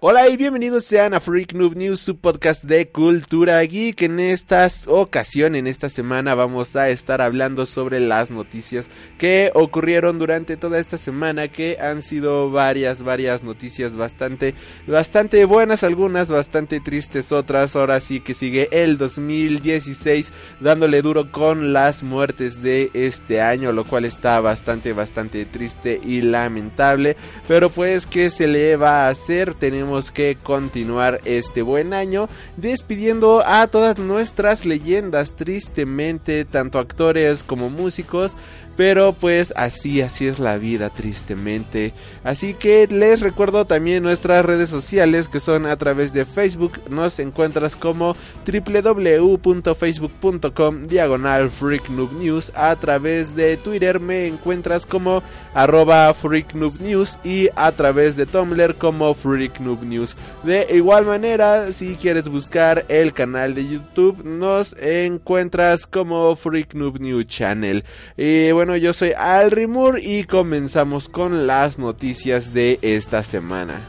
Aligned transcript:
Hola 0.00 0.28
y 0.28 0.36
bienvenidos 0.36 0.84
sean 0.84 1.12
a 1.12 1.18
Freak 1.18 1.54
Noob 1.54 1.74
News, 1.74 1.98
su 1.98 2.18
podcast 2.18 2.62
de 2.62 2.86
cultura 2.86 3.60
geek. 3.62 4.02
En 4.02 4.20
esta 4.20 4.68
ocasión, 4.86 5.56
en 5.56 5.66
esta 5.66 5.88
semana, 5.88 6.36
vamos 6.36 6.76
a 6.76 6.88
estar 6.88 7.20
hablando 7.20 7.66
sobre 7.66 7.98
las 7.98 8.30
noticias 8.30 8.88
que 9.18 9.50
ocurrieron 9.54 10.20
durante 10.20 10.56
toda 10.56 10.78
esta 10.78 10.98
semana, 10.98 11.48
que 11.48 11.78
han 11.80 12.02
sido 12.02 12.48
varias, 12.52 13.02
varias 13.02 13.42
noticias 13.42 13.96
bastante, 13.96 14.54
bastante 14.86 15.44
buenas, 15.46 15.82
algunas 15.82 16.30
bastante 16.30 16.78
tristes, 16.78 17.32
otras. 17.32 17.74
Ahora 17.74 18.00
sí 18.00 18.20
que 18.20 18.34
sigue 18.34 18.68
el 18.70 18.98
2016 18.98 20.32
dándole 20.60 21.02
duro 21.02 21.32
con 21.32 21.72
las 21.72 22.04
muertes 22.04 22.62
de 22.62 22.92
este 22.94 23.40
año, 23.40 23.72
lo 23.72 23.82
cual 23.82 24.04
está 24.04 24.38
bastante, 24.40 24.92
bastante 24.92 25.44
triste 25.44 26.00
y 26.00 26.20
lamentable. 26.20 27.16
Pero 27.48 27.68
pues, 27.68 28.06
¿qué 28.06 28.30
se 28.30 28.46
le 28.46 28.76
va 28.76 29.06
a 29.06 29.08
hacer? 29.08 29.54
Tenemos 29.54 29.87
que 30.12 30.36
continuar 30.42 31.20
este 31.24 31.62
buen 31.62 31.94
año 31.94 32.28
despidiendo 32.56 33.42
a 33.46 33.66
todas 33.66 33.98
nuestras 33.98 34.64
leyendas 34.64 35.34
tristemente, 35.34 36.44
tanto 36.44 36.78
actores 36.78 37.42
como 37.42 37.70
músicos, 37.70 38.36
pero 38.78 39.12
pues 39.12 39.52
así, 39.56 40.00
así 40.02 40.28
es 40.28 40.38
la 40.38 40.56
vida, 40.56 40.88
tristemente. 40.88 41.92
Así 42.22 42.54
que 42.54 42.86
les 42.86 43.18
recuerdo 43.18 43.64
también 43.64 44.04
nuestras 44.04 44.46
redes 44.46 44.70
sociales 44.70 45.26
que 45.26 45.40
son 45.40 45.66
a 45.66 45.76
través 45.76 46.12
de 46.12 46.24
Facebook. 46.24 46.80
Nos 46.88 47.18
encuentras 47.18 47.74
como 47.74 48.14
www.facebook.com 48.46 50.86
diagonal 50.86 51.50
News. 52.20 52.52
A 52.54 52.76
través 52.76 53.34
de 53.34 53.56
Twitter 53.56 53.98
me 53.98 54.28
encuentras 54.28 54.86
como 54.86 55.24
arroba 55.54 56.14
News 56.78 57.18
y 57.24 57.48
a 57.56 57.72
través 57.72 58.14
de 58.14 58.26
Tumblr 58.26 58.76
como 58.76 59.12
News. 59.82 60.14
De 60.44 60.68
igual 60.70 61.04
manera, 61.04 61.72
si 61.72 61.96
quieres 61.96 62.28
buscar 62.28 62.84
el 62.88 63.12
canal 63.12 63.54
de 63.54 63.66
YouTube, 63.66 64.24
nos 64.24 64.76
encuentras 64.80 65.84
como 65.84 66.36
Freak 66.36 66.74
Noob 66.74 67.00
News 67.00 67.26
Channel. 67.26 67.82
Y 68.16 68.52
bueno, 68.52 68.67
yo 68.76 68.92
soy 68.92 69.12
Al 69.12 69.50
Rimur 69.50 69.98
y 69.98 70.24
comenzamos 70.24 71.08
con 71.08 71.46
las 71.46 71.78
noticias 71.78 72.52
de 72.52 72.78
esta 72.82 73.22
semana. 73.22 73.88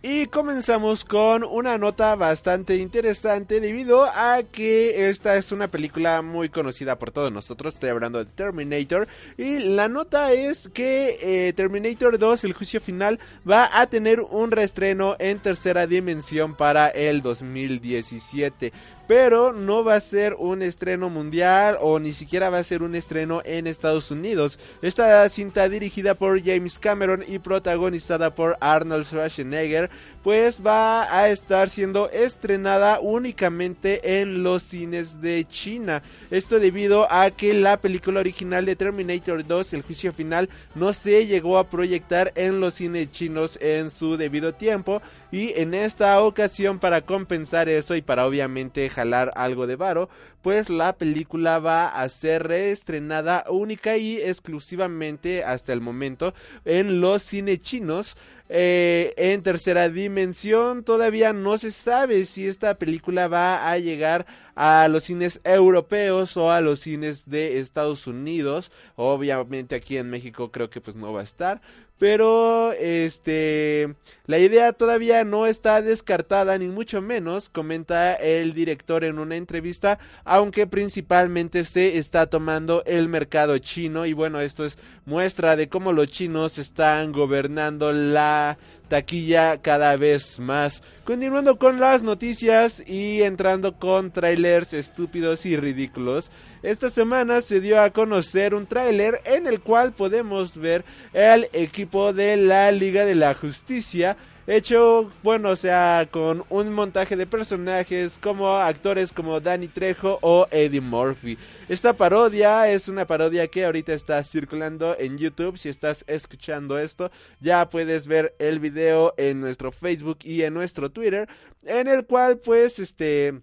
Y 0.00 0.26
comenzamos 0.26 1.04
con 1.04 1.42
una 1.42 1.76
nota 1.76 2.14
bastante 2.14 2.76
interesante 2.76 3.60
debido 3.60 4.04
a 4.04 4.42
que 4.44 5.08
esta 5.08 5.36
es 5.36 5.50
una 5.50 5.68
película 5.68 6.22
muy 6.22 6.48
conocida 6.48 6.98
por 6.98 7.10
todos 7.10 7.32
nosotros, 7.32 7.74
estoy 7.74 7.90
hablando 7.90 8.24
de 8.24 8.30
Terminator 8.30 9.08
y 9.36 9.58
la 9.58 9.88
nota 9.88 10.32
es 10.32 10.68
que 10.68 11.18
eh, 11.20 11.52
Terminator 11.52 12.16
2, 12.16 12.44
el 12.44 12.52
juicio 12.52 12.80
final, 12.80 13.18
va 13.48 13.68
a 13.72 13.88
tener 13.88 14.20
un 14.20 14.52
reestreno 14.52 15.16
en 15.18 15.40
tercera 15.40 15.86
dimensión 15.86 16.54
para 16.54 16.88
el 16.88 17.20
2017 17.20 18.72
pero 19.08 19.54
no 19.54 19.82
va 19.82 19.94
a 19.94 20.00
ser 20.00 20.34
un 20.34 20.62
estreno 20.62 21.08
mundial 21.08 21.78
o 21.80 21.98
ni 21.98 22.12
siquiera 22.12 22.50
va 22.50 22.58
a 22.58 22.64
ser 22.64 22.82
un 22.82 22.94
estreno 22.94 23.40
en 23.44 23.66
Estados 23.66 24.10
Unidos. 24.10 24.58
Esta 24.82 25.26
cinta 25.30 25.68
dirigida 25.68 26.14
por 26.14 26.40
James 26.44 26.78
Cameron 26.78 27.24
y 27.26 27.38
protagonizada 27.38 28.34
por 28.34 28.58
Arnold 28.60 29.06
Schwarzenegger, 29.06 29.88
pues 30.28 30.60
va 30.60 31.04
a 31.10 31.30
estar 31.30 31.70
siendo 31.70 32.10
estrenada 32.10 33.00
únicamente 33.00 34.20
en 34.20 34.42
los 34.42 34.62
cines 34.62 35.22
de 35.22 35.46
China. 35.48 36.02
Esto 36.30 36.60
debido 36.60 37.10
a 37.10 37.30
que 37.30 37.54
la 37.54 37.78
película 37.78 38.20
original 38.20 38.66
de 38.66 38.76
Terminator 38.76 39.46
2, 39.46 39.72
El 39.72 39.80
juicio 39.80 40.12
final, 40.12 40.50
no 40.74 40.92
se 40.92 41.24
llegó 41.24 41.56
a 41.56 41.70
proyectar 41.70 42.30
en 42.34 42.60
los 42.60 42.74
cines 42.74 43.10
chinos 43.10 43.58
en 43.62 43.90
su 43.90 44.18
debido 44.18 44.52
tiempo 44.52 45.00
y 45.30 45.58
en 45.58 45.72
esta 45.72 46.20
ocasión 46.22 46.78
para 46.78 47.02
compensar 47.02 47.70
eso 47.70 47.96
y 47.96 48.02
para 48.02 48.26
obviamente 48.26 48.88
jalar 48.90 49.32
algo 49.34 49.66
de 49.66 49.76
varo, 49.76 50.10
pues 50.42 50.70
la 50.70 50.94
película 50.94 51.58
va 51.58 51.88
a 51.88 52.08
ser 52.08 52.46
reestrenada 52.46 53.44
única 53.48 53.96
y 53.96 54.18
exclusivamente 54.18 55.44
hasta 55.44 55.72
el 55.72 55.80
momento 55.80 56.32
en 56.64 57.00
los 57.00 57.22
cines 57.22 57.60
chinos. 57.60 58.16
Eh, 58.50 59.12
en 59.18 59.42
tercera 59.42 59.90
dimensión 59.90 60.82
todavía 60.82 61.34
no 61.34 61.58
se 61.58 61.70
sabe 61.70 62.24
si 62.24 62.46
esta 62.46 62.78
película 62.78 63.28
va 63.28 63.70
a 63.70 63.78
llegar 63.78 64.26
a 64.54 64.88
los 64.88 65.04
cines 65.04 65.40
europeos 65.44 66.36
o 66.38 66.50
a 66.50 66.62
los 66.62 66.80
cines 66.80 67.28
de 67.28 67.58
Estados 67.58 68.06
Unidos. 68.06 68.72
Obviamente 68.96 69.74
aquí 69.74 69.98
en 69.98 70.08
México 70.08 70.50
creo 70.50 70.70
que 70.70 70.80
pues 70.80 70.96
no 70.96 71.12
va 71.12 71.20
a 71.20 71.24
estar 71.24 71.60
pero 71.98 72.72
este 72.72 73.94
la 74.26 74.38
idea 74.38 74.72
todavía 74.72 75.24
no 75.24 75.46
está 75.46 75.82
descartada 75.82 76.56
ni 76.58 76.68
mucho 76.68 77.02
menos 77.02 77.48
comenta 77.48 78.14
el 78.14 78.54
director 78.54 79.04
en 79.04 79.18
una 79.18 79.36
entrevista 79.36 79.98
aunque 80.24 80.66
principalmente 80.66 81.64
se 81.64 81.98
está 81.98 82.26
tomando 82.26 82.82
el 82.86 83.08
mercado 83.08 83.58
chino 83.58 84.06
y 84.06 84.12
bueno 84.12 84.40
esto 84.40 84.64
es 84.64 84.78
muestra 85.04 85.56
de 85.56 85.68
cómo 85.68 85.92
los 85.92 86.08
chinos 86.10 86.58
están 86.58 87.12
gobernando 87.12 87.92
la 87.92 88.58
taquilla 88.88 89.58
cada 89.58 89.96
vez 89.96 90.38
más. 90.38 90.82
Continuando 91.04 91.58
con 91.58 91.78
las 91.78 92.02
noticias 92.02 92.82
y 92.86 93.22
entrando 93.22 93.78
con 93.78 94.10
trailers 94.10 94.72
estúpidos 94.74 95.46
y 95.46 95.56
ridículos. 95.56 96.30
Esta 96.62 96.90
semana 96.90 97.40
se 97.40 97.60
dio 97.60 97.80
a 97.80 97.90
conocer 97.90 98.54
un 98.54 98.66
tráiler 98.66 99.20
en 99.24 99.46
el 99.46 99.60
cual 99.60 99.92
podemos 99.92 100.56
ver 100.56 100.84
el 101.12 101.48
equipo 101.52 102.12
de 102.12 102.36
la 102.36 102.72
Liga 102.72 103.04
de 103.04 103.14
la 103.14 103.34
Justicia 103.34 104.16
hecho, 104.56 105.12
bueno, 105.22 105.50
o 105.50 105.56
sea, 105.56 106.08
con 106.10 106.42
un 106.48 106.72
montaje 106.72 107.16
de 107.16 107.26
personajes 107.26 108.18
como 108.18 108.56
actores 108.56 109.12
como 109.12 109.40
Danny 109.40 109.68
Trejo 109.68 110.18
o 110.22 110.46
Eddie 110.50 110.80
Murphy. 110.80 111.36
Esta 111.68 111.92
parodia 111.92 112.66
es 112.68 112.88
una 112.88 113.06
parodia 113.06 113.46
que 113.48 113.66
ahorita 113.66 113.92
está 113.92 114.24
circulando 114.24 114.96
en 114.98 115.18
YouTube. 115.18 115.58
Si 115.58 115.68
estás 115.68 116.02
escuchando 116.06 116.78
esto, 116.78 117.10
ya 117.40 117.68
puedes 117.68 118.06
ver 118.06 118.34
el 118.38 118.58
video 118.58 119.12
en 119.18 119.40
nuestro 119.40 119.70
Facebook 119.70 120.20
y 120.22 120.42
en 120.42 120.54
nuestro 120.54 120.90
Twitter, 120.90 121.28
en 121.64 121.86
el 121.86 122.06
cual 122.06 122.38
pues 122.38 122.78
este 122.78 123.42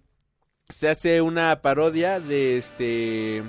se 0.68 0.88
hace 0.88 1.20
una 1.20 1.62
parodia 1.62 2.18
de 2.18 2.58
este 2.58 3.44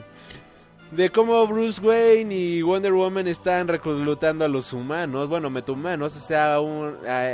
de 0.91 1.09
cómo 1.09 1.45
Bruce 1.47 1.81
Wayne 1.81 2.33
y 2.33 2.61
Wonder 2.61 2.93
Woman 2.93 3.27
están 3.27 3.67
reclutando 3.67 4.45
a 4.45 4.47
los 4.47 4.71
humanos, 4.71 5.27
bueno, 5.27 5.49
metahumanos, 5.49 6.15
o 6.15 6.19
sea, 6.19 6.59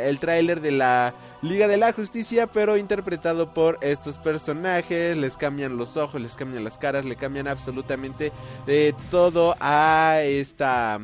el 0.08 0.19
tráiler 0.19 0.59
de 0.62 0.72
la 0.72 1.14
Liga 1.41 1.68
de 1.68 1.78
la 1.78 1.91
Justicia, 1.91 2.47
pero 2.47 2.78
interpretado 2.78 3.53
por 3.53 3.78
estos 3.81 4.18
personajes, 4.18 5.18
les 5.18 5.38
cambian 5.38 5.78
los 5.78 5.97
ojos, 5.97 6.22
les 6.22 6.36
cambian 6.36 6.64
las 6.64 6.78
caras, 6.78 7.06
le 7.06 7.16
cambian 7.16 7.47
absolutamente 7.47 8.31
de 8.66 8.96
todo 9.12 9.56
a 9.59 10.22
esta 10.24 11.00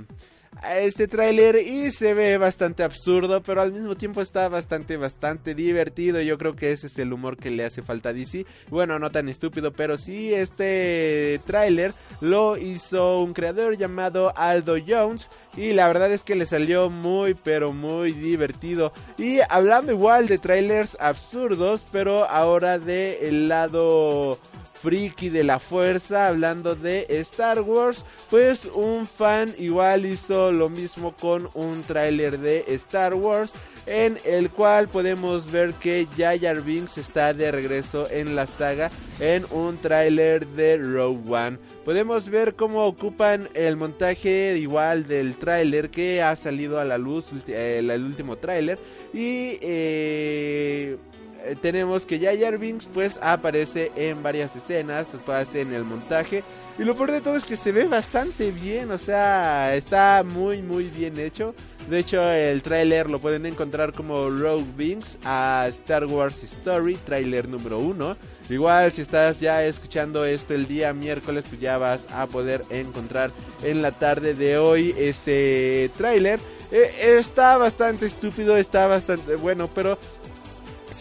a 0.62 0.78
este 0.80 1.08
tráiler 1.08 1.58
y 1.58 1.92
se 1.92 2.14
ve 2.14 2.38
bastante 2.38 2.84
absurdo, 2.84 3.42
pero 3.42 3.62
al 3.62 3.72
mismo 3.72 3.96
tiempo 3.96 4.22
está 4.22 4.50
bastante, 4.50 4.98
bastante 4.98 5.56
divertido. 5.56 6.22
Yo 6.22 6.38
creo 6.38 6.56
que 6.56 6.72
ese 6.72 6.88
es 6.88 6.98
el 7.00 7.14
humor 7.14 7.38
que 7.38 7.52
le 7.52 7.64
hace 7.64 7.82
falta 7.82 8.10
a 8.10 8.14
DC. 8.14 8.46
Bueno, 8.70 9.00
no 9.00 9.12
tan 9.12 9.30
estúpido, 9.30 9.72
pero 9.72 9.98
sí, 9.98 10.34
este 10.34 11.40
tráiler 11.46 11.94
lo 12.22 12.57
hizo 12.57 13.19
un 13.22 13.34
creador 13.34 13.78
llamado 13.78 14.34
Aldo 14.36 14.75
Jones. 14.86 15.30
Y 15.57 15.74
la 15.74 15.88
verdad 15.88 16.12
es 16.12 16.24
que 16.24 16.36
le 16.36 16.46
salió 16.46 16.90
muy, 16.90 17.34
pero 17.34 17.74
muy 17.74 18.13
divertido. 18.13 18.94
Y 19.18 19.40
hablando 19.50 19.92
igual 19.92 20.28
de 20.28 20.38
trailers 20.38 20.96
absurdos, 21.00 21.86
pero 21.92 22.30
ahora 22.30 22.80
de 22.80 23.28
el 23.28 23.48
lado 23.48 24.38
friki 24.81 25.30
de 25.30 25.44
la 25.44 25.60
fuerza 25.60 26.28
hablando 26.28 26.75
de 26.75 27.06
Star 27.10 27.62
Wars 27.62 28.06
pues 28.30 28.66
un 28.74 29.06
fan 29.06 29.54
igual 29.57 30.06
hizo 30.06 30.51
lo 30.51 30.69
mismo 30.69 31.13
con 31.16 31.50
un 31.54 31.84
tráiler 31.84 32.40
de 32.40 32.63
Star 32.68 33.13
Wars 33.13 33.52
en 33.88 34.18
el 34.25 34.50
cual 34.50 34.88
podemos 34.88 35.52
ver 35.52 35.74
que 35.74 36.07
Jar 36.16 36.62
Binks 36.62 36.98
está 36.98 37.34
de 37.34 37.52
regreso 37.52 38.10
en 38.10 38.36
la 38.36 38.48
saga 38.48 38.90
en 39.19 39.45
un 39.52 39.78
tráiler 39.78 40.45
de 40.48 40.78
Rogue 40.78 41.30
One 41.30 41.57
podemos 41.84 42.30
ver 42.30 42.56
cómo 42.56 42.86
ocupan 42.86 43.50
el 43.54 43.75
montaje 43.75 44.57
igual 44.57 45.07
del 45.07 45.36
tráiler 45.39 45.89
que 45.89 46.21
ha 46.21 46.36
salido 46.36 46.80
a 46.80 46.86
la 46.86 46.97
luz 46.97 47.31
el, 47.47 48.03
último 48.03 48.36
tráiler. 48.36 48.77
Y 49.13 49.57
eh, 49.62 50.97
eh, 51.45 51.56
tenemos 51.62 52.06
que 52.06 52.19
Jar 52.19 52.57
Binks 52.57 52.88
pues 52.94 53.18
aparece 53.21 53.91
en 53.95 54.21
varias 54.21 54.56
escenas, 54.56 55.15
hace 55.27 55.62
en 55.62 55.74
el 55.74 55.83
montaje 55.83 56.44
y 56.80 56.86
lo 56.86 56.96
peor 56.96 57.12
de 57.12 57.20
todo 57.20 57.36
es 57.36 57.44
que 57.44 57.58
se 57.58 57.74
ve 57.74 57.84
bastante 57.84 58.52
bien, 58.52 58.90
o 58.92 58.98
sea, 58.98 59.76
está 59.76 60.24
muy 60.24 60.62
muy 60.62 60.86
bien 60.86 61.20
hecho. 61.20 61.54
De 61.90 62.00
hecho, 62.00 62.22
el 62.31 62.62
tráiler 62.62 63.10
lo 63.10 63.20
pueden 63.20 63.46
encontrar 63.46 63.92
como 63.92 64.30
Rogue 64.30 64.66
Binks 64.78 65.18
a 65.26 65.66
Star 65.70 66.06
Wars 66.06 66.42
Story, 66.44 66.96
tráiler 66.96 67.50
número 67.50 67.80
1. 67.80 68.16
Igual 68.50 68.92
si 68.92 69.02
estás 69.02 69.40
ya 69.40 69.66
escuchando 69.66 70.24
esto 70.24 70.54
el 70.54 70.68
día 70.68 70.94
miércoles, 70.94 71.46
pues 71.50 71.60
ya 71.60 71.78
vas 71.78 72.06
a 72.14 72.28
poder 72.28 72.64
encontrar 72.70 73.31
en 73.64 73.81
la 73.81 73.92
tarde 73.92 74.34
de 74.34 74.58
hoy 74.58 74.96
este 74.98 75.92
tráiler. 75.98 76.40
Eh, 76.72 77.18
está 77.20 77.58
bastante 77.58 78.06
estúpido, 78.06 78.56
está 78.56 78.88
bastante 78.88 79.36
bueno, 79.36 79.68
pero 79.74 79.98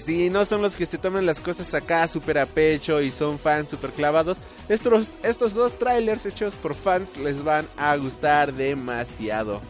si 0.09 0.31
no 0.31 0.47
son 0.47 0.63
los 0.63 0.75
que 0.75 0.87
se 0.87 0.97
toman 0.97 1.27
las 1.27 1.39
cosas 1.39 1.75
acá 1.75 2.09
súper 2.09 2.39
a 2.39 2.47
pecho 2.47 3.03
y 3.03 3.11
son 3.11 3.39
fans 3.39 3.69
súper 3.69 3.91
clavados, 3.91 4.39
estos, 4.71 5.07
estos 5.23 5.53
dos 5.53 5.79
trailers 5.79 6.25
hechos 6.25 6.55
por 6.55 6.75
fans 6.75 7.19
les 7.19 7.45
van 7.45 7.67
a 7.77 7.95
gustar 7.97 8.55
demasiado. 8.55 9.61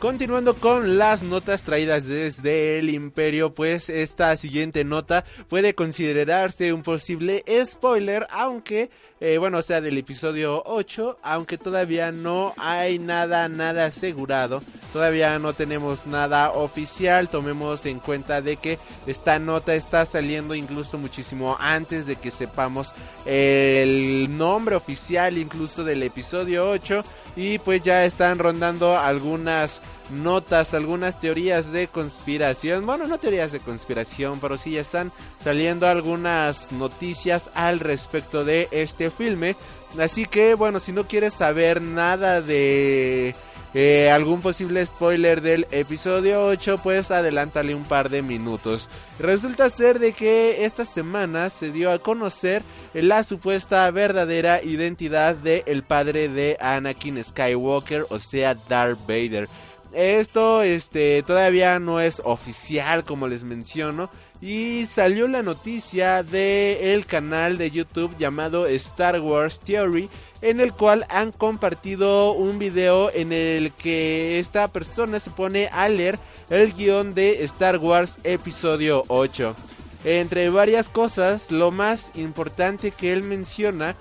Continuando 0.00 0.54
con 0.54 0.98
las 0.98 1.22
notas 1.22 1.62
traídas 1.62 2.06
desde 2.06 2.80
el 2.80 2.90
imperio, 2.90 3.54
pues 3.54 3.90
esta 3.90 4.36
siguiente 4.36 4.82
nota 4.82 5.24
puede 5.48 5.76
considerarse 5.76 6.72
un 6.72 6.82
posible 6.82 7.44
spoiler, 7.64 8.26
aunque, 8.30 8.90
eh, 9.20 9.36
bueno, 9.36 9.58
o 9.58 9.62
sea, 9.62 9.82
del 9.82 9.98
episodio 9.98 10.62
8, 10.64 11.18
aunque 11.22 11.58
todavía 11.58 12.10
no 12.10 12.54
hay 12.56 12.98
nada, 12.98 13.48
nada 13.48 13.84
asegurado, 13.84 14.62
todavía 14.94 15.38
no 15.38 15.52
tenemos 15.52 16.06
nada 16.06 16.52
oficial, 16.52 17.28
tomemos 17.28 17.84
en 17.84 18.00
cuenta 18.00 18.40
de 18.40 18.56
que 18.56 18.78
esta 19.06 19.38
nota 19.38 19.74
está 19.74 20.06
saliendo 20.06 20.54
incluso 20.54 20.96
muchísimo 20.96 21.56
antes 21.60 22.06
de 22.06 22.16
que 22.16 22.30
sepamos 22.30 22.94
el 23.26 24.34
nombre 24.36 24.74
oficial 24.74 25.36
incluso 25.36 25.84
del 25.84 26.02
episodio 26.02 26.70
8 26.70 27.02
y 27.36 27.58
pues 27.58 27.82
ya 27.82 28.06
están 28.06 28.38
rondando 28.38 28.98
algunas 28.98 29.82
notas, 30.10 30.74
algunas 30.74 31.18
teorías 31.18 31.72
de 31.72 31.88
conspiración. 31.88 32.86
Bueno, 32.86 33.06
no 33.06 33.18
teorías 33.18 33.52
de 33.52 33.60
conspiración, 33.60 34.40
pero 34.40 34.58
sí 34.58 34.72
ya 34.72 34.80
están 34.80 35.12
saliendo 35.38 35.86
algunas 35.86 36.72
noticias 36.72 37.50
al 37.54 37.80
respecto 37.80 38.44
de 38.44 38.68
este 38.70 39.10
filme. 39.10 39.56
Así 39.98 40.24
que, 40.24 40.54
bueno, 40.54 40.78
si 40.78 40.92
no 40.92 41.06
quieres 41.06 41.34
saber 41.34 41.82
nada 41.82 42.40
de 42.40 43.34
eh, 43.72 44.10
algún 44.10 44.40
posible 44.40 44.84
spoiler 44.84 45.40
del 45.40 45.66
episodio 45.70 46.44
8, 46.46 46.78
pues 46.82 47.12
adelántale 47.12 47.74
un 47.74 47.84
par 47.84 48.08
de 48.08 48.20
minutos. 48.20 48.90
Resulta 49.20 49.68
ser 49.68 50.00
de 50.00 50.12
que 50.12 50.64
esta 50.64 50.84
semana 50.84 51.50
se 51.50 51.70
dio 51.70 51.92
a 51.92 52.00
conocer 52.00 52.62
la 52.94 53.22
supuesta 53.22 53.88
verdadera 53.92 54.62
identidad 54.62 55.36
del 55.36 55.62
el 55.66 55.84
padre 55.84 56.28
de 56.28 56.56
Anakin 56.60 57.22
Skywalker, 57.22 58.06
o 58.10 58.18
sea, 58.18 58.54
Darth 58.54 58.98
Vader. 59.06 59.48
Esto 59.92 60.62
este 60.62 61.22
todavía 61.24 61.80
no 61.80 62.00
es 62.00 62.22
oficial 62.24 63.04
como 63.04 63.26
les 63.26 63.42
menciono 63.42 64.08
y 64.40 64.86
salió 64.86 65.26
la 65.26 65.42
noticia 65.42 66.22
de 66.22 66.94
el 66.94 67.06
canal 67.06 67.58
de 67.58 67.72
YouTube 67.72 68.16
llamado 68.16 68.66
Star 68.66 69.20
Wars 69.20 69.58
Theory 69.58 70.08
en 70.42 70.60
el 70.60 70.72
cual 70.72 71.06
han 71.10 71.32
compartido 71.32 72.32
un 72.32 72.60
video 72.60 73.10
en 73.12 73.32
el 73.32 73.72
que 73.72 74.38
esta 74.38 74.68
persona 74.68 75.18
se 75.18 75.30
pone 75.30 75.68
a 75.72 75.88
leer 75.88 76.20
el 76.50 76.72
guion 76.72 77.12
de 77.12 77.42
Star 77.44 77.78
Wars 77.78 78.18
episodio 78.22 79.02
8. 79.08 79.56
Entre 80.04 80.48
varias 80.48 80.88
cosas, 80.88 81.50
lo 81.50 81.72
más 81.72 82.10
importante 82.14 82.90
que 82.90 83.12
él 83.12 83.22
menciona 83.22 83.96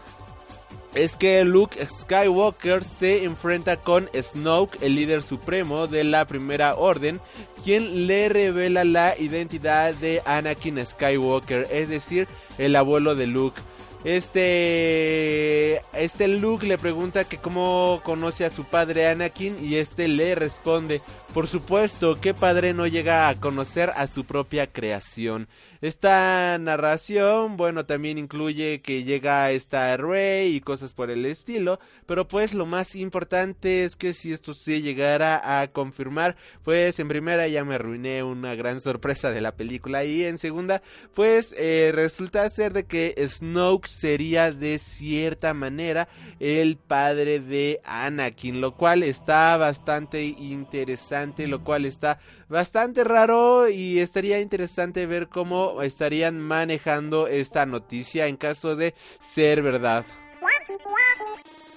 es 0.94 1.15
que 1.15 1.44
Luke 1.45 1.86
Skywalker 1.86 2.83
se 2.83 3.24
enfrenta 3.24 3.77
con 3.77 4.09
Snoke, 4.19 4.81
el 4.81 4.95
líder 4.95 5.21
supremo 5.21 5.88
de 5.88 6.03
la 6.03 6.25
Primera 6.25 6.75
Orden, 6.75 7.19
quien 7.63 8.07
le 8.07 8.30
revela 8.30 8.83
la 8.83 9.18
identidad 9.18 9.94
de 9.95 10.21
Anakin 10.25 10.83
Skywalker, 10.86 11.68
es 11.71 11.89
decir, 11.89 12.27
el 12.57 12.75
abuelo 12.75 13.15
de 13.15 13.27
Luke. 13.27 13.62
Este, 14.06 15.81
este 15.94 16.30
Luke 16.30 16.66
le 16.66 16.78
pregunta 16.78 17.25
que 17.25 17.38
cómo 17.38 18.00
conoce 18.06 18.46
a 18.46 18.50
su 18.50 18.63
padre 18.63 19.10
Anakin 19.10 19.57
y 19.62 19.75
este 19.75 20.07
le 20.07 20.36
responde, 20.36 21.01
por 21.34 21.48
supuesto, 21.48 22.18
¿qué 22.19 22.34
padre 22.34 22.74
no 22.74 22.88
llega 22.88 23.28
a 23.28 23.36
conocer 23.36 23.92
a 23.96 24.07
su 24.07 24.24
propia 24.24 24.68
creación? 24.68 25.50
Esta 25.81 26.57
narración, 26.60 27.56
bueno, 27.56 27.86
también 27.86 28.18
incluye 28.18 28.81
que 28.81 29.04
llega 29.04 29.51
esta 29.51 29.96
Rey 29.96 30.56
y 30.56 30.62
cosas 30.62 30.94
por 30.94 31.10
el 31.10 31.25
estilo, 31.25 31.80
pero 32.06 32.28
pues 32.28 32.54
lo 32.54 32.66
más 32.66 32.96
importante 32.96 33.86
es 33.86 33.96
que 33.96 34.13
si 34.13 34.34
esto 34.34 34.54
se 34.54 34.81
llegara 34.81 35.62
a 35.62 35.68
confirmar, 35.69 36.36
pues 36.63 37.00
en 37.00 37.07
primera 37.07 37.48
ya 37.48 37.63
me 37.63 37.75
arruiné 37.75 38.24
una 38.24 38.56
gran 38.56 38.81
sorpresa 38.81 39.31
de 39.31 39.42
la 39.42 39.56
película 39.56 40.04
y 40.04 40.24
en 40.24 40.38
segunda, 40.38 40.81
pues 41.13 41.56
eh, 41.57 41.92
resulta 41.94 42.50
ser 42.50 42.74
de 42.74 42.86
que 42.86 43.16
Snoke 43.28 43.88
sería 43.89 44.51
de 44.51 44.80
cierta 44.80 45.53
manera 45.53 46.07
el 46.39 46.77
padre 46.77 47.39
de 47.39 47.81
Anakin, 47.83 48.62
lo 48.62 48.75
cual 48.75 49.03
está 49.03 49.57
bastante 49.57 50.24
interesante, 50.24 51.47
lo 51.47 51.63
cual 51.63 51.86
está 51.86 52.19
bastante 52.47 53.03
raro 53.03 53.69
y 53.69 54.00
estaría 54.00 54.39
interesante 54.39 55.06
ver 55.06 55.27
cómo 55.27 55.81
estarían 55.81 56.39
manejando 56.39 57.27
esta 57.27 57.65
noticia 57.65 58.27
en 58.27 58.38
caso 58.38 58.75
de 58.75 58.94
ser 59.19 59.62
verdad. 59.62 60.06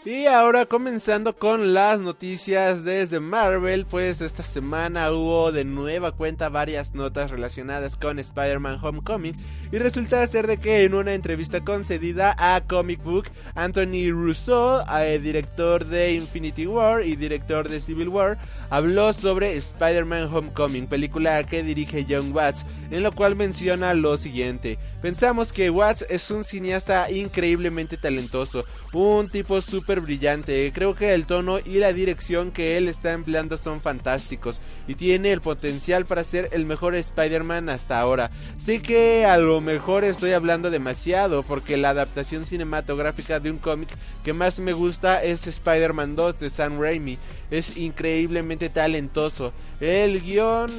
Y 0.05 0.27
ahora 0.27 0.67
comenzando 0.67 1.37
con 1.37 1.75
las 1.75 2.01
noticias 2.01 2.83
desde 2.83 3.21
Marvel, 3.21 3.87
pues 3.87 4.21
esta 4.21 4.43
semana 4.43 5.13
hubo 5.13 5.53
de 5.53 5.65
nueva 5.65 6.11
cuenta 6.11 6.49
varias 6.49 6.93
notas 6.93 7.31
relacionadas 7.31 7.97
con 7.97 8.19
Spider-Man 8.19 8.81
Homecoming 8.83 9.37
y 9.71 9.79
resulta 9.79 10.27
ser 10.27 10.49
de 10.49 10.57
que 10.57 10.83
en 10.83 10.95
una 10.95 11.15
entrevista 11.15 11.63
concedida 11.63 12.35
a 12.37 12.63
Comic 12.63 13.01
Book, 13.05 13.27
Anthony 13.55 14.11
Russo, 14.11 14.85
eh, 14.91 15.21
director 15.21 15.85
de 15.85 16.15
Infinity 16.15 16.67
War 16.67 17.07
y 17.07 17.15
director 17.15 17.69
de 17.69 17.81
Civil 17.81 18.09
War, 18.09 18.39
habló 18.71 19.13
sobre 19.13 19.57
Spider-Man 19.57 20.35
Homecoming, 20.35 20.89
película 20.89 21.45
que 21.45 21.63
dirige 21.63 22.05
John 22.09 22.33
Watts, 22.35 22.67
en 22.91 23.05
lo 23.05 23.13
cual 23.13 23.37
menciona 23.37 23.95
lo 23.95 24.17
siguiente. 24.17 24.81
Pensamos 25.03 25.53
que 25.53 25.69
Watts 25.69 26.07
es 26.09 26.31
un 26.31 26.45
cineasta 26.45 27.11
increíblemente 27.11 27.97
talentoso, 27.97 28.65
un 28.93 29.29
tipo 29.29 29.61
súper 29.61 30.01
brillante. 30.01 30.71
Creo 30.73 30.95
que 30.95 31.13
el 31.13 31.27
tono 31.27 31.59
y 31.59 31.79
la 31.79 31.93
dirección 31.93 32.53
que 32.53 32.77
él 32.77 32.87
está 32.87 33.11
empleando 33.11 33.57
son 33.57 33.81
fantásticos 33.81 34.61
y 34.87 34.95
tiene 34.95 35.33
el 35.33 35.41
potencial 35.41 36.05
para 36.05 36.23
ser 36.23 36.51
el 36.53 36.67
mejor 36.67 36.95
Spider-Man 36.95 37.69
hasta 37.69 37.99
ahora. 37.99 38.31
Sé 38.57 38.81
que 38.81 39.27
a 39.27 39.39
lo 39.39 39.61
mejor 39.61 40.05
estoy 40.05 40.35
hablando 40.35 40.71
demasiado 40.71 41.43
porque 41.43 41.77
la 41.77 41.91
adaptación 41.91 42.47
cinematográfica 42.47 43.41
de 43.41 43.51
un 43.51 43.59
cómic 43.59 43.89
que 44.23 44.33
más 44.33 44.61
me 44.61 44.73
gusta 44.73 45.21
es 45.21 45.49
Spider-Man 45.49 46.15
2 46.15 46.39
de 46.39 46.49
Sam 46.49 46.81
Raimi. 46.81 47.19
Es 47.51 47.77
increíblemente 47.77 48.69
talentoso. 48.69 49.53
El 49.83 50.21
guion, 50.21 50.71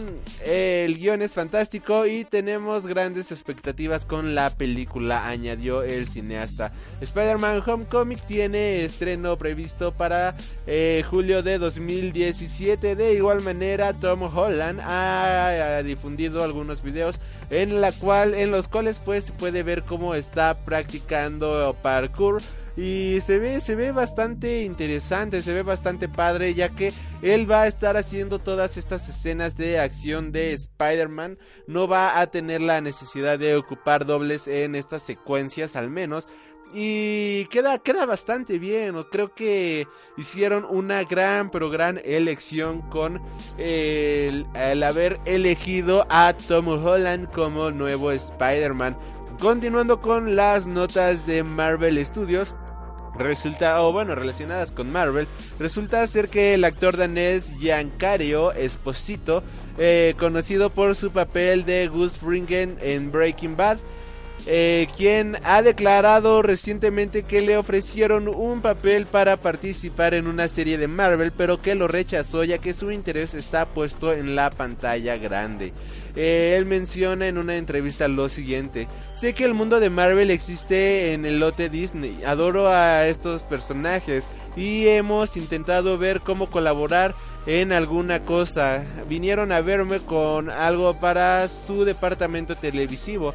el 0.46 0.98
guion 0.98 1.22
es 1.22 1.34
fantástico 1.34 2.06
y 2.06 2.24
tenemos 2.24 2.88
grandes 2.88 3.34
expectativas 3.34 4.06
con 4.06 4.34
la 4.34 4.50
película, 4.52 5.28
añadió 5.28 5.84
el 5.84 6.08
cineasta. 6.08 6.72
Spider-Man 7.02 7.64
Homecoming 7.68 8.18
tiene 8.30 8.86
estreno 8.86 9.38
previsto 9.38 9.92
para 9.92 10.36
eh, 10.68 11.04
julio 11.10 11.44
de 11.44 11.58
2017. 11.58 12.96
De 12.96 13.14
igual 13.16 13.42
manera, 13.42 13.92
Tom 13.92 14.24
Holland 14.24 14.80
ha, 14.82 15.84
difundido 15.84 16.42
algunos 16.42 16.82
videos 16.82 17.20
en 17.50 17.72
en 17.74 18.52
los 18.52 18.68
cuales 18.70 19.02
pues 19.04 19.32
puede 19.32 19.64
ver 19.64 19.84
cómo 19.84 20.16
está 20.16 20.54
practicando 20.64 21.76
parkour 21.82 22.42
y 22.76 23.20
se 23.22 23.40
ve 23.40 23.62
se 23.62 23.76
ve 23.76 23.92
bastante 23.92 24.64
interesante, 24.64 25.42
se 25.42 25.54
ve 25.54 25.62
bastante 25.62 26.10
padre 26.10 26.54
ya 26.54 26.70
que 26.70 26.92
él 27.22 27.50
va 27.50 27.64
a 27.64 27.68
estar 27.68 27.98
haciendo 27.98 28.40
todas 28.40 28.78
estas 28.78 29.08
escenas 29.08 29.56
de 29.56 29.80
acción 29.80 30.32
de 30.32 30.54
Spider-Man, 30.54 31.38
no 31.68 31.88
va 31.88 32.20
a 32.20 32.28
tener 32.28 32.62
la 32.62 32.82
necesidad 32.82 33.38
de 33.38 33.56
ocupar 33.56 34.06
dobles 34.06 34.48
en 34.48 34.76
estas 34.76 35.04
secuencias 35.04 35.76
al 35.76 35.90
menos 35.92 36.28
y 36.74 37.46
queda, 37.46 37.78
queda 37.78 38.06
bastante 38.06 38.58
bien. 38.58 38.96
Creo 39.12 39.34
que 39.34 39.88
hicieron 40.18 40.66
una 40.66 41.04
gran, 41.04 41.52
pero 41.52 41.70
gran 41.70 42.02
elección 42.04 42.82
con 42.90 43.22
el, 43.58 44.48
el 44.56 44.84
haber 44.84 45.20
elegido 45.26 46.06
a 46.10 46.34
Tom 46.34 46.68
Holland 46.68 47.30
como 47.32 47.70
nuevo 47.70 48.12
Spider-Man. 48.12 48.98
Continuando 49.40 50.00
con 50.00 50.36
las 50.36 50.68
notas 50.68 51.26
de 51.26 51.44
Marvel 51.44 52.04
Studios. 52.06 52.56
Resulta, 53.16 53.82
o 53.82 53.92
bueno, 53.92 54.16
relacionadas 54.16 54.72
con 54.72 54.92
Marvel, 54.92 55.28
resulta 55.60 56.06
ser 56.08 56.30
que 56.30 56.56
el 56.56 56.64
actor 56.64 56.98
danés 56.98 57.52
Giancario 57.60 58.52
Esposito 58.54 59.44
eh, 59.78 60.16
conocido 60.18 60.70
por 60.70 60.96
su 60.96 61.12
papel 61.12 61.66
de 61.66 61.88
Gus 61.88 62.14
Fringen 62.14 62.78
en 62.82 63.12
Breaking 63.12 63.56
Bad. 63.56 63.78
Eh, 64.46 64.90
quien 64.98 65.38
ha 65.44 65.62
declarado 65.62 66.42
recientemente 66.42 67.24
que 67.24 67.40
le 67.40 67.56
ofrecieron 67.56 68.28
un 68.28 68.62
papel 68.62 69.06
para 69.06 69.38
participar 69.38 70.14
en 70.14 70.28
una 70.28 70.50
serie 70.50 70.78
de 70.78 70.90
Marvel, 70.90 71.32
pero 71.32 71.62
que 71.62 71.76
lo 71.76 71.88
rechazó 71.88 72.44
ya 72.44 72.58
que 72.58 72.74
su 72.74 72.92
interés 72.92 73.36
está 73.36 73.66
puesto 73.66 74.12
en 74.12 74.36
la 74.36 74.50
pantalla 74.50 75.16
grande. 75.16 75.72
Eh, 76.18 76.56
él 76.58 76.66
menciona 76.66 77.28
en 77.28 77.38
una 77.38 77.56
entrevista 77.56 78.10
lo 78.10 78.28
siguiente, 78.28 78.90
sé 79.16 79.34
que 79.34 79.46
el 79.46 79.54
mundo 79.54 79.80
de 79.80 79.90
Marvel 79.90 80.30
existe 80.30 81.14
en 81.14 81.26
el 81.26 81.40
lote 81.40 81.70
Disney, 81.70 82.22
adoro 82.26 82.68
a 82.68 83.08
estos 83.08 83.44
personajes 83.44 84.26
y 84.58 84.88
hemos 84.88 85.38
intentado 85.38 85.98
ver 85.98 86.20
cómo 86.20 86.50
colaborar 86.50 87.16
en 87.48 87.72
alguna 87.72 88.24
cosa. 88.26 88.84
Vinieron 89.10 89.52
a 89.52 89.62
verme 89.62 90.00
con 90.00 90.50
algo 90.50 91.00
para 91.00 91.48
su 91.48 91.86
departamento 91.86 92.56
televisivo 92.56 93.34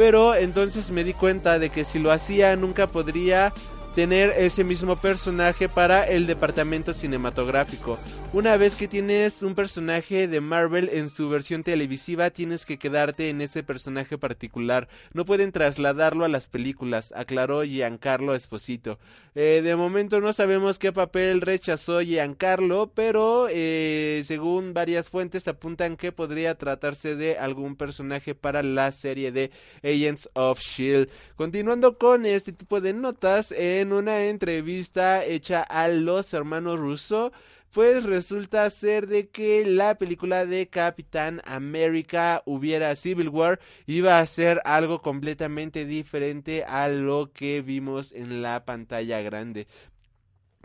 pero 0.00 0.34
entonces 0.34 0.90
me 0.90 1.04
di 1.04 1.12
cuenta 1.12 1.58
de 1.58 1.68
que 1.68 1.84
si 1.84 1.98
lo 1.98 2.10
hacía 2.10 2.56
nunca 2.56 2.86
podría 2.86 3.52
tener 3.94 4.30
ese 4.36 4.64
mismo 4.64 4.96
personaje 4.96 5.68
para 5.68 6.04
el 6.06 6.26
departamento 6.26 6.94
cinematográfico. 6.94 7.98
Una 8.32 8.56
vez 8.56 8.76
que 8.76 8.86
tienes 8.86 9.42
un 9.42 9.56
personaje 9.56 10.28
de 10.28 10.40
Marvel 10.40 10.90
en 10.92 11.10
su 11.10 11.28
versión 11.28 11.64
televisiva, 11.64 12.30
tienes 12.30 12.64
que 12.64 12.78
quedarte 12.78 13.28
en 13.28 13.40
ese 13.40 13.64
personaje 13.64 14.18
particular. 14.18 14.88
No 15.12 15.24
pueden 15.24 15.50
trasladarlo 15.50 16.24
a 16.24 16.28
las 16.28 16.46
películas, 16.46 17.12
aclaró 17.16 17.64
Giancarlo 17.64 18.34
Esposito. 18.34 18.98
Eh, 19.34 19.60
de 19.62 19.76
momento 19.76 20.20
no 20.20 20.32
sabemos 20.32 20.78
qué 20.78 20.92
papel 20.92 21.40
rechazó 21.40 22.00
Giancarlo, 22.00 22.90
pero 22.94 23.46
eh, 23.48 24.22
según 24.24 24.74
varias 24.74 25.08
fuentes 25.08 25.46
apuntan 25.46 25.96
que 25.96 26.10
podría 26.10 26.56
tratarse 26.56 27.14
de 27.16 27.38
algún 27.38 27.76
personaje 27.76 28.34
para 28.34 28.62
la 28.62 28.90
serie 28.92 29.30
de 29.30 29.50
Agents 29.82 30.28
of 30.34 30.60
Shield. 30.60 31.10
Continuando 31.36 31.96
con 31.96 32.26
este 32.26 32.52
tipo 32.52 32.80
de 32.80 32.92
notas, 32.92 33.52
en 33.80 33.92
una 33.92 34.26
entrevista 34.26 35.24
hecha 35.24 35.62
a 35.62 35.88
los 35.88 36.32
hermanos 36.34 36.78
Russo, 36.78 37.32
pues 37.72 38.04
resulta 38.04 38.68
ser 38.68 39.06
de 39.06 39.28
que 39.28 39.64
la 39.64 39.94
película 39.94 40.44
de 40.44 40.68
Capitán 40.68 41.40
América 41.44 42.42
hubiera 42.44 42.96
Civil 42.96 43.28
War 43.28 43.60
iba 43.86 44.18
a 44.18 44.26
ser 44.26 44.60
algo 44.64 45.00
completamente 45.02 45.86
diferente 45.86 46.64
a 46.64 46.88
lo 46.88 47.30
que 47.32 47.62
vimos 47.62 48.12
en 48.12 48.42
la 48.42 48.64
pantalla 48.64 49.20
grande. 49.20 49.66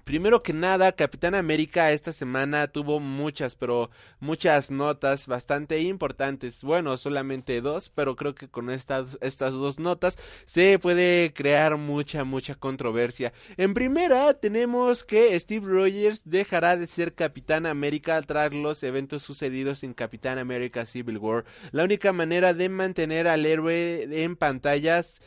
Primero 0.05 0.43
que 0.43 0.53
nada, 0.53 0.91
Capitán 0.91 1.33
América 1.33 1.91
esta 1.91 2.13
semana 2.13 2.67
tuvo 2.67 2.99
muchas, 2.99 3.55
pero 3.55 3.89
muchas 4.19 4.69
notas 4.69 5.25
bastante 5.25 5.81
importantes. 5.81 6.61
Bueno, 6.61 6.95
solamente 6.97 7.59
dos, 7.59 7.89
pero 7.89 8.15
creo 8.15 8.35
que 8.35 8.47
con 8.47 8.69
estas, 8.69 9.17
estas 9.19 9.53
dos 9.53 9.79
notas 9.79 10.19
se 10.45 10.77
puede 10.77 11.33
crear 11.33 11.77
mucha, 11.77 12.23
mucha 12.23 12.53
controversia. 12.53 13.33
En 13.57 13.73
primera, 13.73 14.35
tenemos 14.35 15.03
que 15.03 15.37
Steve 15.39 15.65
Rogers 15.65 16.21
dejará 16.23 16.77
de 16.77 16.85
ser 16.85 17.15
Capitán 17.15 17.65
América 17.65 18.21
tras 18.21 18.53
los 18.53 18.83
eventos 18.83 19.23
sucedidos 19.23 19.83
en 19.83 19.95
Capitán 19.95 20.37
América 20.37 20.85
Civil 20.85 21.17
War. 21.17 21.45
La 21.71 21.83
única 21.83 22.13
manera 22.13 22.53
de 22.53 22.69
mantener 22.69 23.27
al 23.27 23.43
héroe 23.43 24.07
en 24.23 24.35
pantallas 24.35 25.19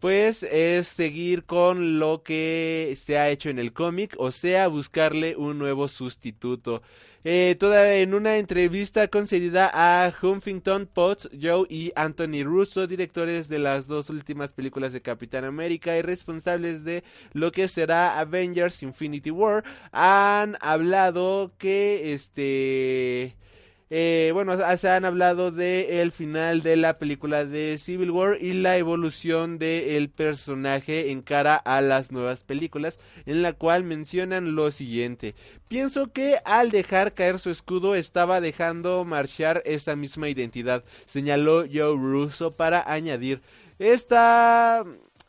pues 0.00 0.42
es 0.42 0.88
seguir 0.88 1.44
con 1.44 1.98
lo 1.98 2.22
que 2.22 2.94
se 2.96 3.18
ha 3.18 3.30
hecho 3.30 3.50
en 3.50 3.58
el 3.58 3.72
cómic, 3.72 4.14
o 4.18 4.30
sea, 4.30 4.68
buscarle 4.68 5.36
un 5.36 5.58
nuevo 5.58 5.88
sustituto. 5.88 6.82
Eh, 7.28 7.56
toda 7.58 7.92
en 7.96 8.14
una 8.14 8.36
entrevista 8.36 9.08
concedida 9.08 9.68
a 9.74 10.12
Huffington 10.22 10.86
Post, 10.86 11.26
Joe 11.42 11.66
y 11.68 11.90
Anthony 11.96 12.44
Russo, 12.44 12.86
directores 12.86 13.48
de 13.48 13.58
las 13.58 13.88
dos 13.88 14.10
últimas 14.10 14.52
películas 14.52 14.92
de 14.92 15.02
Capitán 15.02 15.44
América 15.44 15.98
y 15.98 16.02
responsables 16.02 16.84
de 16.84 17.02
lo 17.32 17.50
que 17.50 17.66
será 17.66 18.20
Avengers 18.20 18.80
Infinity 18.84 19.32
War, 19.32 19.64
han 19.90 20.56
hablado 20.60 21.50
que 21.58 22.12
este 22.14 23.34
eh, 23.88 24.30
bueno, 24.32 24.56
se 24.76 24.88
han 24.88 25.04
hablado 25.04 25.52
de 25.52 26.10
final 26.12 26.62
de 26.62 26.76
la 26.76 26.98
película 26.98 27.44
de 27.44 27.78
Civil 27.78 28.10
War 28.10 28.38
y 28.40 28.52
la 28.54 28.76
evolución 28.78 29.58
del 29.58 30.08
personaje 30.08 31.10
en 31.12 31.22
cara 31.22 31.54
a 31.54 31.80
las 31.80 32.10
nuevas 32.10 32.42
películas, 32.42 32.98
en 33.26 33.42
la 33.42 33.52
cual 33.52 33.84
mencionan 33.84 34.54
lo 34.56 34.70
siguiente. 34.70 35.34
Pienso 35.68 36.12
que 36.12 36.38
al 36.44 36.70
dejar 36.70 37.14
caer 37.14 37.38
su 37.38 37.50
escudo 37.50 37.94
estaba 37.94 38.40
dejando 38.40 39.04
marchar 39.04 39.62
esa 39.64 39.94
misma 39.94 40.28
identidad, 40.28 40.84
señaló 41.06 41.64
Joe 41.72 41.96
Russo 41.96 42.56
para 42.56 42.90
añadir. 42.90 43.40
Esta 43.78 44.84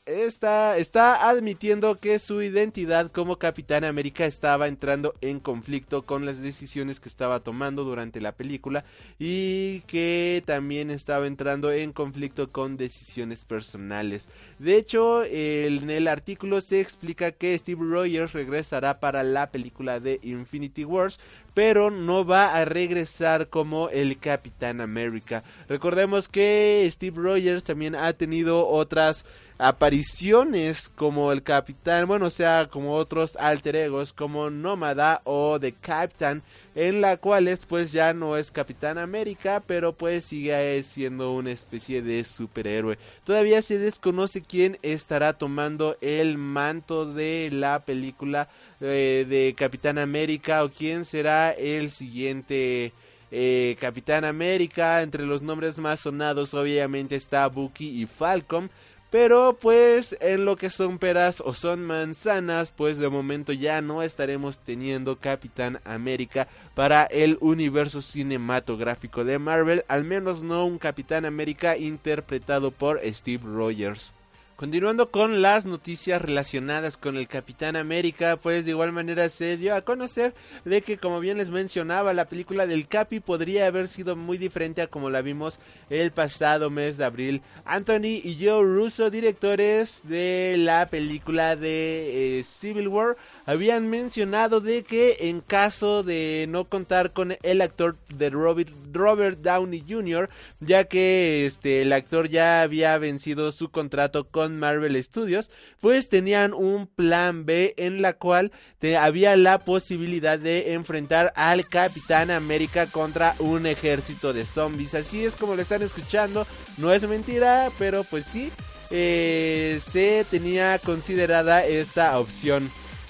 está, 0.07 0.77
está 0.77 1.29
admitiendo 1.29 1.99
que 1.99 2.17
su 2.19 2.41
identidad 2.41 3.11
como 3.11 3.37
Capitán 3.37 3.83
América 3.83 4.25
estaba 4.25 4.67
entrando 4.67 5.13
en 5.21 5.39
conflicto 5.39 6.03
con 6.03 6.25
las 6.25 6.41
decisiones 6.41 6.99
que 6.99 7.09
estaba 7.09 7.41
tomando 7.41 7.83
durante 7.83 8.21
la 8.21 8.31
película 8.31 8.85
y 9.19 9.81
que 9.81 10.41
también 10.45 10.91
estaba 10.91 11.27
entrando 11.27 11.71
en 11.71 11.91
conflicto 11.91 12.51
con 12.51 12.77
decisiones 12.77 13.43
personales. 13.43 14.29
De 14.59 14.77
hecho, 14.77 15.23
en 15.23 15.89
el 15.89 16.07
artículo 16.07 16.61
se 16.61 16.79
explica 16.79 17.31
que 17.31 17.57
Steve 17.57 17.83
Rogers 17.83 18.33
regresará 18.33 18.99
para 18.99 19.23
la 19.23 19.51
película 19.51 19.99
de 19.99 20.19
Infinity 20.23 20.85
Wars, 20.85 21.19
pero 21.53 21.91
no 21.91 22.23
va 22.23 22.55
a 22.55 22.65
regresar 22.65 23.49
como 23.49 23.89
el 23.89 24.19
Capitán 24.19 24.79
América. 24.79 25.43
Recordemos 25.67 26.29
que 26.29 26.87
Steve 26.91 27.19
Rogers 27.19 27.63
también 27.63 27.95
ha 27.95 28.13
tenido 28.13 28.67
otras 28.67 29.25
apariciones 29.57 30.89
como 30.89 31.31
el 31.31 31.41
capitán, 31.41 32.07
bueno, 32.07 32.29
sea, 32.29 32.67
como 32.69 32.93
otros 32.93 33.35
alter 33.37 33.75
egos 33.75 34.13
como 34.13 34.49
Nómada 34.49 35.21
o 35.23 35.59
The 35.59 35.73
Captain, 35.73 36.43
en 36.75 37.01
la 37.01 37.17
cuales 37.17 37.61
pues 37.67 37.91
ya 37.91 38.13
no 38.13 38.37
es 38.37 38.51
Capitán 38.51 38.99
América, 38.99 39.63
pero 39.65 39.93
pues 39.93 40.25
sigue 40.25 40.83
siendo 40.83 41.33
una 41.33 41.51
especie 41.51 42.03
de 42.03 42.23
superhéroe. 42.23 42.99
Todavía 43.23 43.63
se 43.63 43.79
desconoce 43.79 44.43
quién 44.43 44.77
estará 44.83 45.33
tomando 45.33 45.97
el 46.01 46.37
manto 46.37 47.11
de 47.11 47.49
la 47.51 47.79
película 47.79 48.49
eh, 48.79 49.25
de 49.27 49.55
Capitán 49.57 49.97
América 49.97 50.63
o 50.63 50.69
quién 50.69 51.03
será 51.03 51.51
el 51.51 51.89
siguiente 51.89 52.93
eh, 53.31 53.75
Capitán 53.79 54.23
América. 54.23 55.01
Entre 55.01 55.25
los 55.25 55.41
nombres 55.41 55.79
más 55.79 56.01
sonados 56.01 56.53
obviamente 56.53 57.15
está 57.15 57.47
Bucky 57.47 58.01
y 58.01 58.05
Falcon. 58.05 58.69
Pero 59.09 59.57
pues 59.59 60.17
en 60.19 60.43
lo 60.43 60.57
que 60.57 60.69
son 60.69 60.99
peras 60.99 61.41
o 61.45 61.53
son 61.53 61.85
manzanas, 61.85 62.73
pues 62.75 62.97
de 62.97 63.07
momento 63.07 63.53
ya 63.53 63.81
no 63.81 64.03
estaremos 64.03 64.59
teniendo 64.59 65.15
Capitán 65.15 65.79
América 65.85 66.49
para 66.75 67.03
el 67.05 67.37
universo 67.39 68.01
cinematográfico 68.01 69.23
de 69.23 69.39
Marvel, 69.39 69.85
al 69.87 70.03
menos 70.03 70.43
no 70.43 70.65
un 70.65 70.77
Capitán 70.77 71.23
América 71.23 71.77
interpretado 71.77 72.71
por 72.71 72.99
Steve 73.05 73.43
Rogers. 73.45 74.13
Continuando 74.57 75.11
con 75.11 75.43
las 75.43 75.67
noticias 75.67 76.19
relacionadas 76.19 76.97
con 76.97 77.15
el 77.15 77.27
Capitán 77.27 77.75
América, 77.75 78.37
pues 78.37 78.65
de 78.65 78.71
igual 78.71 78.91
manera 78.91 79.29
se 79.29 79.55
dio 79.55 79.75
a 79.75 79.81
conocer 79.81 80.33
de 80.65 80.81
que 80.81 80.97
como 80.97 81.19
bien 81.19 81.37
les 81.37 81.51
mencionaba, 81.51 82.11
la 82.15 82.25
película 82.25 82.65
del 82.65 82.87
Capi 82.87 83.19
podría 83.19 83.67
haber 83.67 83.87
sido 83.87 84.15
muy 84.15 84.39
diferente 84.39 84.81
a 84.81 84.87
como 84.87 85.11
la 85.11 85.21
vimos 85.21 85.59
el 85.91 86.09
pasado 86.09 86.71
mes 86.71 86.97
de 86.97 87.05
abril. 87.05 87.43
Anthony 87.65 88.19
y 88.23 88.39
Joe 88.43 88.63
Russo, 88.63 89.11
directores 89.11 90.01
de 90.05 90.55
la 90.57 90.87
película 90.87 91.55
de 91.55 92.39
eh, 92.39 92.43
Civil 92.43 92.87
War, 92.87 93.15
habían 93.47 93.89
mencionado 93.89 94.59
de 94.59 94.83
que 94.83 95.15
en 95.21 95.39
caso 95.39 96.03
de 96.03 96.45
no 96.49 96.65
contar 96.65 97.13
con 97.13 97.37
el 97.41 97.61
actor 97.61 97.95
de 98.09 98.29
Robert, 98.29 98.69
Robert 98.91 99.39
Downey 99.39 99.85
Jr., 99.87 100.29
ya 100.59 100.83
que 100.83 101.45
este 101.45 101.81
el 101.81 101.93
actor 101.93 102.27
ya 102.27 102.61
había 102.61 102.97
vencido 102.97 103.53
su 103.53 103.71
contrato 103.71 104.27
con 104.27 104.59
Marvel 104.59 105.01
Studios, 105.01 105.49
pues 105.79 106.09
tenían 106.09 106.53
un 106.53 106.87
plan 106.87 107.45
B 107.45 107.73
en 107.77 108.01
la 108.01 108.13
cual 108.13 108.51
había 108.99 109.37
la 109.37 109.59
posibilidad 109.59 110.37
de 110.37 110.73
enfrentar 110.73 111.31
al 111.37 111.69
Capitán 111.69 112.31
América 112.31 112.87
contra 112.87 113.33
un 113.39 113.65
ejército 113.65 114.33
de 114.33 114.45
zombies. 114.45 114.93
Así 114.93 115.23
es 115.23 115.35
como 115.35 115.55
lo 115.55 115.61
están 115.61 115.83
escuchando, 115.83 116.45
no 116.77 116.91
es 116.91 117.07
mentira, 117.07 117.69
pero 117.79 118.03
pues 118.03 118.25
sí, 118.25 118.51
eh, 118.89 119.79
se 119.89 120.25
tenía 120.29 120.79
considerada 120.79 121.65
esta 121.65 122.19
opción. 122.19 122.69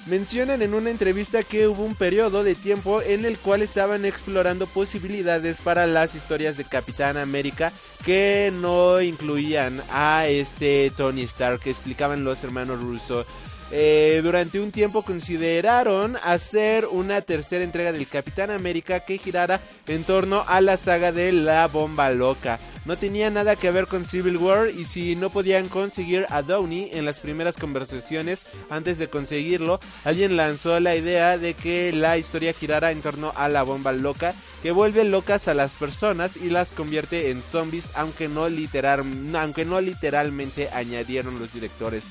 Mencionan 0.09 0.61
en 0.61 0.73
una 0.73 0.89
entrevista 0.89 1.43
que 1.43 1.67
hubo 1.67 1.83
un 1.83 1.93
periodo 1.93 2.45
de 2.45 2.55
tiempo 2.55 3.01
en 3.01 3.25
el 3.25 3.37
cual 3.37 3.61
estaban 3.61 4.05
explorando 4.05 4.65
posibilidades 4.65 5.57
para 5.57 5.85
las 5.85 6.15
historias 6.15 6.55
de 6.55 6.63
Capitán 6.63 7.17
América 7.17 7.73
que 8.05 8.53
no 8.53 9.01
incluían 9.01 9.81
a 9.91 10.27
este 10.27 10.93
Tony 10.95 11.23
Stark 11.23 11.59
que 11.59 11.71
explicaban 11.71 12.23
los 12.23 12.41
hermanos 12.45 12.79
Russo. 12.79 13.25
Eh, 13.71 14.21
durante 14.23 14.59
un 14.59 14.71
tiempo 14.71 15.01
consideraron 15.01 16.17
hacer 16.23 16.85
una 16.85 17.21
tercera 17.21 17.63
entrega 17.63 17.91
del 17.91 18.07
Capitán 18.07 18.49
América 18.49 19.01
que 19.01 19.17
girara 19.17 19.59
en 19.87 20.03
torno 20.03 20.43
a 20.47 20.61
la 20.61 20.77
saga 20.77 21.11
de 21.11 21.31
la 21.31 21.67
bomba 21.67 22.09
loca. 22.11 22.59
No 22.85 22.95
tenía 22.95 23.29
nada 23.29 23.57
que 23.57 23.69
ver 23.69 23.87
con 23.87 24.05
Civil 24.05 24.37
War 24.37 24.69
y 24.69 24.85
si 24.85 25.17
no 25.17 25.29
podían 25.29 25.67
conseguir 25.67 26.25
a 26.29 26.41
Downey 26.41 26.91
en 26.93 27.03
las 27.03 27.19
primeras 27.19 27.57
conversaciones 27.57 28.45
antes 28.69 28.97
de 28.97 29.09
conseguirlo, 29.09 29.81
alguien 30.05 30.37
lanzó 30.37 30.79
la 30.79 30.95
idea 30.95 31.37
de 31.37 31.53
que 31.53 31.91
la 31.91 32.17
historia 32.17 32.53
girara 32.53 32.91
en 32.91 33.01
torno 33.01 33.33
a 33.35 33.49
la 33.49 33.63
bomba 33.63 33.91
loca 33.91 34.33
que 34.63 34.71
vuelve 34.71 35.03
locas 35.03 35.49
a 35.49 35.53
las 35.53 35.71
personas 35.73 36.37
y 36.37 36.49
las 36.49 36.69
convierte 36.69 37.29
en 37.29 37.41
zombies 37.41 37.91
aunque 37.95 38.29
no, 38.29 38.47
literal, 38.47 39.03
aunque 39.35 39.65
no 39.65 39.81
literalmente 39.81 40.69
añadieron 40.69 41.39
los 41.39 41.53
directores. 41.53 42.05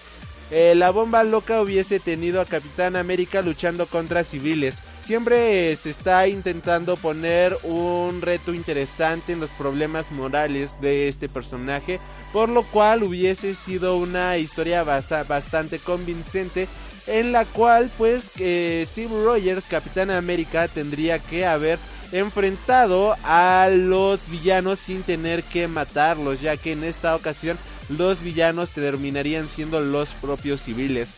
Eh, 0.51 0.75
la 0.77 0.91
bomba 0.91 1.25
loca 1.25 1.61
hubiese 1.61 1.99
tenido 1.99 2.41
a 2.41 2.45
Capitán 2.45 2.95
América 2.95 3.43
luchando 3.43 3.87
contra 3.87 4.23
civiles. 4.23 4.79
Siempre 5.05 5.75
se 5.77 5.91
está 5.91 6.27
intentando 6.29 6.97
poner 6.97 7.57
un 7.63 8.21
reto 8.23 8.55
interesante 8.55 9.33
en 9.33 9.41
los 9.41 9.51
problemas 9.51 10.11
morales 10.11 10.81
de 10.81 11.09
este 11.09 11.29
personaje, 11.29 12.01
por 12.33 12.49
lo 12.49 12.63
cual 12.65 13.03
hubiese 13.05 13.55
sido 13.55 13.97
una 13.99 14.37
historia 14.37 14.83
bastante 14.83 15.79
convincente 15.79 16.67
en 17.07 17.31
la 17.31 17.45
cual 17.45 17.89
pues 17.97 18.33
Steve 18.35 19.09
Rogers, 19.25 19.65
Capitán 19.69 20.11
América, 20.11 20.67
tendría 20.67 21.21
que 21.21 21.47
haber 21.47 21.79
enfrentado 22.11 23.17
a 23.23 23.69
los 23.73 24.29
villanos 24.29 24.81
sin 24.81 25.03
tener 25.03 25.45
que 25.45 25.69
matarlos, 25.69 26.41
ya 26.41 26.57
que 26.57 26.73
en 26.73 26.83
esta 26.83 27.15
ocasión 27.15 27.59
los 27.89 28.23
villanos 28.23 28.71
terminarían 28.71 29.49
siendo 29.49 29.81
los 29.81 30.09
propios 30.11 30.63
civiles. 30.63 31.11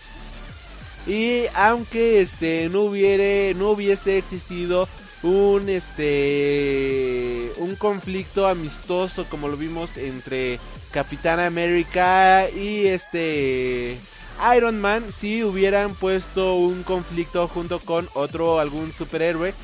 Y 1.07 1.45
aunque 1.55 2.21
este 2.21 2.69
no 2.69 2.83
hubiere 2.83 3.55
no 3.55 3.71
hubiese 3.71 4.19
existido 4.19 4.89
un 5.23 5.69
este 5.69 7.53
un 7.57 7.75
conflicto 7.77 8.47
amistoso 8.47 9.25
como 9.25 9.49
lo 9.49 9.57
vimos 9.57 9.97
entre 9.97 10.61
Capitán 10.93 11.41
América 11.41 12.49
y 12.51 12.87
este 12.87 13.99
Iron 14.57 14.81
Man 14.81 15.05
si 15.19 15.43
hubieran 15.43 15.95
puesto 15.95 16.55
un 16.55 16.83
conflicto 16.83 17.49
junto 17.49 17.81
con 17.81 18.09
otro 18.15 18.61
algún 18.61 18.93
superhéroe 18.93 19.55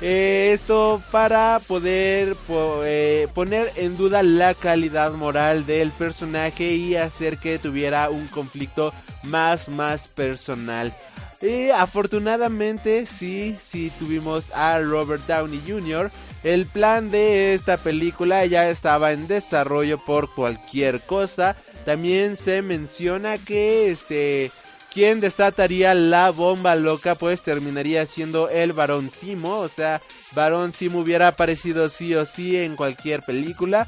eh, 0.00 0.50
esto 0.52 1.02
para 1.10 1.60
poder 1.66 2.36
eh, 2.84 3.28
poner 3.34 3.72
en 3.76 3.96
duda 3.96 4.22
la 4.22 4.54
calidad 4.54 5.12
moral 5.12 5.66
del 5.66 5.90
personaje 5.90 6.74
y 6.74 6.96
hacer 6.96 7.38
que 7.38 7.58
tuviera 7.58 8.10
un 8.10 8.26
conflicto 8.28 8.92
más 9.22 9.68
más 9.68 10.08
personal. 10.08 10.94
Y 11.40 11.70
afortunadamente 11.70 13.06
sí, 13.06 13.56
sí 13.60 13.92
tuvimos 13.98 14.50
a 14.52 14.80
Robert 14.80 15.26
Downey 15.26 15.62
Jr. 15.66 16.10
El 16.42 16.66
plan 16.66 17.10
de 17.10 17.54
esta 17.54 17.76
película 17.76 18.46
ya 18.46 18.70
estaba 18.70 19.12
en 19.12 19.26
desarrollo 19.26 19.98
por 19.98 20.32
cualquier 20.34 21.00
cosa. 21.00 21.56
También 21.84 22.36
se 22.36 22.62
menciona 22.62 23.36
que 23.38 23.90
este 23.90 24.50
quien 24.96 25.20
desataría 25.20 25.92
la 25.92 26.30
bomba 26.30 26.74
loca 26.74 27.16
pues 27.16 27.42
terminaría 27.42 28.06
siendo 28.06 28.48
el 28.48 28.72
varón 28.72 29.10
Simo, 29.10 29.58
o 29.58 29.68
sea, 29.68 30.00
varón 30.34 30.72
Simo 30.72 31.00
hubiera 31.00 31.28
aparecido 31.28 31.90
sí 31.90 32.14
o 32.14 32.24
sí 32.24 32.56
en 32.56 32.76
cualquier 32.76 33.20
película. 33.20 33.86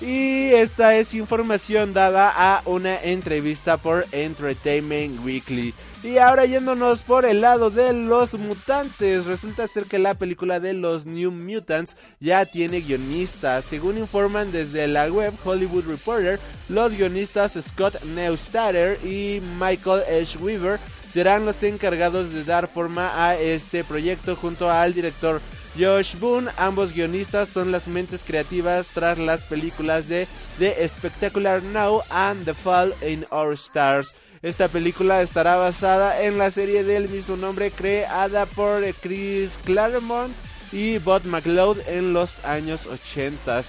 Y 0.00 0.52
esta 0.52 0.96
es 0.96 1.12
información 1.14 1.92
dada 1.92 2.32
a 2.32 2.62
una 2.66 3.02
entrevista 3.02 3.78
por 3.78 4.06
Entertainment 4.12 5.24
Weekly. 5.24 5.74
Y 6.04 6.18
ahora 6.18 6.44
yéndonos 6.44 7.00
por 7.00 7.24
el 7.24 7.40
lado 7.40 7.70
de 7.70 7.94
los 7.94 8.34
mutantes, 8.34 9.24
resulta 9.24 9.66
ser 9.66 9.86
que 9.86 9.98
la 9.98 10.12
película 10.12 10.60
de 10.60 10.74
los 10.74 11.06
New 11.06 11.30
Mutants 11.30 11.96
ya 12.20 12.44
tiene 12.44 12.82
guionistas. 12.82 13.64
Según 13.64 13.96
informan 13.96 14.52
desde 14.52 14.86
la 14.86 15.06
web 15.06 15.32
Hollywood 15.42 15.86
Reporter, 15.86 16.38
los 16.68 16.92
guionistas 16.92 17.58
Scott 17.58 18.02
Neustadter 18.04 18.98
y 19.02 19.40
Michael 19.58 20.02
H. 20.02 20.36
Weaver 20.40 20.78
serán 21.10 21.46
los 21.46 21.62
encargados 21.62 22.34
de 22.34 22.44
dar 22.44 22.68
forma 22.68 23.26
a 23.26 23.36
este 23.36 23.82
proyecto 23.82 24.36
junto 24.36 24.70
al 24.70 24.92
director 24.92 25.40
Josh 25.78 26.18
Boone. 26.18 26.50
Ambos 26.58 26.92
guionistas 26.92 27.48
son 27.48 27.72
las 27.72 27.88
mentes 27.88 28.24
creativas 28.26 28.88
tras 28.92 29.16
las 29.16 29.44
películas 29.44 30.06
de 30.06 30.28
The 30.58 30.86
Spectacular 30.86 31.62
Now 31.62 32.02
and 32.10 32.44
The 32.44 32.52
Fall 32.52 32.92
in 33.00 33.24
Our 33.30 33.54
Stars. 33.54 34.12
Esta 34.44 34.68
película 34.68 35.22
estará 35.22 35.56
basada 35.56 36.20
en 36.20 36.36
la 36.36 36.50
serie 36.50 36.84
del 36.84 37.08
mismo 37.08 37.34
nombre 37.34 37.70
creada 37.70 38.44
por 38.44 38.82
Chris 39.00 39.58
Claremont 39.64 40.34
y 40.70 40.98
Bob 40.98 41.24
McLeod 41.24 41.78
en 41.88 42.12
los 42.12 42.44
años 42.44 42.84
80. 42.84 43.62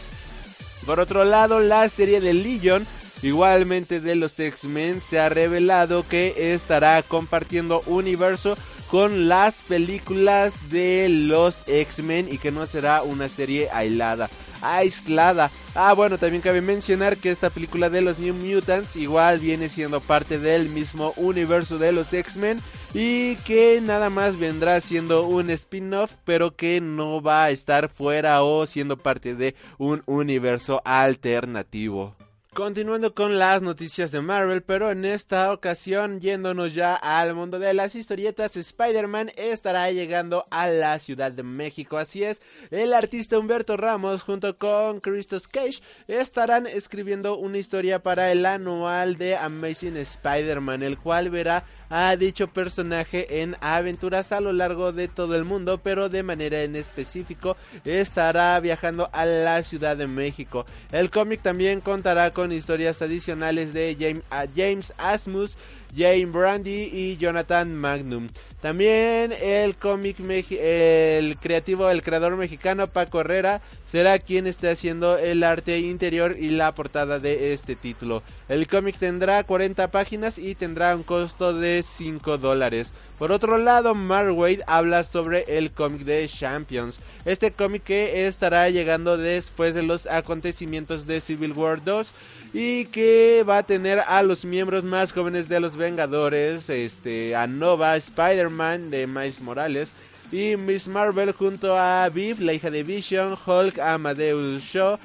Por 0.86 1.00
otro 1.00 1.24
lado, 1.24 1.62
la 1.62 1.88
serie 1.88 2.20
de 2.20 2.34
Legion, 2.34 2.86
igualmente 3.22 4.02
de 4.02 4.16
los 4.16 4.38
X-Men, 4.38 5.00
se 5.00 5.18
ha 5.18 5.30
revelado 5.30 6.06
que 6.06 6.54
estará 6.54 7.02
compartiendo 7.04 7.82
universo 7.86 8.58
con 8.92 9.30
las 9.30 9.62
películas 9.62 10.70
de 10.70 11.08
los 11.08 11.64
X-Men 11.68 12.28
y 12.30 12.38
que 12.38 12.52
no 12.52 12.66
será 12.66 13.02
una 13.02 13.30
serie 13.30 13.70
aislada 13.72 14.30
aislada. 14.74 15.52
Ah, 15.74 15.94
bueno, 15.94 16.18
también 16.18 16.42
cabe 16.42 16.62
mencionar 16.62 17.18
que 17.18 17.32
esta 17.32 17.50
película 17.50 17.90
de 17.90 18.02
los 18.02 18.20
New 18.20 18.34
Mutants 18.34 18.96
igual 18.96 19.40
viene 19.40 19.70
siendo 19.70 20.00
parte 20.02 20.40
del 20.40 20.70
mismo 20.70 21.14
universo 21.18 21.78
de 21.78 21.92
los 21.92 22.14
X-Men 22.14 22.62
y 22.94 23.36
que 23.38 23.82
nada 23.82 24.10
más 24.10 24.40
vendrá 24.40 24.80
siendo 24.80 25.28
un 25.28 25.50
spin-off, 25.50 26.14
pero 26.24 26.56
que 26.56 26.82
no 26.82 27.22
va 27.22 27.46
a 27.46 27.50
estar 27.50 27.90
fuera 27.90 28.42
o 28.44 28.66
siendo 28.66 28.98
parte 28.98 29.36
de 29.36 29.56
un 29.78 30.02
universo 30.06 30.82
alternativo. 30.86 32.16
Continuando 32.56 33.14
con 33.14 33.38
las 33.38 33.62
noticias 33.62 34.14
de 34.14 34.22
Marvel, 34.22 34.64
pero 34.64 34.90
en 34.90 35.04
esta 35.04 35.52
ocasión 35.52 36.22
yéndonos 36.22 36.74
ya 36.74 36.96
al 36.96 37.36
mundo 37.36 37.60
de 37.60 37.74
las 37.74 37.96
historietas, 37.96 38.56
Spider-Man 38.56 39.32
estará 39.36 39.92
llegando 39.92 40.46
a 40.52 40.68
la 40.68 40.98
Ciudad 41.00 41.34
de 41.34 41.44
México. 41.44 41.98
Así 41.98 42.24
es, 42.24 42.42
el 42.72 42.94
artista 42.94 43.38
Humberto 43.38 43.76
Ramos 43.76 44.24
junto 44.24 44.58
con 44.58 45.02
Christos 45.02 45.50
Cage 45.50 45.82
estarán 46.08 46.66
escribiendo 46.66 47.36
una 47.36 47.58
historia 47.58 48.02
para 48.02 48.32
el 48.32 48.46
anual 48.46 49.18
de 49.18 49.36
Amazing 49.36 49.98
Spider-Man, 49.98 50.82
el 50.82 50.98
cual 50.98 51.30
verá 51.30 51.66
a 51.90 52.16
dicho 52.16 52.48
personaje 52.48 53.42
en 53.42 53.56
aventuras 53.62 54.32
a 54.32 54.42
lo 54.42 54.54
largo 54.54 54.92
de 54.92 55.08
todo 55.08 55.36
el 55.36 55.46
mundo, 55.46 55.80
pero 55.84 56.10
de 56.10 56.24
manera 56.24 56.62
en 56.62 56.76
específico 56.76 57.58
estará 57.84 58.60
viajando 58.60 59.10
a 59.12 59.26
la 59.26 59.62
Ciudad 59.64 59.98
de 59.98 60.08
México. 60.08 60.66
El 60.92 61.10
cómic 61.10 61.42
también 61.42 61.82
contará 61.82 62.32
con 62.32 62.52
historias 62.52 63.02
adicionales 63.02 63.74
de 63.74 64.16
James, 64.56 64.94
Asmus, 64.98 65.58
Jane 65.96 66.26
Brandy 66.26 66.90
y 66.92 67.18
Jonathan 67.18 67.74
Magnum. 67.76 68.28
También 68.62 69.32
el 69.32 69.76
cómic, 69.76 70.18
el 70.20 71.38
creativo, 71.38 71.88
el 71.90 72.02
creador 72.02 72.36
mexicano 72.36 72.88
Paco 72.88 73.22
Herrera 73.22 73.62
será 73.86 74.18
quien 74.18 74.48
esté 74.48 74.72
haciendo 74.72 75.18
el 75.20 75.44
arte 75.44 75.78
interior 75.80 76.36
y 76.38 76.50
la 76.50 76.74
portada 76.74 77.20
de 77.20 77.54
este 77.54 77.76
título. 77.76 78.24
El 78.50 78.68
cómic 78.68 78.98
tendrá 78.98 79.44
40 79.44 79.92
páginas 79.92 80.40
y 80.40 80.56
tendrá 80.56 80.96
un 80.96 81.04
costo 81.04 81.54
de 81.54 81.84
5 81.84 82.40
dólares. 82.40 82.92
Por 83.20 83.32
otro 83.32 83.58
lado, 83.58 83.94
Mark 83.94 84.36
Wade 84.36 84.64
habla 84.66 85.04
sobre 85.04 85.58
el 85.58 85.72
cómic 85.72 86.02
de 86.02 86.28
Champions. 86.28 87.00
Este 87.24 87.52
cómic 87.52 87.84
que 87.84 88.26
estará 88.26 88.70
llegando 88.70 89.16
después 89.16 89.76
de 89.76 89.84
los 89.84 90.08
acontecimientos 90.08 91.06
de 91.06 91.22
Civil 91.22 91.54
War 91.54 91.84
2 91.84 92.12
y 92.58 92.86
que 92.86 93.44
va 93.44 93.58
a 93.58 93.64
tener 93.64 94.00
a 94.00 94.24
los 94.24 94.46
miembros 94.46 94.86
más 94.86 95.12
jóvenes 95.12 95.50
de 95.50 95.60
los 95.60 95.76
Vengadores, 95.76 96.70
este, 96.70 97.36
a 97.36 97.48
Nova, 97.48 97.98
Spider-Man 97.98 98.92
de 98.92 99.08
Miles 99.08 99.42
Morales 99.42 99.92
y 100.32 100.58
Miss 100.58 100.88
Marvel 100.88 101.32
junto 101.32 101.78
a 101.78 102.10
Viv, 102.10 102.40
la 102.42 102.54
hija 102.54 102.72
de 102.72 102.84
Vision, 102.84 103.38
Hulk, 103.46 103.80
Amadeus 103.80 104.64
Shaw 104.64 104.98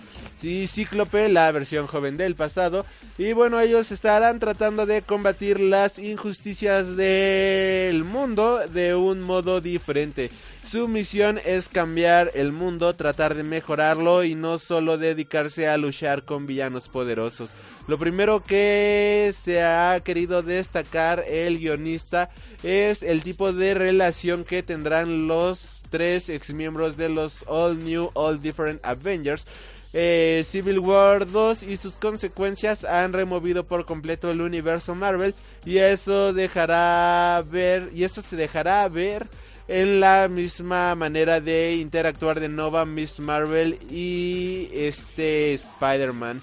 y 0.42 0.66
Cíclope, 0.66 1.28
la 1.28 1.50
versión 1.52 1.86
joven 1.86 2.16
del 2.16 2.34
pasado. 2.34 2.86
Y 3.18 3.32
bueno, 3.32 3.60
ellos 3.60 3.92
estarán 3.92 4.38
tratando 4.38 4.86
de 4.86 5.02
combatir 5.02 5.60
las 5.60 5.98
injusticias 5.98 6.96
del 6.96 8.02
mundo 8.04 8.60
de 8.72 8.94
un 8.94 9.20
modo 9.20 9.60
diferente. 9.60 10.30
Su 10.70 10.88
misión 10.88 11.38
es 11.44 11.68
cambiar 11.68 12.30
el 12.34 12.52
mundo, 12.52 12.94
tratar 12.94 13.34
de 13.34 13.42
mejorarlo 13.42 14.24
y 14.24 14.34
no 14.34 14.58
solo 14.58 14.98
dedicarse 14.98 15.68
a 15.68 15.76
luchar 15.76 16.24
con 16.24 16.46
villanos 16.46 16.88
poderosos. 16.88 17.50
Lo 17.90 17.98
primero 17.98 18.40
que 18.40 19.32
se 19.34 19.64
ha 19.64 19.98
querido 20.04 20.42
destacar 20.42 21.24
el 21.26 21.58
guionista 21.58 22.30
es 22.62 23.02
el 23.02 23.24
tipo 23.24 23.52
de 23.52 23.74
relación 23.74 24.44
que 24.44 24.62
tendrán 24.62 25.26
los 25.26 25.80
tres 25.90 26.28
ex 26.28 26.54
miembros 26.54 26.96
de 26.96 27.08
los 27.08 27.42
All 27.48 27.84
New, 27.84 28.12
All 28.14 28.40
Different 28.40 28.78
Avengers 28.84 29.44
eh, 29.92 30.44
Civil 30.46 30.78
War 30.78 31.28
2 31.28 31.64
y 31.64 31.76
sus 31.76 31.96
consecuencias 31.96 32.84
han 32.84 33.12
removido 33.12 33.64
por 33.64 33.84
completo 33.86 34.30
el 34.30 34.40
universo 34.40 34.94
Marvel 34.94 35.34
y 35.64 35.78
eso 35.78 36.32
dejará 36.32 37.42
ver 37.44 37.90
y 37.92 38.04
eso 38.04 38.22
se 38.22 38.36
dejará 38.36 38.88
ver 38.88 39.26
en 39.66 39.98
la 39.98 40.28
misma 40.28 40.94
manera 40.94 41.40
de 41.40 41.74
interactuar 41.74 42.38
de 42.38 42.48
Nova, 42.48 42.84
Miss 42.84 43.18
Marvel 43.18 43.80
y 43.90 44.68
este 44.74 45.54
Spider-Man. 45.54 46.40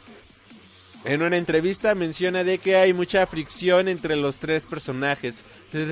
En 1.07 1.21
una 1.21 1.37
entrevista 1.37 1.95
menciona 1.95 2.43
de 2.43 2.57
que 2.57 2.75
hay 2.75 2.91
mucha 2.91 3.25
fricción 3.27 3.87
entre 3.87 4.17
los 4.17 4.39
tres 4.39 4.65
personajes. 4.65 5.45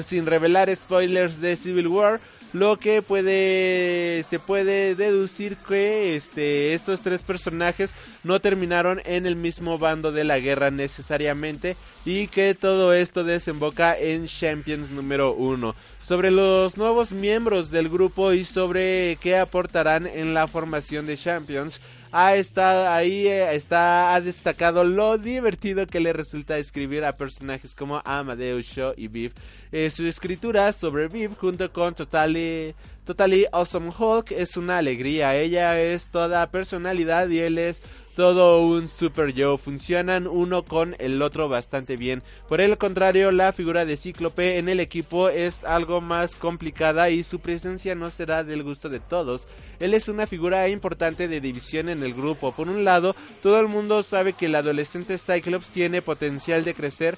Sin 0.04 0.25
revelar 0.25 0.75
spoilers 0.75 1.39
de 1.39 1.56
Civil 1.56 1.88
War, 1.88 2.19
lo 2.51 2.78
que 2.80 3.01
puede 3.01 4.23
se 4.23 4.39
puede 4.39 4.93
deducir 4.93 5.56
que 5.56 6.17
este 6.17 6.73
estos 6.73 6.99
tres 6.99 7.21
personajes 7.21 7.95
no 8.25 8.41
terminaron 8.41 9.01
en 9.06 9.25
el 9.25 9.38
mismo 9.38 9.78
bando 9.78 10.12
de 10.12 10.25
la 10.25 10.39
guerra 10.39 10.69
necesariamente 10.69 11.78
y 12.06 12.28
que 12.28 12.54
todo 12.54 12.93
esto 12.93 13.23
desemboca 13.23 13.97
en 13.97 14.28
Champions 14.28 14.89
número 14.89 15.34
uno 15.34 15.75
sobre 16.06 16.30
los 16.30 16.78
nuevos 16.78 17.12
miembros 17.12 17.71
del 17.71 17.89
grupo 17.89 18.32
y 18.32 18.45
sobre 18.45 19.17
qué 19.19 19.38
aportarán 19.38 20.08
en 20.08 20.34
la 20.34 20.47
formación 20.47 21.08
de 21.08 21.17
Champions 21.17 21.82
ha 22.17 22.38
estado 22.38 22.88
ahí 22.88 23.28
eh, 23.28 23.54
está 23.56 24.15
ha 24.15 24.21
destacado 24.21 24.86
lo 24.86 25.17
divertido 25.17 25.86
que 25.86 25.99
le 25.99 26.13
resulta 26.13 26.58
escribir 26.58 27.04
a 27.04 27.17
personajes 27.17 27.75
como 27.75 28.01
Amadeus 28.06 28.65
Shaw 28.67 28.93
y 28.95 29.10
Viv. 29.10 29.34
Eh, 29.73 29.89
su 29.89 30.08
escritura 30.08 30.71
sobre 30.71 31.10
Viv 31.10 31.36
junto 31.36 31.73
con 31.73 31.93
Totally, 31.93 32.73
Totally 33.04 33.47
Awesome 33.51 33.91
Hulk 33.99 34.32
es 34.32 34.56
una 34.56 34.78
alegría. 34.78 35.36
Ella 35.36 35.82
es 35.82 36.10
toda 36.10 36.49
personalidad 36.51 37.28
y 37.28 37.39
él 37.39 37.58
es 37.58 37.82
todo 38.15 38.65
un 38.65 38.88
super 38.88 39.34
yo, 39.34 39.58
funcionan 39.58 40.25
uno 40.25 40.63
con 40.63 40.95
el 40.99 41.21
otro 41.21 41.49
bastante 41.49 41.97
bien. 41.97 42.23
Por 42.47 42.62
el 42.62 42.78
contrario, 42.78 43.32
la 43.32 43.51
figura 43.51 43.86
de 43.86 43.97
Cíclope 43.97 44.58
en 44.58 44.69
el 44.69 44.80
equipo 44.80 45.28
es 45.30 45.63
algo 45.65 45.99
más 45.99 46.36
complicada 46.36 47.10
y 47.10 47.23
su 47.23 47.39
presencia 47.39 47.93
no 47.93 48.10
será 48.10 48.43
del 48.43 48.63
gusto 48.63 48.88
de 48.88 49.01
todos. 49.01 49.47
Él 49.80 49.93
es 49.93 50.08
una 50.08 50.28
figura 50.28 50.69
importante 50.69 51.28
de 51.28 51.41
división 51.41 51.89
en 51.89 52.04
el 52.04 52.13
grupo. 52.13 52.54
Por 52.54 52.69
un 52.69 52.86
lado, 52.86 53.15
todo 53.43 53.60
el 53.60 53.67
mundo 53.67 54.01
sabe 54.01 54.32
que 54.32 54.45
el 54.45 54.56
adolescente 54.56 55.17
Cyclops 55.17 55.67
tiene 55.67 56.01
potencial 56.01 56.63
de 56.63 56.73
crecer 56.73 57.17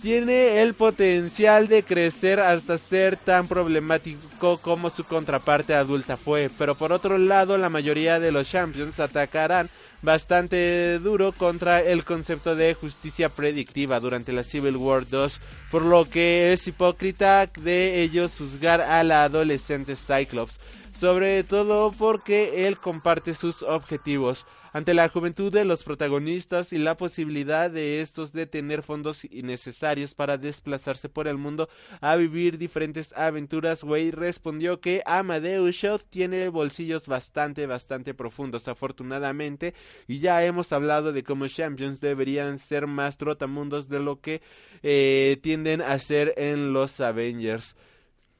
tiene 0.00 0.60
el 0.62 0.74
potencial 0.74 1.68
de 1.68 1.82
crecer 1.82 2.38
hasta 2.38 2.76
ser 2.78 3.16
tan 3.16 3.48
problemático 3.48 4.58
como 4.58 4.90
su 4.90 5.04
contraparte 5.04 5.74
adulta 5.74 6.16
fue, 6.16 6.50
pero 6.58 6.74
por 6.74 6.92
otro 6.92 7.18
lado 7.18 7.56
la 7.56 7.70
mayoría 7.70 8.20
de 8.20 8.30
los 8.30 8.48
champions 8.48 9.00
atacarán 9.00 9.70
bastante 10.02 10.98
duro 10.98 11.32
contra 11.32 11.82
el 11.82 12.04
concepto 12.04 12.54
de 12.54 12.74
justicia 12.74 13.28
predictiva 13.28 14.00
durante 14.00 14.32
la 14.32 14.44
Civil 14.44 14.76
War 14.76 15.08
2, 15.08 15.40
por 15.70 15.82
lo 15.82 16.04
que 16.04 16.52
es 16.52 16.66
hipócrita 16.66 17.46
de 17.46 18.02
ellos 18.02 18.34
juzgar 18.36 18.80
a 18.80 19.02
la 19.02 19.24
adolescente 19.24 19.96
Cyclops, 19.96 20.60
sobre 20.98 21.44
todo 21.44 21.92
porque 21.92 22.66
él 22.66 22.78
comparte 22.78 23.34
sus 23.34 23.62
objetivos. 23.62 24.46
Ante 24.76 24.92
la 24.92 25.08
juventud 25.08 25.50
de 25.50 25.64
los 25.64 25.82
protagonistas 25.82 26.74
y 26.74 26.76
la 26.76 26.98
posibilidad 26.98 27.70
de 27.70 28.02
estos 28.02 28.34
de 28.34 28.44
tener 28.44 28.82
fondos 28.82 29.24
innecesarios 29.24 30.12
para 30.12 30.36
desplazarse 30.36 31.08
por 31.08 31.28
el 31.28 31.38
mundo 31.38 31.70
a 32.02 32.14
vivir 32.16 32.58
diferentes 32.58 33.14
aventuras, 33.14 33.82
Wade 33.82 34.10
respondió 34.10 34.78
que 34.82 35.02
Amadeus 35.06 35.74
Shaw 35.76 36.00
tiene 36.10 36.50
bolsillos 36.50 37.06
bastante, 37.06 37.64
bastante 37.64 38.12
profundos, 38.12 38.68
afortunadamente, 38.68 39.72
y 40.06 40.18
ya 40.18 40.44
hemos 40.44 40.70
hablado 40.72 41.14
de 41.14 41.24
cómo 41.24 41.48
Champions 41.48 42.02
deberían 42.02 42.58
ser 42.58 42.86
más 42.86 43.16
trotamundos 43.16 43.88
de 43.88 44.00
lo 44.00 44.20
que 44.20 44.42
eh, 44.82 45.38
tienden 45.42 45.80
a 45.80 45.98
ser 45.98 46.34
en 46.36 46.74
los 46.74 47.00
Avengers. 47.00 47.76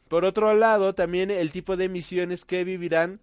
Por 0.09 0.27
otro 0.27 0.53
lado, 0.53 0.94
también 0.94 1.31
el 1.31 1.51
tipo 1.51 1.79
de 1.79 1.88
misiones 1.88 2.44
que 2.44 2.62
vivirán 2.62 3.20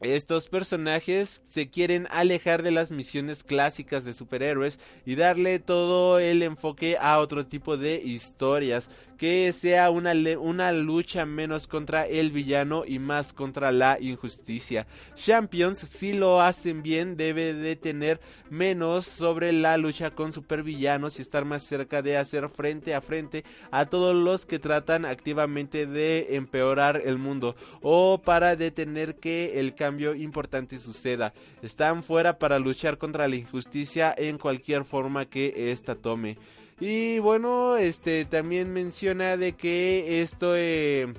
estos 0.00 0.48
personajes 0.48 1.42
se 1.48 1.70
quieren 1.70 2.06
alejar 2.10 2.62
de 2.62 2.70
las 2.70 2.90
misiones 2.90 3.44
clásicas 3.44 4.04
de 4.04 4.12
superhéroes 4.12 4.78
y 5.06 5.14
darle 5.14 5.58
todo 5.58 6.18
el 6.18 6.42
enfoque 6.42 6.98
a 7.00 7.18
otro 7.18 7.46
tipo 7.46 7.76
de 7.76 8.02
historias 8.04 8.90
que 9.16 9.52
sea 9.52 9.90
una, 9.90 10.12
una 10.38 10.72
lucha 10.72 11.24
menos 11.24 11.66
contra 11.66 12.06
el 12.06 12.30
villano 12.30 12.84
y 12.86 12.98
más 12.98 13.32
contra 13.32 13.72
la 13.72 13.98
injusticia. 14.00 14.86
Champions, 15.14 15.78
si 15.78 16.12
lo 16.12 16.40
hacen 16.40 16.82
bien, 16.82 17.16
debe 17.16 17.54
de 17.54 17.76
tener 17.76 18.20
menos 18.50 19.06
sobre 19.06 19.52
la 19.52 19.76
lucha 19.76 20.10
con 20.10 20.32
supervillanos 20.32 21.18
y 21.18 21.22
estar 21.22 21.44
más 21.44 21.62
cerca 21.62 22.02
de 22.02 22.16
hacer 22.16 22.48
frente 22.48 22.94
a 22.94 23.00
frente 23.00 23.44
a 23.70 23.86
todos 23.86 24.14
los 24.14 24.46
que 24.46 24.58
tratan 24.58 25.04
activamente 25.04 25.86
de 25.86 26.36
empeorar 26.36 27.00
el 27.04 27.18
mundo 27.18 27.56
o 27.82 28.20
para 28.24 28.56
detener 28.56 29.16
que 29.16 29.60
el 29.60 29.74
cambio 29.74 30.14
importante 30.14 30.78
suceda. 30.78 31.32
Están 31.62 32.02
fuera 32.02 32.38
para 32.38 32.58
luchar 32.58 32.98
contra 32.98 33.28
la 33.28 33.36
injusticia 33.36 34.14
en 34.16 34.38
cualquier 34.38 34.84
forma 34.84 35.26
que 35.26 35.70
ésta 35.70 35.94
tome. 35.94 36.36
Y 36.78 37.18
bueno, 37.20 37.76
este 37.76 38.24
también 38.26 38.72
menciona 38.72 39.36
de 39.36 39.52
que 39.52 40.20
esto, 40.22 40.54
eh, 40.56 41.12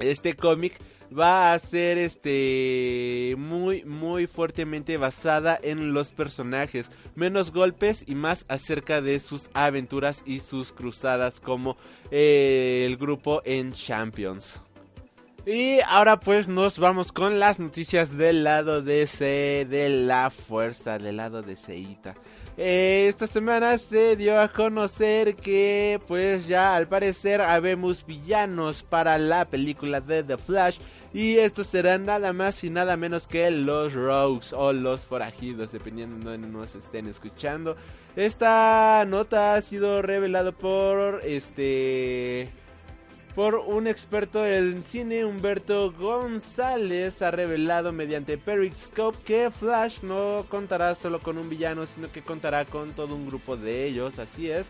este 0.00 0.34
cómic 0.34 0.80
va 1.16 1.52
a 1.52 1.58
ser 1.58 1.96
este 1.98 3.36
muy 3.38 3.84
muy 3.84 4.26
fuertemente 4.26 4.96
basada 4.96 5.58
en 5.62 5.92
los 5.92 6.08
personajes, 6.08 6.90
menos 7.14 7.52
golpes 7.52 8.04
y 8.06 8.16
más 8.16 8.44
acerca 8.48 9.00
de 9.00 9.20
sus 9.20 9.48
aventuras 9.54 10.22
y 10.26 10.40
sus 10.40 10.72
cruzadas 10.72 11.38
como 11.38 11.76
eh, 12.10 12.84
el 12.86 12.96
grupo 12.96 13.42
en 13.44 13.72
Champions. 13.72 14.60
Y 15.46 15.78
ahora 15.86 16.18
pues 16.18 16.48
nos 16.48 16.78
vamos 16.78 17.12
con 17.12 17.38
las 17.38 17.60
noticias 17.60 18.16
del 18.16 18.44
lado 18.44 18.82
de 18.82 19.06
C, 19.06 19.66
de 19.68 19.90
la 19.90 20.30
fuerza, 20.30 20.98
del 20.98 21.18
lado 21.18 21.42
de 21.42 21.54
Seita. 21.54 22.14
Eh, 22.56 23.06
esta 23.08 23.26
semana 23.26 23.76
se 23.78 24.14
dio 24.14 24.40
a 24.40 24.46
conocer 24.46 25.34
que 25.34 26.00
pues 26.06 26.46
ya 26.46 26.76
al 26.76 26.86
parecer 26.86 27.40
habemos 27.40 28.06
villanos 28.06 28.84
para 28.84 29.18
la 29.18 29.44
película 29.44 30.00
de 30.00 30.22
The 30.22 30.38
Flash 30.38 30.78
y 31.12 31.38
estos 31.38 31.66
serán 31.66 32.04
nada 32.04 32.32
más 32.32 32.62
y 32.62 32.70
nada 32.70 32.96
menos 32.96 33.26
que 33.26 33.50
los 33.50 33.92
Rogues 33.92 34.52
o 34.52 34.72
los 34.72 35.04
forajidos 35.04 35.72
dependiendo 35.72 36.30
de 36.30 36.38
donde 36.38 36.46
nos 36.46 36.76
estén 36.76 37.08
escuchando. 37.08 37.74
Esta 38.14 39.04
nota 39.04 39.54
ha 39.56 39.60
sido 39.60 40.00
revelado 40.00 40.52
por 40.52 41.22
este 41.24 42.52
por 43.34 43.56
un 43.56 43.86
experto 43.88 44.46
en 44.46 44.82
cine, 44.84 45.24
Humberto 45.24 45.92
González, 45.92 47.20
ha 47.20 47.30
revelado 47.30 47.92
mediante 47.92 48.38
Periscope 48.38 49.18
que 49.24 49.50
Flash 49.50 50.02
no 50.02 50.46
contará 50.48 50.94
solo 50.94 51.20
con 51.20 51.38
un 51.38 51.48
villano, 51.48 51.86
sino 51.86 52.12
que 52.12 52.22
contará 52.22 52.64
con 52.64 52.92
todo 52.92 53.14
un 53.14 53.26
grupo 53.26 53.56
de 53.56 53.86
ellos, 53.86 54.18
así 54.18 54.50
es. 54.50 54.66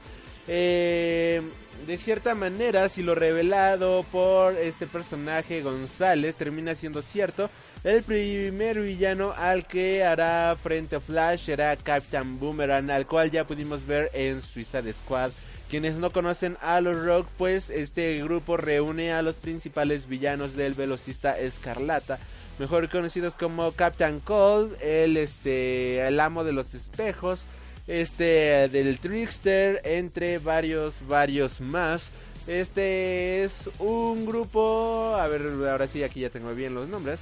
Eh, 0.47 1.43
de 1.87 1.97
cierta 1.99 2.35
manera, 2.35 2.89
si 2.89 3.03
lo 3.03 3.15
revelado 3.15 4.05
por 4.11 4.55
este 4.55 4.87
personaje 4.87 5.63
González 5.63 6.37
termina 6.37 6.75
siendo 6.75 7.03
cierto, 7.03 7.51
el 7.83 8.03
primer 8.03 8.81
villano 8.81 9.35
al 9.37 9.67
que 9.67 10.05
hará 10.05 10.57
frente 10.57 10.97
a 10.97 11.01
Flash 11.01 11.47
será 11.47 11.77
Captain 11.77 12.39
Boomerang, 12.39 12.91
al 12.91 13.07
cual 13.07 13.31
ya 13.31 13.47
pudimos 13.47 13.87
ver 13.87 14.11
en 14.15 14.41
Suicide 14.41 14.91
Squad. 14.95 15.31
Quienes 15.75 15.97
no 15.97 16.11
conocen 16.11 16.57
a 16.63 16.81
los 16.81 17.05
Rock, 17.05 17.27
pues 17.37 17.69
este 17.69 18.23
grupo 18.23 18.57
reúne 18.57 19.13
a 19.13 19.23
los 19.23 19.35
principales 19.35 20.07
villanos 20.07 20.55
del 20.55 20.75
velocista 20.75 21.37
Escarlata, 21.37 22.21
mejor 22.61 22.89
conocidos 22.89 23.35
como 23.35 23.73
Captain 23.73 24.21
Cold, 24.21 24.81
el 24.81 25.17
este 25.17 26.07
el 26.07 26.21
amo 26.21 26.45
de 26.45 26.53
los 26.53 26.75
espejos, 26.75 27.45
este 27.89 28.69
del 28.69 29.01
Trickster, 29.01 29.81
entre 29.83 30.39
varios 30.39 30.95
varios 31.09 31.61
más. 31.61 32.11
Este 32.47 33.43
es 33.43 33.69
un 33.81 34.27
grupo, 34.27 35.17
a 35.19 35.27
ver, 35.27 35.43
ahora 35.69 35.89
sí 35.89 36.05
aquí 36.05 36.21
ya 36.21 36.31
tengo 36.31 36.55
bien 36.55 36.77
los 36.77 36.89
nombres. 36.89 37.19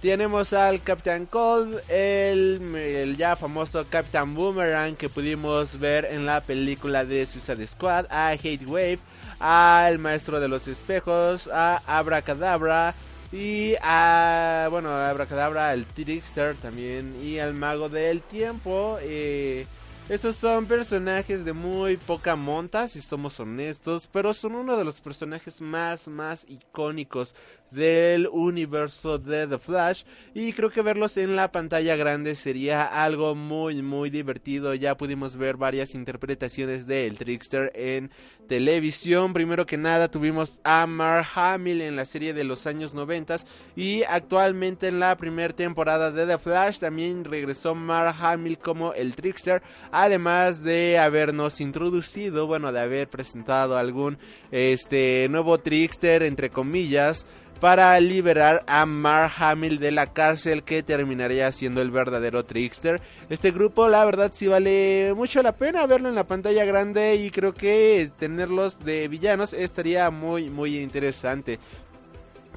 Tenemos 0.00 0.54
al 0.54 0.82
Captain 0.82 1.26
Cold, 1.26 1.78
el, 1.90 3.14
ya 3.18 3.36
famoso 3.36 3.84
Captain 3.86 4.34
Boomerang 4.34 4.96
que 4.96 5.10
pudimos 5.10 5.78
ver 5.78 6.06
en 6.06 6.24
la 6.24 6.40
película 6.40 7.04
de 7.04 7.26
Suicide 7.26 7.66
Squad, 7.66 8.06
a 8.08 8.30
Hate 8.30 8.64
Wave, 8.66 8.98
al 9.38 9.98
Maestro 9.98 10.40
de 10.40 10.48
los 10.48 10.68
Espejos, 10.68 11.48
a 11.52 11.82
Abracadabra 11.86 12.94
y 13.30 13.74
a, 13.82 14.68
bueno, 14.70 14.90
Abracadabra, 14.90 15.68
al 15.68 15.84
Trickster 15.84 16.54
también 16.56 17.14
y 17.22 17.38
al 17.38 17.52
Mago 17.52 17.90
del 17.90 18.22
Tiempo. 18.22 18.96
Eh, 19.02 19.66
Estos 20.08 20.34
son 20.34 20.66
personajes 20.66 21.44
de 21.44 21.52
muy 21.52 21.96
poca 21.96 22.34
monta, 22.34 22.88
si 22.88 23.00
somos 23.00 23.38
honestos, 23.38 24.08
pero 24.10 24.32
son 24.32 24.56
uno 24.56 24.76
de 24.76 24.82
los 24.84 25.00
personajes 25.00 25.60
más, 25.60 26.08
más 26.08 26.46
icónicos 26.48 27.34
del 27.70 28.28
universo 28.28 29.18
de 29.18 29.46
The 29.46 29.58
Flash. 29.58 30.04
Y 30.34 30.52
creo 30.52 30.70
que 30.70 30.82
verlos 30.82 31.16
en 31.16 31.36
la 31.36 31.52
pantalla 31.52 31.96
grande 31.96 32.34
sería 32.34 32.84
algo 32.84 33.34
muy 33.34 33.82
muy 33.82 34.10
divertido. 34.10 34.74
Ya 34.74 34.96
pudimos 34.96 35.36
ver 35.36 35.56
varias 35.56 35.94
interpretaciones 35.94 36.86
de 36.86 37.06
El 37.06 37.18
Trickster 37.18 37.72
en 37.74 38.10
televisión. 38.48 39.32
Primero 39.32 39.66
que 39.66 39.76
nada 39.76 40.10
tuvimos 40.10 40.60
a 40.64 40.86
Mark 40.86 41.26
Hamill 41.34 41.82
en 41.82 41.96
la 41.96 42.04
serie 42.04 42.34
de 42.34 42.44
los 42.44 42.66
años 42.66 42.94
90 42.94 43.36
y 43.76 44.02
actualmente 44.04 44.88
en 44.88 44.98
la 44.98 45.16
primera 45.16 45.54
temporada 45.54 46.10
de 46.10 46.26
The 46.26 46.38
Flash 46.38 46.78
también 46.78 47.24
regresó 47.24 47.74
Mark 47.74 48.16
Hamill 48.20 48.58
como 48.58 48.92
El 48.92 49.14
Trickster. 49.14 49.62
Además 49.92 50.62
de 50.62 50.98
habernos 50.98 51.60
introducido 51.60 52.46
bueno 52.46 52.72
de 52.72 52.80
haber 52.80 53.08
presentado 53.08 53.76
algún 53.76 54.18
este 54.50 55.28
nuevo 55.30 55.58
Trickster 55.58 56.22
entre 56.22 56.50
comillas 56.50 57.26
para 57.60 58.00
liberar 58.00 58.64
a 58.66 58.86
Mark 58.86 59.32
Hamill 59.38 59.78
de 59.78 59.92
la 59.92 60.12
cárcel 60.12 60.62
que 60.62 60.82
terminaría 60.82 61.52
siendo 61.52 61.82
el 61.82 61.90
verdadero 61.90 62.44
Trickster. 62.44 63.00
Este 63.28 63.50
grupo 63.50 63.88
la 63.88 64.04
verdad 64.04 64.30
sí 64.32 64.46
vale 64.46 65.12
mucho 65.14 65.42
la 65.42 65.52
pena 65.52 65.86
verlo 65.86 66.08
en 66.08 66.14
la 66.14 66.24
pantalla 66.24 66.64
grande 66.64 67.16
y 67.16 67.30
creo 67.30 67.52
que 67.52 68.08
tenerlos 68.18 68.80
de 68.80 69.08
villanos 69.08 69.52
estaría 69.52 70.10
muy 70.10 70.48
muy 70.48 70.78
interesante. 70.78 71.58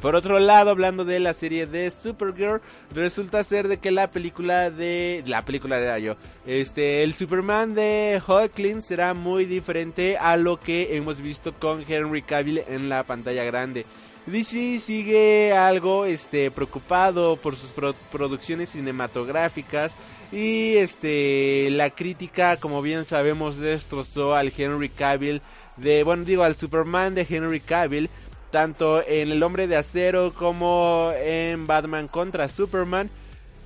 Por 0.02 0.16
otro 0.16 0.40
lado, 0.40 0.72
hablando 0.72 1.06
de 1.06 1.20
la 1.20 1.34
serie 1.34 1.66
de 1.66 1.90
Supergirl, 1.90 2.62
resulta 2.94 3.44
ser 3.44 3.68
de 3.68 3.78
que 3.78 3.92
la 3.92 4.12
película 4.12 4.70
de 4.70 5.24
la 5.28 5.46
película 5.46 5.78
de 5.78 6.02
yo, 6.02 6.16
este 6.46 7.04
el 7.04 7.14
Superman 7.14 7.74
de 7.74 8.22
Hawkling 8.26 8.82
será 8.82 9.14
muy 9.14 9.46
diferente 9.46 10.18
a 10.18 10.36
lo 10.36 10.60
que 10.60 10.98
hemos 10.98 11.22
visto 11.22 11.54
con 11.54 11.86
Henry 11.88 12.22
Cavill 12.22 12.64
en 12.68 12.90
la 12.90 13.04
pantalla 13.04 13.44
grande. 13.44 13.86
DC 14.26 14.80
sigue 14.80 15.54
algo 15.54 16.06
este 16.06 16.50
preocupado 16.52 17.36
por 17.36 17.56
sus 17.56 17.74
producciones 18.12 18.70
cinematográficas 18.70 19.94
y 20.32 20.76
este 20.78 21.70
la 21.72 21.90
crítica 21.90 22.58
como 22.58 22.82
bien 22.82 23.06
sabemos 23.06 23.58
destrozó 23.58 24.36
al 24.36 24.54
Henry 24.56 24.90
Cavill 24.90 25.42
de 25.78 26.04
bueno 26.04 26.24
digo 26.24 26.44
al 26.44 26.56
Superman 26.56 27.16
de 27.16 27.28
Henry 27.30 27.60
Cavill 27.60 28.10
tanto 28.54 29.04
en 29.08 29.32
El 29.32 29.42
Hombre 29.42 29.68
de 29.68 29.78
Acero 29.78 30.32
como 30.32 31.12
en 31.18 31.66
Batman 31.66 32.08
contra 32.08 32.48
Superman. 32.48 33.10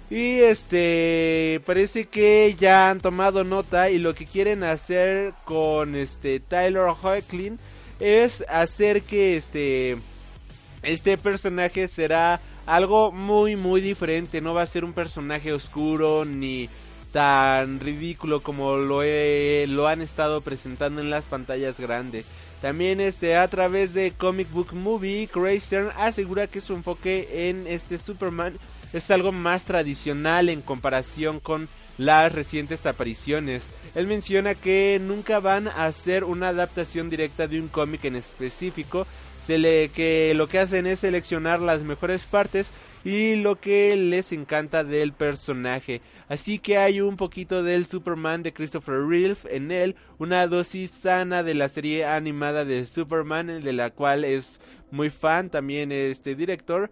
Y 0.10 0.40
este 0.40 1.62
parece 1.66 2.06
que 2.06 2.56
ya 2.58 2.90
han 2.90 3.02
tomado 3.02 3.44
nota 3.44 3.90
y 3.90 4.00
lo 4.00 4.16
que 4.16 4.26
quieren 4.26 4.64
hacer 4.64 5.34
con 5.44 5.98
este 5.98 6.40
Tyler 6.40 6.88
Hoechlin 7.04 7.60
es 8.00 8.46
hacer 8.48 9.02
que 9.02 9.36
este 9.36 9.98
este 10.84 11.18
personaje 11.18 11.88
será 11.88 12.40
algo 12.66 13.12
muy 13.12 13.56
muy 13.56 13.82
diferente, 13.82 14.42
no 14.42 14.54
va 14.54 14.64
a 14.64 14.68
ser 14.68 14.84
un 14.84 14.94
personaje 14.94 15.54
oscuro 15.54 16.26
ni 16.26 16.70
tan 17.12 17.80
ridículo 17.80 18.42
como 18.42 18.78
lo, 18.78 19.02
lo 19.04 19.88
han 19.88 20.02
estado 20.02 20.42
presentando 20.42 21.02
en 21.02 21.10
las 21.10 21.26
pantallas 21.26 21.80
grandes. 21.80 22.26
También 22.62 23.00
este 23.02 23.38
a 23.38 23.48
través 23.48 23.94
de 23.94 24.12
Comic 24.12 24.52
Book 24.52 24.74
Movie, 24.74 25.28
Craystern 25.28 25.92
asegura 25.98 26.48
que 26.48 26.62
su 26.62 26.74
enfoque 26.74 27.50
en 27.50 27.68
este 27.68 27.98
Superman 27.98 28.58
es 28.94 29.12
algo 29.12 29.32
más 29.32 29.66
tradicional 29.66 30.50
en 30.50 30.62
comparación 30.62 31.40
con 31.40 31.70
las 31.98 32.32
recientes 32.32 32.86
apariciones. 32.86 33.68
Él 33.96 34.08
menciona 34.08 34.56
que 34.56 35.00
nunca 35.02 35.40
van 35.40 35.68
a 35.68 35.86
hacer 35.86 36.24
una 36.24 36.50
adaptación 36.50 37.10
directa 37.10 37.48
de 37.48 37.60
un 37.60 37.68
cómic 37.68 38.06
en 38.06 38.16
específico, 38.16 39.06
se 39.48 39.58
le, 39.58 39.88
que 39.88 40.34
lo 40.36 40.50
que 40.50 40.60
hacen 40.60 40.86
es 40.88 41.00
seleccionar 41.00 41.62
las 41.62 41.82
mejores 41.82 42.26
partes 42.26 42.70
y 43.06 43.38
lo 43.38 43.62
que 43.62 43.96
les 43.96 44.34
encanta 44.34 44.84
del 44.84 45.14
personaje. 45.14 46.02
Así 46.28 46.60
que 46.60 46.78
hay 46.78 47.00
un 47.00 47.16
poquito 47.16 47.64
del 47.64 47.86
Superman 47.86 48.44
de 48.44 48.52
Christopher 48.52 49.08
Reeve 49.08 49.38
en 49.50 49.72
él, 49.72 49.96
una 50.18 50.46
dosis 50.48 50.92
sana 50.92 51.44
de 51.44 51.54
la 51.54 51.70
serie 51.70 52.04
animada 52.06 52.66
de 52.66 52.86
Superman, 52.86 53.62
de 53.62 53.72
la 53.72 53.90
cual 53.92 54.26
es 54.26 54.60
muy 54.92 55.10
fan 55.10 55.50
también 55.50 55.94
este 55.94 56.36
director. 56.36 56.92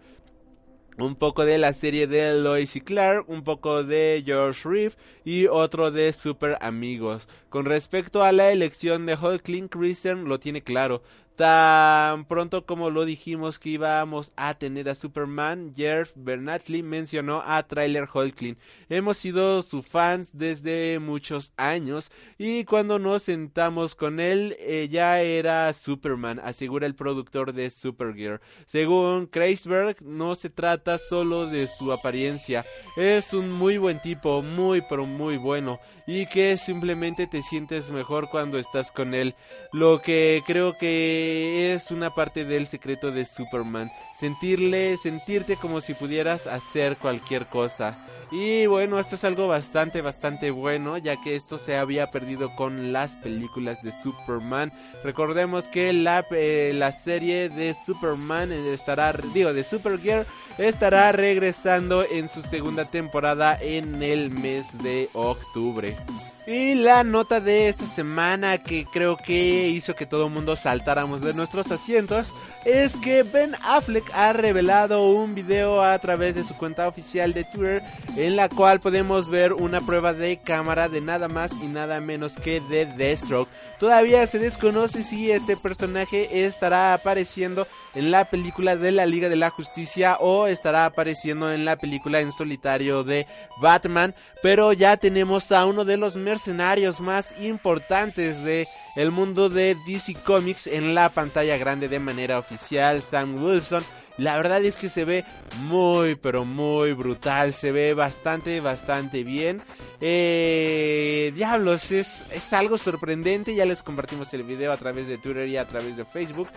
Un 0.96 1.14
poco 1.14 1.44
de 1.44 1.58
la 1.58 1.74
serie 1.74 2.06
de 2.06 2.40
Lois 2.40 2.74
y 2.74 2.80
Clark, 2.80 3.28
un 3.28 3.44
poco 3.44 3.84
de 3.84 4.22
George 4.24 4.66
Reeve 4.66 4.94
y 5.26 5.46
otro 5.46 5.90
de 5.90 6.10
Super 6.14 6.56
Amigos. 6.62 7.28
Con 7.50 7.66
respecto 7.66 8.24
a 8.24 8.32
la 8.32 8.50
elección 8.50 9.04
de 9.04 9.14
Hulkling, 9.14 9.68
Christian 9.68 10.24
lo 10.24 10.40
tiene 10.40 10.62
claro. 10.62 11.02
Tan 11.36 12.24
pronto 12.24 12.64
como 12.64 12.88
lo 12.88 13.04
dijimos 13.04 13.58
que 13.58 13.68
íbamos 13.68 14.32
a 14.36 14.54
tener 14.54 14.88
a 14.88 14.94
Superman, 14.94 15.74
Jeff 15.76 16.12
Bernatli 16.14 16.82
mencionó 16.82 17.42
a 17.44 17.62
Trailer 17.62 18.08
Hulkling. 18.10 18.56
Hemos 18.88 19.18
sido 19.18 19.60
sus 19.60 19.86
fans 19.86 20.30
desde 20.32 20.98
muchos 20.98 21.52
años 21.58 22.10
y 22.38 22.64
cuando 22.64 22.98
nos 22.98 23.24
sentamos 23.24 23.94
con 23.94 24.18
él 24.18 24.56
eh, 24.60 24.88
ya 24.90 25.20
era 25.20 25.70
Superman, 25.74 26.40
asegura 26.42 26.86
el 26.86 26.94
productor 26.94 27.52
de 27.52 27.68
Supergirl. 27.68 28.40
Según 28.64 29.26
Kreisberg, 29.26 30.02
no 30.02 30.36
se 30.36 30.48
trata 30.48 30.96
solo 30.96 31.46
de 31.48 31.66
su 31.66 31.92
apariencia, 31.92 32.64
es 32.96 33.34
un 33.34 33.52
muy 33.52 33.76
buen 33.76 34.00
tipo, 34.00 34.40
muy 34.40 34.82
pero 34.88 35.04
muy 35.04 35.36
bueno 35.36 35.78
y 36.06 36.26
que 36.26 36.56
simplemente 36.56 37.26
te 37.26 37.42
sientes 37.42 37.90
mejor 37.90 38.28
cuando 38.30 38.58
estás 38.58 38.92
con 38.92 39.14
él. 39.14 39.34
Lo 39.72 40.00
que 40.00 40.42
creo 40.46 40.78
que 40.78 41.74
es 41.74 41.90
una 41.90 42.10
parte 42.10 42.44
del 42.44 42.66
secreto 42.66 43.10
de 43.10 43.24
Superman. 43.24 43.90
Sentirle, 44.18 44.96
sentirte 44.96 45.56
como 45.56 45.80
si 45.80 45.94
pudieras 45.94 46.46
hacer 46.46 46.96
cualquier 46.96 47.46
cosa. 47.46 47.98
Y 48.30 48.66
bueno, 48.66 48.98
esto 48.98 49.16
es 49.16 49.24
algo 49.24 49.48
bastante, 49.48 50.00
bastante 50.00 50.50
bueno, 50.50 50.96
ya 50.98 51.20
que 51.20 51.36
esto 51.36 51.58
se 51.58 51.76
había 51.76 52.10
perdido 52.10 52.54
con 52.56 52.92
las 52.92 53.16
películas 53.16 53.82
de 53.82 53.92
Superman. 53.92 54.72
Recordemos 55.04 55.68
que 55.68 55.92
la, 55.92 56.24
eh, 56.30 56.72
la 56.74 56.92
serie 56.92 57.48
de 57.48 57.76
Superman 57.84 58.52
estará, 58.52 59.12
digo, 59.34 59.52
de 59.52 59.64
Supergirl 59.64 60.26
estará 60.58 61.12
regresando 61.12 62.04
en 62.04 62.28
su 62.28 62.42
segunda 62.42 62.84
temporada 62.84 63.58
en 63.60 64.02
el 64.02 64.30
mes 64.30 64.66
de 64.82 65.08
octubre. 65.12 65.96
Y 66.46 66.76
la 66.76 67.02
nota 67.02 67.40
de 67.40 67.68
esta 67.68 67.86
semana 67.86 68.58
que 68.58 68.84
creo 68.84 69.16
que 69.16 69.68
hizo 69.68 69.96
que 69.96 70.06
todo 70.06 70.26
el 70.26 70.32
mundo 70.32 70.54
saltáramos 70.54 71.20
de 71.20 71.34
nuestros 71.34 71.72
asientos 71.72 72.32
es 72.64 72.96
que 72.96 73.24
Ben 73.24 73.56
Affleck 73.62 74.04
ha 74.12 74.32
revelado 74.32 75.08
un 75.10 75.34
video 75.34 75.82
a 75.82 75.98
través 75.98 76.36
de 76.36 76.44
su 76.44 76.56
cuenta 76.56 76.86
oficial 76.86 77.32
de 77.32 77.44
Twitter 77.44 77.82
en 78.16 78.36
la 78.36 78.48
cual 78.48 78.80
podemos 78.80 79.28
ver 79.28 79.52
una 79.52 79.80
prueba 79.80 80.12
de 80.12 80.38
cámara 80.38 80.88
de 80.88 81.00
nada 81.00 81.28
más 81.28 81.52
y 81.62 81.66
nada 81.66 82.00
menos 82.00 82.36
que 82.36 82.60
de 82.60 82.86
Deathstroke. 82.86 83.48
Todavía 83.78 84.26
se 84.26 84.38
desconoce 84.38 85.02
si 85.02 85.30
este 85.30 85.56
personaje 85.56 86.44
estará 86.46 86.94
apareciendo 86.94 87.66
en 87.94 88.10
la 88.10 88.24
película 88.24 88.74
de 88.74 88.90
la 88.90 89.06
Liga 89.06 89.28
de 89.28 89.36
la 89.36 89.50
Justicia 89.50 90.16
o 90.18 90.46
estará 90.46 90.86
apareciendo 90.86 91.52
en 91.52 91.64
la 91.64 91.76
película 91.76 92.20
en 92.20 92.32
solitario 92.32 93.04
de 93.04 93.26
Batman, 93.60 94.14
pero 94.42 94.72
ya 94.72 94.96
tenemos 94.96 95.52
a 95.52 95.66
uno 95.66 95.84
de 95.84 95.96
los 95.96 96.16
mercenarios 96.36 97.00
más 97.00 97.34
importantes 97.40 98.44
de 98.44 98.68
el 98.94 99.10
mundo 99.10 99.48
de 99.48 99.74
DC 99.86 100.16
Comics 100.22 100.66
en 100.66 100.94
la 100.94 101.08
pantalla 101.08 101.56
grande 101.56 101.88
de 101.88 101.98
manera 101.98 102.38
oficial, 102.38 103.00
Sam 103.00 103.42
Wilson. 103.42 103.82
La 104.18 104.36
verdad 104.36 104.62
es 104.62 104.76
que 104.76 104.90
se 104.90 105.06
ve 105.06 105.24
muy, 105.62 106.14
pero 106.14 106.44
muy 106.44 106.92
brutal. 106.92 107.54
Se 107.54 107.72
ve 107.72 107.94
bastante, 107.94 108.60
bastante 108.60 109.24
bien. 109.24 109.62
Eh, 110.02 111.32
diablos, 111.34 111.90
es, 111.90 112.22
es 112.30 112.52
algo 112.52 112.76
sorprendente. 112.76 113.54
Ya 113.54 113.64
les 113.64 113.82
compartimos 113.82 114.34
el 114.34 114.42
video 114.42 114.72
a 114.72 114.76
través 114.76 115.06
de 115.06 115.16
Twitter 115.16 115.48
y 115.48 115.56
a 115.56 115.64
través 115.64 115.96
de 115.96 116.04
Facebook. 116.04 116.48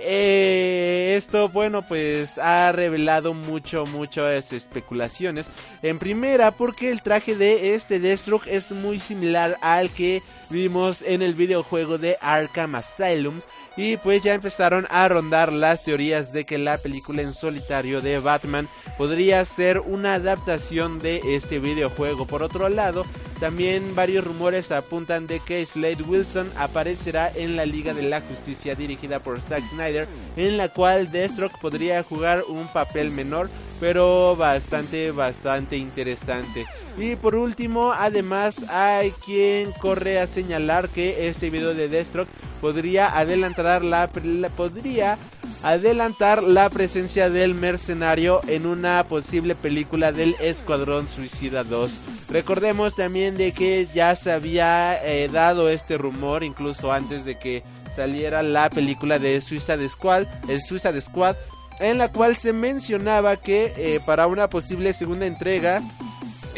Eh, 0.00 1.14
esto, 1.16 1.48
bueno, 1.48 1.82
pues 1.82 2.38
ha 2.38 2.70
revelado 2.70 3.34
mucho, 3.34 3.84
muchas 3.86 4.52
especulaciones. 4.52 5.50
En 5.82 5.98
primera, 5.98 6.52
porque 6.52 6.92
el 6.92 7.02
traje 7.02 7.34
de 7.34 7.74
este 7.74 7.98
Deathstroke 7.98 8.46
es 8.46 8.70
muy 8.70 9.00
similar 9.00 9.56
al 9.60 9.90
que 9.90 10.22
vimos 10.50 11.02
en 11.02 11.20
el 11.20 11.34
videojuego 11.34 11.98
de 11.98 12.16
Arkham 12.20 12.76
Asylum. 12.76 13.40
Y 13.76 13.96
pues 13.96 14.22
ya 14.22 14.34
empezaron 14.34 14.86
a 14.90 15.08
rondar 15.08 15.52
las 15.52 15.82
teorías 15.82 16.32
de 16.32 16.44
que 16.44 16.58
la 16.58 16.78
película 16.78 17.22
en 17.22 17.32
solitario 17.32 18.00
de 18.00 18.18
Batman 18.18 18.68
podría 18.96 19.44
ser 19.44 19.80
una 19.80 20.14
adaptación 20.14 21.00
de 21.00 21.20
este 21.34 21.58
videojuego. 21.58 22.26
Por 22.26 22.42
otro 22.42 22.68
lado, 22.68 23.04
también 23.40 23.94
varios 23.94 24.24
rumores 24.24 24.72
apuntan 24.72 25.26
de 25.26 25.40
que 25.40 25.64
Slade 25.64 26.02
Wilson 26.02 26.50
aparecerá 26.56 27.30
en 27.34 27.56
la 27.56 27.66
Liga 27.66 27.94
de 27.94 28.08
la 28.08 28.20
Justicia 28.20 28.74
dirigida 28.74 29.20
por 29.20 29.40
Zack 29.40 29.62
Snyder, 29.70 30.08
en 30.36 30.56
la 30.56 30.68
cual 30.68 31.10
Deathstroke 31.10 31.58
podría 31.60 32.02
jugar 32.02 32.44
un 32.48 32.66
papel 32.68 33.10
menor, 33.10 33.48
pero 33.80 34.36
bastante, 34.36 35.10
bastante 35.10 35.76
interesante. 35.76 36.66
Y 36.98 37.14
por 37.14 37.36
último, 37.36 37.92
además 37.92 38.68
hay 38.70 39.12
quien 39.24 39.70
corre 39.72 40.18
a 40.18 40.26
señalar 40.26 40.88
que 40.88 41.28
este 41.28 41.48
video 41.48 41.72
de 41.72 41.88
Deathstroke 41.88 42.28
podría 42.60 43.16
adelantar 43.16 43.84
la, 43.84 44.08
podría 44.08 45.16
adelantar 45.62 46.42
la 46.42 46.68
presencia 46.70 47.30
del 47.30 47.54
mercenario 47.54 48.40
en 48.48 48.66
una 48.66 49.04
posible 49.04 49.54
película 49.54 50.10
del 50.10 50.34
Escuadrón 50.40 51.06
Suicida 51.06 51.62
2. 51.62 52.28
Recordemos 52.30 52.96
también 52.96 53.36
de 53.36 53.52
que 53.52 53.86
ya 53.94 54.16
se 54.16 54.32
había 54.32 54.98
eh, 55.04 55.28
dado 55.28 55.68
este 55.70 55.98
rumor 55.98 56.42
incluso 56.42 56.92
antes 56.92 57.24
de 57.24 57.38
que 57.38 57.62
saliera 57.94 58.42
la 58.42 58.70
película 58.70 59.20
de 59.20 59.40
Suicide 59.40 59.88
Squad, 59.88 60.24
el 60.48 60.60
Squad, 61.00 61.36
en 61.78 61.98
la 61.98 62.10
cual 62.10 62.36
se 62.36 62.52
mencionaba 62.52 63.36
que 63.36 63.72
eh, 63.76 64.00
para 64.04 64.26
una 64.26 64.50
posible 64.50 64.92
segunda 64.92 65.26
entrega 65.26 65.80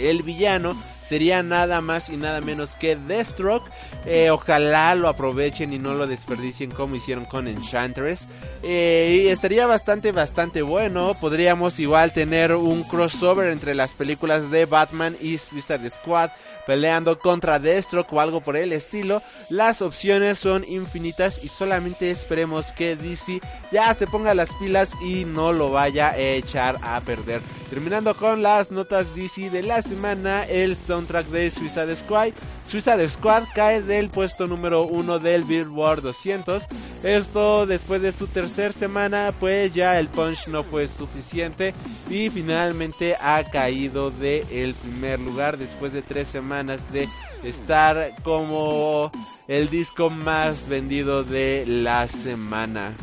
el 0.09 0.23
villano 0.23 0.75
sería 1.05 1.43
nada 1.43 1.81
más 1.81 2.09
y 2.09 2.17
nada 2.17 2.41
menos 2.41 2.71
que 2.77 2.97
Deathstroke. 2.97 3.69
Eh, 4.07 4.31
ojalá 4.31 4.95
lo 4.95 5.09
aprovechen 5.09 5.73
y 5.73 5.79
no 5.79 5.95
lo 5.95 6.07
desperdicien 6.07 6.71
como 6.71 6.97
hicieron 6.97 7.25
con 7.25 7.49
Enchantress. 7.49 8.27
Eh, 8.63 9.25
y 9.25 9.29
estaría 9.29 9.67
bastante, 9.67 10.13
bastante 10.13 10.63
bueno. 10.63 11.15
Podríamos 11.21 11.79
igual 11.81 12.13
tener 12.13 12.55
un 12.55 12.83
crossover 12.85 13.51
entre 13.51 13.75
las 13.75 13.93
películas 13.93 14.51
de 14.51 14.67
Batman 14.67 15.17
y 15.21 15.39
Suicide 15.39 15.91
Squad 15.91 16.31
peleando 16.67 17.19
contra 17.19 17.59
Deathstroke 17.59 18.13
o 18.13 18.21
algo 18.21 18.43
por 18.43 18.57
el 18.57 18.73
estilo. 18.73 19.23
Las 19.49 19.83
opciones 19.83 20.39
son 20.39 20.65
infinitas 20.69 21.41
y 21.43 21.49
solamente 21.49 22.13
esperemos 22.13 22.71
que 22.73 22.95
DC 22.95 23.41
ya 23.73 23.93
se 23.93 24.07
ponga 24.07 24.35
las 24.35 24.55
pilas 24.55 24.95
y 25.03 25.25
no 25.25 25.53
lo 25.53 25.73
vaya 25.73 26.11
a 26.11 26.19
echar 26.19 26.77
a 26.83 27.01
perder. 27.01 27.41
Terminando 27.71 28.17
con 28.17 28.43
las 28.43 28.71
notas 28.71 29.15
DC 29.15 29.51
de 29.51 29.63
la 29.63 29.83
semana, 29.83 30.45
el 30.45 30.77
soundtrack 30.77 31.27
de 31.27 31.51
Suicide 31.51 31.97
Squad. 31.97 32.31
Suicide 32.71 33.09
Squad 33.09 33.43
cae 33.53 33.83
del 33.83 34.11
puesto 34.11 34.47
número 34.47 34.85
1 34.85 35.19
del 35.19 35.43
Billboard 35.43 36.03
200. 36.03 36.63
Esto 37.03 37.67
después 37.67 38.01
de 38.01 38.13
su 38.13 38.29
tercera 38.29 38.73
semana, 38.73 39.35
pues 39.41 39.75
ya 39.75 39.99
el 39.99 40.07
punch 40.07 40.47
no 40.47 40.63
fue 40.63 40.87
suficiente 40.87 41.75
y 42.09 42.29
finalmente 42.31 43.17
ha 43.21 43.43
caído 43.43 44.13
del 44.13 44.47
el 44.53 44.75
primer 44.75 45.19
lugar 45.19 45.59
después 45.59 45.93
de 45.93 46.03
tres 46.03 46.29
semanas 46.29 46.93
de 46.93 47.09
estar 47.43 48.13
como 48.23 49.11
el 49.49 49.69
disco 49.69 50.09
más 50.09 50.69
vendido 50.69 51.25
de 51.25 51.65
la 51.67 52.07
semana. 52.07 52.95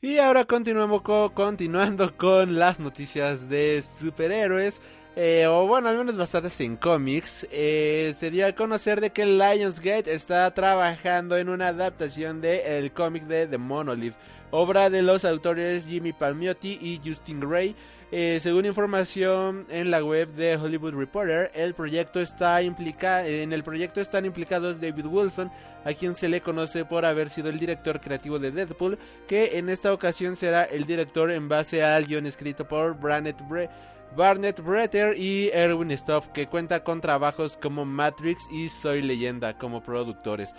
Y 0.00 0.18
ahora 0.18 0.46
continuamos 0.46 1.02
continuando 1.34 2.16
con 2.16 2.58
las 2.58 2.80
noticias 2.80 3.50
de 3.50 3.82
superhéroes. 3.82 4.80
Eh, 5.14 5.46
o 5.46 5.66
bueno, 5.66 5.90
al 5.90 5.98
menos 5.98 6.16
basadas 6.16 6.58
en 6.62 6.76
cómics, 6.76 7.46
eh, 7.50 8.14
se 8.18 8.30
dio 8.30 8.46
a 8.46 8.52
conocer 8.52 8.98
de 9.02 9.10
que 9.10 9.26
Lionsgate 9.26 10.10
está 10.10 10.50
trabajando 10.54 11.36
en 11.36 11.50
una 11.50 11.68
adaptación 11.68 12.40
del 12.40 12.60
el 12.60 12.92
cómic 12.92 13.24
de 13.24 13.46
The 13.46 13.58
Monolith, 13.58 14.14
obra 14.50 14.88
de 14.88 15.02
los 15.02 15.26
autores 15.26 15.84
Jimmy 15.84 16.14
Palmiotti 16.14 16.78
y 16.80 16.98
Justin 17.04 17.42
Ray. 17.42 17.76
Eh, 18.10 18.38
según 18.40 18.64
información 18.64 19.66
en 19.70 19.90
la 19.90 20.02
web 20.02 20.28
de 20.34 20.56
Hollywood 20.56 20.94
Reporter, 20.94 21.50
el 21.54 21.74
proyecto 21.74 22.20
está 22.20 22.60
en 22.62 23.52
el 23.52 23.64
proyecto 23.64 24.00
están 24.00 24.24
implicados 24.24 24.80
David 24.80 25.06
Wilson, 25.06 25.50
a 25.84 25.92
quien 25.92 26.14
se 26.14 26.28
le 26.28 26.40
conoce 26.40 26.86
por 26.86 27.04
haber 27.04 27.28
sido 27.28 27.50
el 27.50 27.58
director 27.58 28.00
creativo 28.00 28.38
de 28.38 28.50
Deadpool, 28.50 28.98
que 29.26 29.58
en 29.58 29.68
esta 29.68 29.92
ocasión 29.92 30.36
será 30.36 30.64
el 30.64 30.84
director 30.84 31.30
en 31.30 31.48
base 31.48 31.82
al 31.82 32.06
guion 32.06 32.26
escrito 32.26 32.66
por 32.68 32.98
Brannett 32.98 33.40
Bre 33.48 33.68
Barnett 34.16 34.60
Bretter 34.60 35.16
y 35.18 35.48
Erwin 35.52 35.90
Stoff, 35.92 36.28
que 36.28 36.46
cuenta 36.46 36.84
con 36.84 37.00
trabajos 37.00 37.56
como 37.56 37.84
Matrix 37.84 38.46
y 38.50 38.68
Soy 38.68 39.00
Leyenda 39.00 39.56
como 39.56 39.82
productores. 39.82 40.54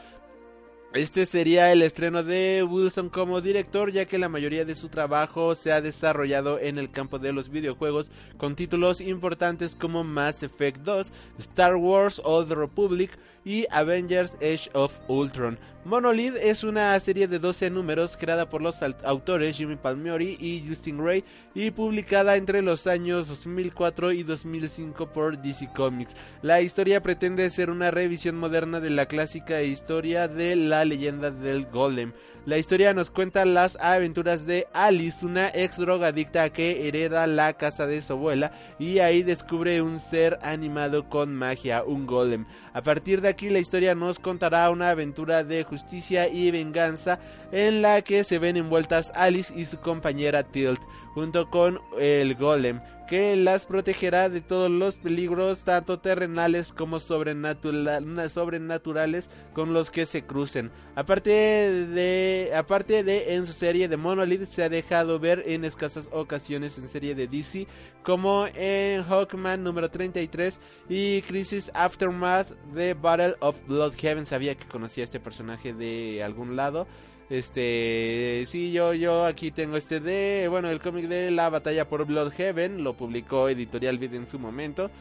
Este 0.93 1.25
sería 1.25 1.71
el 1.71 1.81
estreno 1.81 2.21
de 2.21 2.63
Wilson 2.63 3.09
como 3.09 3.41
director, 3.41 3.91
ya 3.91 4.05
que 4.05 4.19
la 4.19 4.29
mayoría 4.29 4.63
de 4.63 4.75
su 4.75 4.89
trabajo 4.89 5.55
se 5.55 5.71
ha 5.71 5.81
desarrollado 5.81 6.59
en 6.59 6.77
el 6.77 6.91
campo 6.91 7.17
de 7.17 7.33
los 7.33 7.49
videojuegos, 7.49 8.11
con 8.37 8.55
títulos 8.55 9.01
importantes 9.01 9.75
como 9.75 10.03
Mass 10.03 10.43
Effect 10.43 10.81
2, 10.81 11.11
Star 11.39 11.75
Wars 11.75 12.21
Old 12.23 12.51
Republic 12.51 13.17
y 13.45 13.65
Avengers 13.71 14.33
Age 14.41 14.69
of 14.73 14.99
Ultron. 15.07 15.57
Monolith 15.85 16.35
es 16.41 16.63
una 16.63 16.97
serie 17.01 17.27
de 17.27 17.39
12 17.39 17.69
números 17.69 18.15
creada 18.15 18.49
por 18.49 18.61
los 18.61 18.81
autores 18.81 19.57
Jimmy 19.57 19.75
Palmieri 19.75 20.37
y 20.39 20.63
Justin 20.65 21.03
Ray 21.03 21.25
y 21.53 21.71
publicada 21.71 22.37
entre 22.37 22.61
los 22.61 22.87
años 22.87 23.27
2004 23.27 24.13
y 24.13 24.23
2005 24.23 25.07
por 25.07 25.37
DC 25.41 25.69
Comics. 25.75 26.15
La 26.41 26.61
historia 26.61 27.03
pretende 27.03 27.49
ser 27.49 27.69
una 27.69 27.91
revisión 27.91 28.37
moderna 28.37 28.79
de 28.79 28.91
la 28.91 29.07
clásica 29.07 29.61
historia 29.61 30.29
de 30.29 30.55
la 30.55 30.85
leyenda 30.85 31.31
del 31.31 31.65
Golem. 31.65 32.13
La 32.45 32.57
historia 32.57 32.93
nos 32.93 33.09
cuenta 33.09 33.45
las 33.45 33.77
aventuras 33.77 34.45
de 34.45 34.67
Alice, 34.73 35.25
una 35.25 35.47
ex 35.47 35.77
drogadicta 35.77 36.49
que 36.49 36.89
hereda 36.89 37.25
la 37.25 37.53
casa 37.53 37.87
de 37.87 38.01
su 38.01 38.11
abuela 38.11 38.51
y 38.77 38.99
ahí 38.99 39.23
descubre 39.23 39.81
un 39.81 39.97
ser 39.97 40.37
animado 40.41 41.07
con 41.07 41.33
magia, 41.33 41.85
un 41.85 42.05
golem. 42.05 42.45
A 42.73 42.81
partir 42.81 43.21
de 43.21 43.29
aquí 43.29 43.49
la 43.49 43.59
historia 43.59 43.95
nos 43.95 44.19
contará 44.19 44.69
una 44.71 44.89
aventura 44.89 45.45
de 45.45 45.63
justicia 45.63 46.27
y 46.27 46.51
venganza 46.51 47.17
en 47.53 47.81
la 47.81 48.01
que 48.01 48.25
se 48.25 48.39
ven 48.39 48.57
envueltas 48.57 49.13
Alice 49.15 49.53
y 49.55 49.63
su 49.63 49.79
compañera 49.79 50.43
Tilt 50.43 50.81
junto 51.13 51.49
con 51.49 51.79
el 51.97 52.35
golem, 52.35 52.81
que 53.07 53.35
las 53.35 53.65
protegerá 53.65 54.29
de 54.29 54.41
todos 54.41 54.71
los 54.71 54.97
peligros 54.97 55.63
tanto 55.63 55.99
terrenales 55.99 56.71
como 56.71 56.99
sobrenaturales 56.99 59.29
con 59.53 59.73
los 59.73 59.91
que 59.91 60.05
se 60.05 60.23
crucen. 60.23 60.71
Aparte 60.95 61.29
de, 61.29 62.51
aparte 62.55 63.03
de 63.03 63.35
en 63.35 63.45
su 63.45 63.53
serie 63.53 63.87
de 63.87 63.97
Monolith 63.97 64.49
se 64.49 64.63
ha 64.63 64.69
dejado 64.69 65.19
ver 65.19 65.43
en 65.45 65.65
escasas 65.65 66.07
ocasiones 66.11 66.77
en 66.77 66.87
serie 66.87 67.15
de 67.15 67.27
DC 67.27 67.67
como 68.03 68.47
en 68.55 69.03
Hawkman 69.03 69.63
número 69.63 69.89
33 69.89 70.59
y 70.89 71.21
Crisis 71.23 71.71
Aftermath 71.73 72.51
de 72.73 72.93
Battle 72.93 73.35
of 73.39 73.57
Bloodhaven. 73.67 74.25
Sabía 74.25 74.55
que 74.55 74.67
conocía 74.67 75.03
a 75.03 75.05
este 75.05 75.19
personaje 75.19 75.73
de 75.73 76.23
algún 76.23 76.55
lado. 76.55 76.87
Este, 77.29 78.43
sí, 78.47 78.71
yo, 78.71 78.93
yo 78.93 79.25
aquí 79.25 79.51
tengo 79.51 79.77
este 79.77 79.99
de, 79.99 80.47
bueno, 80.49 80.69
el 80.69 80.81
cómic 80.81 81.07
de 81.07 81.31
la 81.31 81.49
batalla 81.49 81.87
por 81.87 82.05
Bloodhaven, 82.05 82.83
lo 82.83 82.95
publicó 82.95 83.49
Editorial 83.49 83.97
Vid 83.97 84.13
en 84.13 84.27
su 84.27 84.39
momento. 84.39 84.91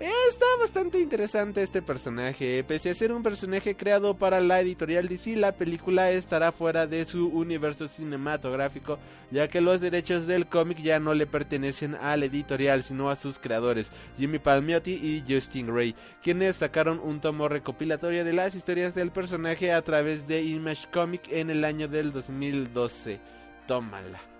Está 0.00 0.46
bastante 0.60 1.00
interesante 1.00 1.60
este 1.60 1.82
personaje. 1.82 2.62
Pese 2.62 2.90
a 2.90 2.94
ser 2.94 3.10
un 3.10 3.24
personaje 3.24 3.74
creado 3.74 4.14
para 4.16 4.40
la 4.40 4.60
editorial 4.60 5.08
DC, 5.08 5.34
la 5.34 5.50
película 5.50 6.12
estará 6.12 6.52
fuera 6.52 6.86
de 6.86 7.04
su 7.04 7.26
universo 7.26 7.88
cinematográfico, 7.88 9.00
ya 9.32 9.48
que 9.48 9.60
los 9.60 9.80
derechos 9.80 10.28
del 10.28 10.46
cómic 10.46 10.78
ya 10.82 11.00
no 11.00 11.14
le 11.14 11.26
pertenecen 11.26 11.96
al 11.96 12.22
editorial, 12.22 12.84
sino 12.84 13.10
a 13.10 13.16
sus 13.16 13.40
creadores, 13.40 13.90
Jimmy 14.16 14.38
Palmiotti 14.38 14.92
y 14.92 15.24
Justin 15.28 15.74
Ray, 15.74 15.96
quienes 16.22 16.54
sacaron 16.54 17.00
un 17.00 17.20
tomo 17.20 17.48
recopilatorio 17.48 18.24
de 18.24 18.32
las 18.34 18.54
historias 18.54 18.94
del 18.94 19.10
personaje 19.10 19.72
a 19.72 19.82
través 19.82 20.28
de 20.28 20.42
Image 20.42 20.86
Comic 20.92 21.22
en 21.32 21.50
el 21.50 21.64
año 21.64 21.88
del 21.88 22.12
2012. 22.12 23.18
Tómala. 23.66 24.37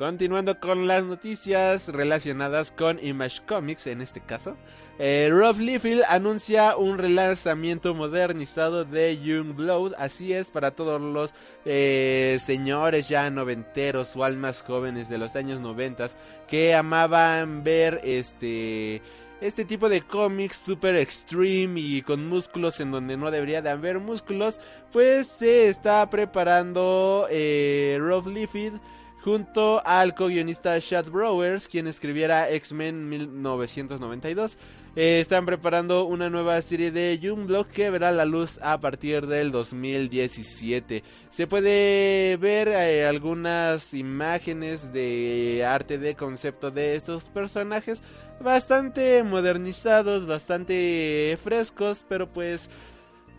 Continuando 0.00 0.58
con 0.58 0.86
las 0.86 1.04
noticias 1.04 1.88
relacionadas 1.88 2.72
con 2.72 2.98
Image 3.04 3.42
Comics, 3.46 3.86
en 3.86 4.00
este 4.00 4.22
caso, 4.22 4.56
eh, 4.98 5.28
Rob 5.30 5.58
Liefeld 5.58 6.04
anuncia 6.08 6.74
un 6.78 6.96
relanzamiento 6.96 7.94
modernizado 7.94 8.86
de 8.86 9.18
Youngblood. 9.18 9.92
Así 9.98 10.32
es, 10.32 10.50
para 10.50 10.70
todos 10.70 11.02
los 11.02 11.34
eh, 11.66 12.38
señores 12.42 13.10
ya 13.10 13.28
noventeros 13.28 14.16
o 14.16 14.24
almas 14.24 14.62
jóvenes 14.62 15.10
de 15.10 15.18
los 15.18 15.36
años 15.36 15.60
noventas 15.60 16.16
que 16.48 16.74
amaban 16.74 17.62
ver 17.62 18.00
este 18.02 19.02
este 19.42 19.66
tipo 19.66 19.90
de 19.90 20.00
cómics 20.00 20.56
super 20.56 20.96
extreme 20.96 21.78
y 21.78 22.00
con 22.00 22.26
músculos 22.26 22.80
en 22.80 22.90
donde 22.90 23.18
no 23.18 23.30
debería 23.30 23.60
de 23.60 23.68
haber 23.68 23.98
músculos, 23.98 24.60
pues 24.92 25.26
se 25.26 25.68
está 25.68 26.08
preparando 26.08 27.26
eh, 27.30 27.98
Rob 28.00 28.26
Liefeld 28.28 28.80
junto 29.22 29.86
al 29.86 30.14
co-guionista 30.14 30.80
Chad 30.80 31.10
Browers, 31.10 31.68
quien 31.68 31.86
escribiera 31.86 32.50
X-Men 32.50 33.08
1992. 33.08 34.56
Eh, 34.96 35.20
están 35.20 35.46
preparando 35.46 36.04
una 36.04 36.28
nueva 36.28 36.60
serie 36.62 36.90
de 36.90 37.16
Youngblood 37.20 37.66
que 37.66 37.90
verá 37.90 38.10
la 38.10 38.24
luz 38.24 38.58
a 38.60 38.80
partir 38.80 39.28
del 39.28 39.52
2017. 39.52 41.04
Se 41.28 41.46
puede 41.46 42.36
ver 42.38 42.68
eh, 42.68 43.06
algunas 43.06 43.94
imágenes 43.94 44.92
de 44.92 45.64
arte 45.64 45.98
de 45.98 46.16
concepto 46.16 46.72
de 46.72 46.96
estos 46.96 47.28
personajes 47.28 48.02
bastante 48.40 49.22
modernizados, 49.22 50.26
bastante 50.26 51.38
frescos, 51.42 52.04
pero 52.08 52.28
pues 52.32 52.68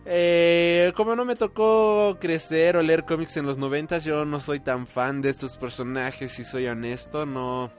eh, 0.04 0.92
como 0.96 1.14
no 1.14 1.24
me 1.24 1.36
tocó 1.36 2.16
crecer 2.20 2.76
o 2.76 2.82
leer 2.82 3.04
cómics 3.04 3.36
en 3.36 3.46
los 3.46 3.56
noventas, 3.58 4.04
yo 4.04 4.24
no 4.24 4.40
soy 4.40 4.60
tan 4.60 4.86
fan 4.86 5.22
de 5.22 5.30
estos 5.30 5.56
personajes, 5.56 6.32
si 6.32 6.44
soy 6.44 6.66
honesto, 6.66 7.24
no, 7.26 7.70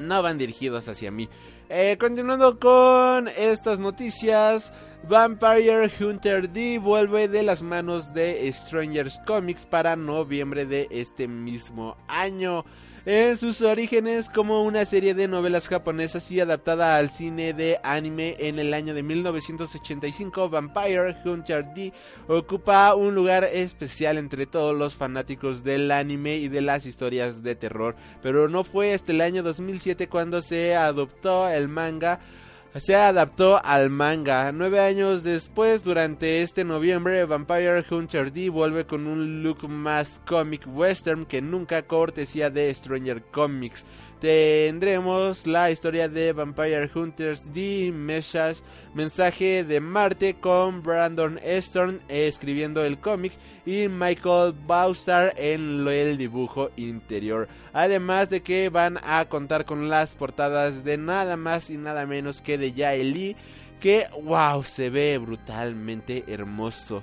no 0.00 0.22
van 0.22 0.38
dirigidos 0.38 0.88
hacia 0.88 1.10
mí. 1.10 1.28
Eh, 1.68 1.96
continuando 1.98 2.58
con 2.58 3.28
estas 3.28 3.78
noticias, 3.78 4.72
Vampire 5.08 5.90
Hunter 6.00 6.50
D 6.50 6.78
vuelve 6.78 7.28
de 7.28 7.42
las 7.42 7.62
manos 7.62 8.14
de 8.14 8.50
Strangers 8.52 9.18
Comics 9.26 9.66
para 9.66 9.96
noviembre 9.96 10.66
de 10.66 10.88
este 10.90 11.28
mismo 11.28 11.96
año 12.08 12.64
en 13.06 13.36
sus 13.36 13.60
orígenes 13.60 14.30
como 14.30 14.64
una 14.64 14.86
serie 14.86 15.12
de 15.12 15.28
novelas 15.28 15.68
japonesas 15.68 16.30
y 16.30 16.40
adaptada 16.40 16.96
al 16.96 17.10
cine 17.10 17.52
de 17.52 17.78
anime 17.82 18.36
en 18.38 18.58
el 18.58 18.72
año 18.72 18.94
de 18.94 19.02
1985, 19.02 20.48
Vampire 20.48 21.14
Hunter 21.24 21.66
D 21.74 21.92
ocupa 22.28 22.94
un 22.94 23.14
lugar 23.14 23.44
especial 23.44 24.16
entre 24.16 24.46
todos 24.46 24.74
los 24.74 24.94
fanáticos 24.94 25.62
del 25.64 25.90
anime 25.90 26.36
y 26.36 26.48
de 26.48 26.62
las 26.62 26.86
historias 26.86 27.42
de 27.42 27.54
terror, 27.54 27.94
pero 28.22 28.48
no 28.48 28.64
fue 28.64 28.94
hasta 28.94 29.12
el 29.12 29.20
año 29.20 29.42
2007 29.42 30.08
cuando 30.08 30.40
se 30.40 30.74
adoptó 30.74 31.48
el 31.48 31.68
manga 31.68 32.20
se 32.76 32.96
adaptó 32.96 33.64
al 33.64 33.90
manga. 33.90 34.50
Nueve 34.50 34.80
años 34.80 35.22
después, 35.22 35.84
durante 35.84 36.42
este 36.42 36.64
noviembre, 36.64 37.24
Vampire 37.24 37.84
Hunter 37.88 38.32
D 38.32 38.48
vuelve 38.50 38.84
con 38.84 39.06
un 39.06 39.42
look 39.42 39.68
más 39.68 40.20
comic 40.26 40.62
western 40.66 41.24
que 41.24 41.40
nunca 41.40 41.82
cortesía 41.82 42.50
de 42.50 42.74
Stranger 42.74 43.22
Comics 43.22 43.84
tendremos 44.20 45.46
la 45.46 45.70
historia 45.70 46.08
de 46.08 46.32
Vampire 46.32 46.90
Hunters 46.94 47.52
D 47.52 47.92
Meshas, 47.94 48.62
mensaje 48.94 49.64
de 49.64 49.80
Marte 49.80 50.34
con 50.34 50.82
Brandon 50.82 51.38
Estorn 51.42 52.00
escribiendo 52.08 52.84
el 52.84 52.98
cómic 52.98 53.32
y 53.66 53.88
Michael 53.88 54.54
Bausar 54.66 55.34
en 55.36 55.86
el 55.86 56.16
dibujo 56.16 56.70
interior. 56.76 57.48
Además 57.72 58.30
de 58.30 58.42
que 58.42 58.68
van 58.68 58.98
a 59.02 59.24
contar 59.26 59.64
con 59.64 59.88
las 59.88 60.14
portadas 60.14 60.84
de 60.84 60.96
nada 60.96 61.36
más 61.36 61.70
y 61.70 61.76
nada 61.76 62.06
menos 62.06 62.40
que 62.40 62.58
de 62.58 62.72
Yaeli, 62.72 63.36
que 63.80 64.06
wow, 64.22 64.62
se 64.62 64.90
ve 64.90 65.18
brutalmente 65.18 66.24
hermoso. 66.26 67.02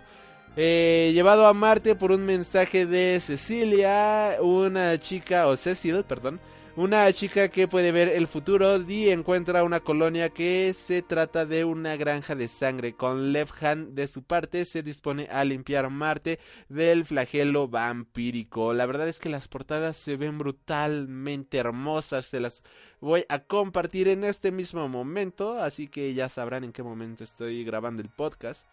Eh, 0.57 1.11
llevado 1.13 1.47
a 1.47 1.53
Marte 1.53 1.95
por 1.95 2.11
un 2.11 2.25
mensaje 2.25 2.85
de 2.85 3.19
Cecilia, 3.21 4.37
una 4.41 4.97
chica, 4.99 5.47
o 5.47 5.55
Cecil, 5.55 6.03
perdón, 6.03 6.41
una 6.75 7.11
chica 7.11 7.49
que 7.49 7.67
puede 7.67 7.91
ver 7.91 8.07
el 8.07 8.27
futuro 8.27 8.81
y 8.81 9.09
encuentra 9.09 9.63
una 9.63 9.81
colonia 9.81 10.29
que 10.29 10.73
se 10.73 11.01
trata 11.01 11.45
de 11.45 11.65
una 11.65 11.97
granja 11.97 12.35
de 12.35 12.47
sangre. 12.47 12.93
Con 12.93 13.33
Left 13.33 13.61
Hand 13.61 13.93
de 13.93 14.07
su 14.07 14.23
parte 14.23 14.65
se 14.65 14.81
dispone 14.81 15.27
a 15.31 15.43
limpiar 15.43 15.89
Marte 15.89 16.39
del 16.69 17.03
flagelo 17.03 17.67
vampírico. 17.67 18.73
La 18.73 18.85
verdad 18.85 19.07
es 19.07 19.19
que 19.19 19.29
las 19.29 19.47
portadas 19.47 19.97
se 19.97 20.15
ven 20.15 20.37
brutalmente 20.37 21.57
hermosas. 21.57 22.25
Se 22.25 22.39
las 22.39 22.63
voy 22.99 23.25
a 23.27 23.39
compartir 23.39 24.07
en 24.07 24.23
este 24.23 24.51
mismo 24.51 24.87
momento. 24.87 25.59
Así 25.59 25.87
que 25.87 26.13
ya 26.13 26.29
sabrán 26.29 26.63
en 26.63 26.71
qué 26.71 26.83
momento 26.83 27.23
estoy 27.23 27.63
grabando 27.63 28.01
el 28.01 28.09
podcast 28.09 28.65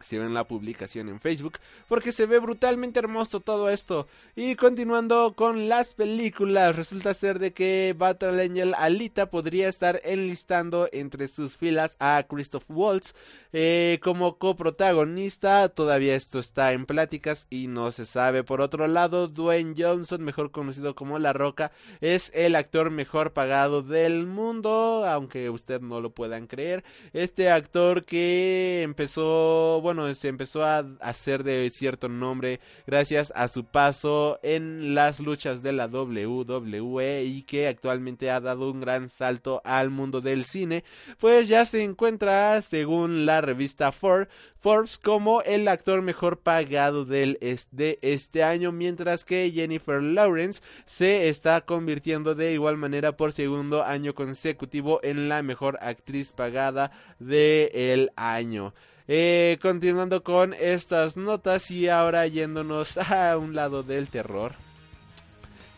si 0.00 0.16
ven 0.16 0.34
la 0.34 0.44
publicación 0.44 1.08
en 1.08 1.20
Facebook, 1.20 1.58
porque 1.88 2.12
se 2.12 2.26
ve 2.26 2.38
brutalmente 2.38 2.98
hermoso 2.98 3.40
todo 3.40 3.70
esto. 3.70 4.06
Y 4.36 4.54
continuando 4.54 5.34
con 5.34 5.68
las 5.68 5.94
películas, 5.94 6.76
resulta 6.76 7.14
ser 7.14 7.38
de 7.38 7.52
que 7.52 7.94
Battle 7.96 8.42
Angel 8.42 8.74
Alita 8.74 9.30
podría 9.30 9.68
estar 9.68 10.00
enlistando 10.04 10.88
entre 10.92 11.28
sus 11.28 11.56
filas 11.56 11.96
a 11.98 12.24
Christoph 12.28 12.64
Waltz 12.68 13.14
eh, 13.52 13.98
como 14.02 14.38
coprotagonista. 14.38 15.68
Todavía 15.68 16.14
esto 16.14 16.38
está 16.38 16.72
en 16.72 16.86
pláticas 16.86 17.46
y 17.50 17.66
no 17.66 17.90
se 17.92 18.06
sabe. 18.06 18.44
Por 18.44 18.60
otro 18.60 18.86
lado, 18.86 19.28
Dwayne 19.28 19.74
Johnson, 19.76 20.22
mejor 20.22 20.50
conocido 20.50 20.94
como 20.94 21.18
La 21.18 21.32
Roca, 21.32 21.72
es 22.00 22.30
el 22.34 22.54
actor 22.56 22.90
mejor 22.90 23.32
pagado 23.32 23.82
del 23.82 24.26
mundo, 24.26 25.04
aunque 25.06 25.50
usted 25.50 25.80
no 25.80 26.00
lo 26.00 26.10
puedan 26.10 26.46
creer. 26.46 26.84
Este 27.12 27.50
actor 27.50 28.04
que 28.04 28.82
empezó 28.82 29.80
bueno, 29.88 30.14
se 30.14 30.28
empezó 30.28 30.64
a 30.64 30.84
hacer 31.00 31.44
de 31.44 31.70
cierto 31.70 32.10
nombre 32.10 32.60
gracias 32.86 33.32
a 33.34 33.48
su 33.48 33.64
paso 33.64 34.38
en 34.42 34.94
las 34.94 35.18
luchas 35.18 35.62
de 35.62 35.72
la 35.72 35.86
WWE 35.86 37.24
y 37.24 37.42
que 37.44 37.68
actualmente 37.68 38.30
ha 38.30 38.38
dado 38.38 38.70
un 38.70 38.82
gran 38.82 39.08
salto 39.08 39.62
al 39.64 39.88
mundo 39.88 40.20
del 40.20 40.44
cine, 40.44 40.84
pues 41.18 41.48
ya 41.48 41.64
se 41.64 41.82
encuentra, 41.82 42.60
según 42.60 43.24
la 43.24 43.40
revista 43.40 43.90
Forbes, 43.90 44.28
como 45.02 45.40
el 45.40 45.66
actor 45.68 46.02
mejor 46.02 46.40
pagado 46.40 47.06
del 47.06 47.38
de 47.70 47.98
este 48.02 48.42
año, 48.42 48.70
mientras 48.70 49.24
que 49.24 49.50
Jennifer 49.50 50.02
Lawrence 50.02 50.60
se 50.84 51.30
está 51.30 51.62
convirtiendo 51.62 52.34
de 52.34 52.52
igual 52.52 52.76
manera 52.76 53.16
por 53.16 53.32
segundo 53.32 53.84
año 53.84 54.14
consecutivo 54.14 55.00
en 55.02 55.30
la 55.30 55.42
mejor 55.42 55.78
actriz 55.80 56.32
pagada 56.32 56.90
del 57.18 58.10
año. 58.16 58.74
Eh, 59.10 59.58
continuando 59.62 60.22
con 60.22 60.52
estas 60.52 61.16
notas 61.16 61.70
y 61.70 61.88
ahora 61.88 62.26
yéndonos 62.26 62.98
a 63.10 63.38
un 63.38 63.54
lado 63.54 63.82
del 63.82 64.08
terror. 64.08 64.52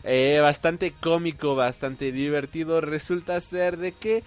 Eh, 0.03 0.39
bastante 0.41 0.91
cómico, 0.91 1.55
bastante 1.55 2.11
divertido. 2.11 2.81
Resulta 2.81 3.39
ser 3.39 3.77
de 3.77 3.93
que 3.93 4.23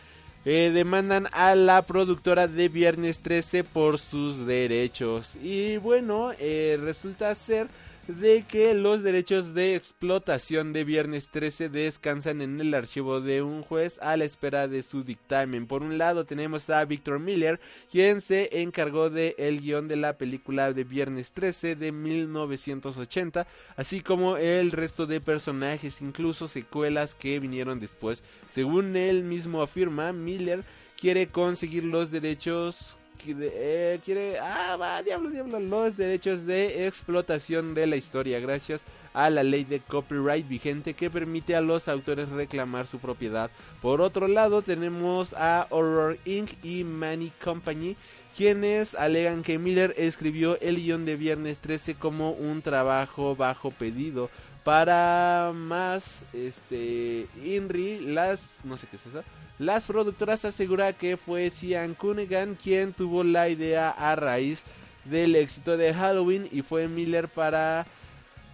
eh, 0.47 0.71
demandan 0.73 1.29
a 1.33 1.55
la 1.55 1.83
productora 1.83 2.49
de 2.49 2.71
Viernes 2.71 3.21
13 3.21 3.65
por 3.65 3.99
sus 3.99 4.47
derechos. 4.47 5.37
Y 5.37 5.77
bueno, 5.77 6.33
resulta 6.81 7.35
ser 7.35 7.67
de 8.09 8.45
que 8.47 8.75
los 8.75 9.03
derechos 9.03 9.55
de 9.55 9.75
explotación 9.75 10.73
de 10.73 10.85
Viernes 10.85 11.29
13 11.31 11.71
descansan 11.71 12.43
en 12.43 12.61
el 12.61 12.75
archivo 12.75 13.21
de 13.21 13.43
un 13.43 13.63
juez 13.63 13.99
a 14.03 14.17
la 14.17 14.25
espera 14.25 14.69
de 14.69 14.83
su 14.83 15.05
dictamen. 15.05 15.67
Por 15.67 15.83
un 15.83 15.97
lado 15.97 16.25
tenemos 16.25 16.69
a 16.69 16.85
Victor 16.85 17.19
Miller, 17.19 17.61
quien 17.91 18.21
se 18.21 18.61
encargó 18.61 19.09
de 19.09 19.35
guion 19.61 19.89
de 19.89 19.97
la 19.97 20.19
película 20.19 20.73
de 20.73 20.85
Viernes 20.85 21.33
13 21.33 21.77
de 21.77 21.93
1980, 21.93 23.47
así 23.77 24.01
como 24.01 24.37
el 24.37 24.71
resto 24.73 25.07
de 25.07 25.21
personajes, 25.21 26.03
incluso 26.03 26.47
secuelas 26.47 27.15
que 27.15 27.41
vinieron 27.41 27.81
después. 27.81 28.23
Según 28.49 28.97
él 28.97 29.25
mismo 29.25 29.63
afirma, 29.63 30.13
Miller 30.13 30.63
quiere 31.01 31.29
conseguir 31.29 31.85
los 31.85 32.11
derechos 32.11 32.99
eh, 33.27 34.01
quiere, 34.05 34.39
ah, 34.39 34.77
va, 34.81 35.03
diablo, 35.03 35.31
diablo, 35.31 35.61
los 35.61 35.97
derechos 35.97 36.47
de 36.47 36.87
explotación 36.87 37.75
de 37.75 37.87
la 37.87 37.97
historia, 37.97 38.41
gracias 38.41 38.83
a 39.13 39.31
la 39.31 39.43
ley 39.43 39.65
de 39.65 39.81
copyright 39.81 40.47
vigente 40.47 40.95
que 40.95 41.11
permite 41.11 41.55
a 41.55 41.61
los 41.61 41.89
autores 41.89 42.29
reclamar 42.31 42.87
su 42.87 42.99
propiedad. 42.99 43.51
Por 43.81 44.01
otro 44.01 44.29
lado, 44.29 44.63
tenemos 44.63 45.33
a 45.35 45.67
Horror 45.71 46.19
Inc. 46.25 46.53
y 46.65 46.85
Money 46.85 47.33
Company, 47.43 47.97
quienes 48.37 48.95
alegan 48.95 49.43
que 49.43 49.59
Miller 49.59 49.95
escribió 49.97 50.61
el 50.61 50.77
guion 50.77 51.05
de 51.05 51.17
Viernes 51.17 51.61
13 51.61 51.95
como 51.95 52.33
un 52.33 52.63
trabajo 52.63 53.37
bajo 53.37 53.71
pedido. 53.71 54.29
Para 54.65 55.53
más, 55.55 56.25
este, 56.33 57.27
Inri, 57.45 58.01
las, 58.01 58.55
no 58.65 58.77
sé 58.77 58.87
qué 58.91 58.97
es 58.97 59.07
eso 59.07 59.23
las 59.59 59.85
productoras 59.85 60.45
aseguran 60.45 60.95
que 60.95 61.17
fue 61.17 61.49
Cian 61.51 61.95
Cunningham 61.95 62.57
quien 62.57 62.93
tuvo 62.93 63.23
la 63.23 63.49
idea 63.49 63.91
a 63.91 64.17
raíz 64.17 64.65
del 65.05 65.37
éxito 65.37 65.77
de 65.77 65.95
Halloween 65.95 66.49
y 66.51 66.63
fue 66.63 66.89
Miller 66.89 67.29
para 67.29 67.87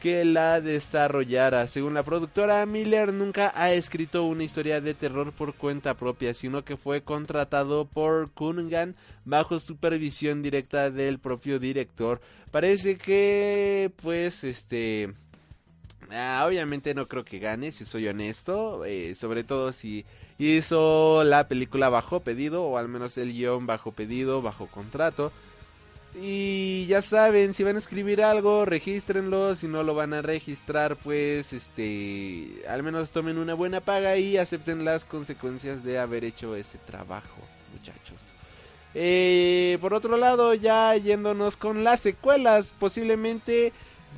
que 0.01 0.25
la 0.25 0.61
desarrollara. 0.61 1.67
Según 1.67 1.95
la 1.95 2.03
productora, 2.03 2.65
Miller 2.67 3.13
nunca 3.13 3.53
ha 3.55 3.71
escrito 3.73 4.25
una 4.25 4.45
historia 4.45 4.81
de 4.81 4.95
terror 4.95 5.33
por 5.33 5.55
cuenta 5.55 5.95
propia, 5.95 6.35
sino 6.35 6.65
que 6.65 6.77
fue 6.77 7.03
contratado 7.03 7.87
por 7.87 8.31
Cunningham 8.33 8.95
bajo 9.25 9.59
supervisión 9.59 10.43
directa 10.43 10.91
del 10.91 11.19
propio 11.19 11.59
director. 11.59 12.21
Parece 12.51 12.97
que, 12.99 13.91
pues, 14.03 14.45
este... 14.45 15.15
Ah, 16.13 16.45
obviamente 16.47 16.95
no 16.95 17.07
creo 17.07 17.25
que 17.25 17.39
gane, 17.39 17.73
si 17.73 17.85
soy 17.85 18.09
honesto, 18.09 18.85
eh, 18.85 19.15
sobre 19.15 19.45
todo 19.45 19.73
si 19.73 20.05
hizo 20.39 21.23
la 21.25 21.47
película 21.47 21.89
bajo 21.89 22.21
pedido, 22.21 22.65
o 22.65 22.79
al 22.79 22.89
menos 22.89 23.17
el 23.17 23.33
guion 23.33 23.67
bajo 23.67 23.93
pedido, 23.93 24.43
bajo 24.43 24.67
contrato. 24.67 25.31
Y 26.21 26.87
ya 26.87 27.03
saben, 27.03 27.55
si 27.55 27.63
van 27.63 27.77
a 27.77 27.79
escribir 27.79 28.23
algo, 28.23 28.65
regístrenlo, 28.65 29.55
si 29.55 29.69
no 29.69 29.85
lo 29.85 29.95
van 29.95 30.13
a 30.13 30.23
registrar, 30.23 30.97
pues 30.97 31.53
este, 31.53 32.63
al 32.69 32.83
menos 32.83 33.13
tomen 33.13 33.39
una 33.39 33.55
buena 33.55 33.81
paga 33.81 34.17
y 34.17 34.37
acepten 34.37 34.85
las 34.85 35.05
consecuencias 35.05 35.85
de 35.85 36.01
haber 36.01 36.25
hecho 36.25 36.57
ese 36.57 36.79
trabajo, 36.79 37.37
muchachos. 37.73 38.21
Eh, 38.95 39.79
por 39.81 39.95
otro 39.95 40.17
lado, 40.17 40.53
ya 40.55 40.97
yéndonos 40.97 41.57
con 41.57 41.85
las 41.85 42.01
secuelas, 42.01 42.75
posiblemente 42.77 43.73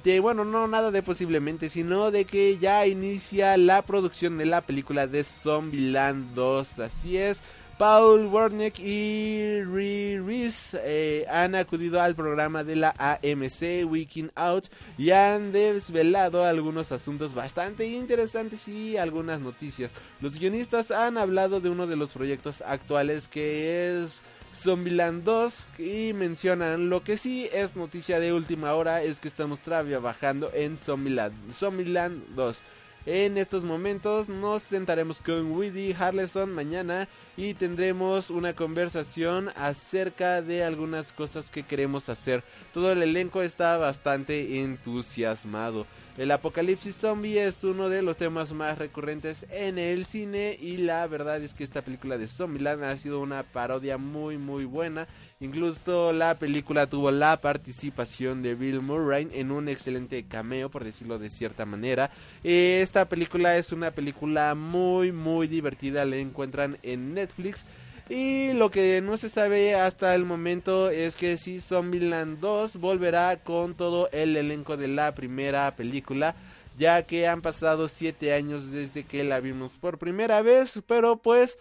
de, 0.05 0.21
bueno, 0.21 0.45
no 0.45 0.67
nada 0.67 0.91
de 0.91 1.03
posiblemente, 1.03 1.69
sino 1.69 2.11
de 2.11 2.25
que 2.25 2.59
ya 2.59 2.87
inicia 2.87 3.57
la 3.57 3.83
producción 3.83 4.39
de 4.39 4.47
la 4.47 4.61
película 4.61 5.07
de 5.07 5.25
Zombieland 5.25 6.35
2, 6.35 6.79
así 6.81 7.17
es. 7.17 7.43
Paul 7.79 8.27
Warnick 8.27 8.79
y 8.79 9.61
Reese 9.65 10.79
eh, 10.85 11.27
han 11.29 11.55
acudido 11.55 12.01
al 12.01 12.15
programa 12.15 12.63
de 12.63 12.77
la 12.77 12.95
AMC 12.97 13.91
Weekend 13.91 14.31
Out 14.37 14.67
y 14.97 15.11
han 15.11 15.51
desvelado 15.51 16.45
algunos 16.45 16.93
asuntos 16.93 17.35
bastante 17.35 17.87
interesantes 17.87 18.69
y 18.69 18.97
algunas 18.97 19.41
noticias. 19.41 19.91
Los 20.21 20.39
guionistas 20.39 20.91
han 20.93 21.19
hablado 21.19 21.61
de 21.61 21.71
uno 21.71 21.87
de 21.87 21.97
los 21.97 22.11
proyectos 22.11 22.63
actuales 22.65 23.27
que 23.27 24.03
es 24.03 24.23
Zombieland 24.63 25.25
2 25.25 25.55
y 25.81 26.13
mencionan 26.13 26.89
lo 26.89 27.03
que 27.03 27.17
sí 27.17 27.49
es 27.53 27.75
noticia 27.75 28.21
de 28.21 28.33
última 28.33 28.75
hora 28.75 29.03
es 29.03 29.19
que 29.19 29.27
estamos 29.27 29.59
trabajando 29.59 30.53
en 30.55 30.77
Zombieland, 30.77 31.53
Zombieland 31.53 32.23
2. 32.37 32.63
En 33.07 33.39
estos 33.39 33.65
momentos 33.65 34.29
nos 34.29 34.63
sentaremos 34.63 35.21
con 35.21 35.51
Woody 35.51 35.93
Harleson 35.99 36.53
mañana 36.53 37.09
y 37.37 37.55
tendremos 37.55 38.31
una 38.31 38.55
conversación 38.55 39.51
acerca 39.57 40.41
de 40.43 40.63
algunas 40.63 41.13
cosas 41.13 41.51
que 41.51 41.65
queremos 41.65 42.09
hacer. 42.09 42.45
Todo 42.73 42.93
el 42.93 43.03
elenco 43.03 43.43
está 43.43 43.77
bastante 43.79 44.61
entusiasmado. 44.61 45.87
El 46.19 46.31
apocalipsis 46.31 46.95
zombie 46.95 47.43
es 47.43 47.65
uno 47.65 47.89
de 47.89 48.03
los 48.03 48.19
temas 48.19 48.53
más 48.53 48.77
recurrentes 48.77 49.47
en 49.51 49.79
el 49.79 50.05
cine 50.05 50.59
y 50.61 50.77
la 50.77 51.07
verdad 51.07 51.41
es 51.41 51.55
que 51.55 51.65
esta 51.65 51.81
película 51.81 52.19
de 52.19 52.29
Zombieland 52.29 52.85
ha 52.85 52.95
sido 52.99 53.19
una 53.21 53.43
parodia 53.45 53.97
muy 53.97 54.37
muy 54.37 54.67
buena. 54.67 55.09
Incluso 55.41 56.13
la 56.13 56.39
película 56.39 56.87
tuvo 56.87 57.11
la 57.11 57.41
participación 57.41 58.43
de 58.43 58.55
Bill 58.55 58.83
Murray 58.83 59.27
en 59.33 59.51
un 59.51 59.71
excelente 59.71 60.23
cameo, 60.25 60.69
por 60.69 60.85
decirlo 60.85 61.19
de 61.19 61.31
cierta 61.31 61.65
manera. 61.65 62.11
Esta 62.45 63.07
película 63.07 63.57
es 63.57 63.73
una 63.73 63.91
película 63.91 64.55
muy 64.55 65.13
muy 65.13 65.47
divertida, 65.47 66.05
la 66.05 66.17
encuentran 66.17 66.77
en 66.83 67.15
Netflix. 67.15 67.65
Y 68.09 68.53
lo 68.53 68.71
que 68.71 69.01
no 69.01 69.17
se 69.17 69.29
sabe 69.29 69.75
hasta 69.75 70.15
el 70.15 70.25
momento 70.25 70.91
es 70.91 71.17
que 71.17 71.39
si 71.39 71.61
Zombieland 71.61 72.41
2 72.41 72.77
volverá 72.77 73.37
con 73.43 73.75
todo 73.75 74.09
el 74.13 74.37
elenco 74.37 74.77
de 74.77 74.89
la 74.89 75.15
primera 75.15 75.75
película, 75.77 76.35
ya 76.77 77.05
que 77.05 77.27
han 77.27 77.43
pasado 77.43 77.89
7 77.89 78.35
años 78.35 78.71
desde 78.71 79.05
que 79.05 79.25
la 79.25 79.41
vimos 79.41 79.79
por 79.79 79.99
primera 79.99 80.43
vez, 80.43 80.83
pero 80.87 81.17
pues 81.17 81.59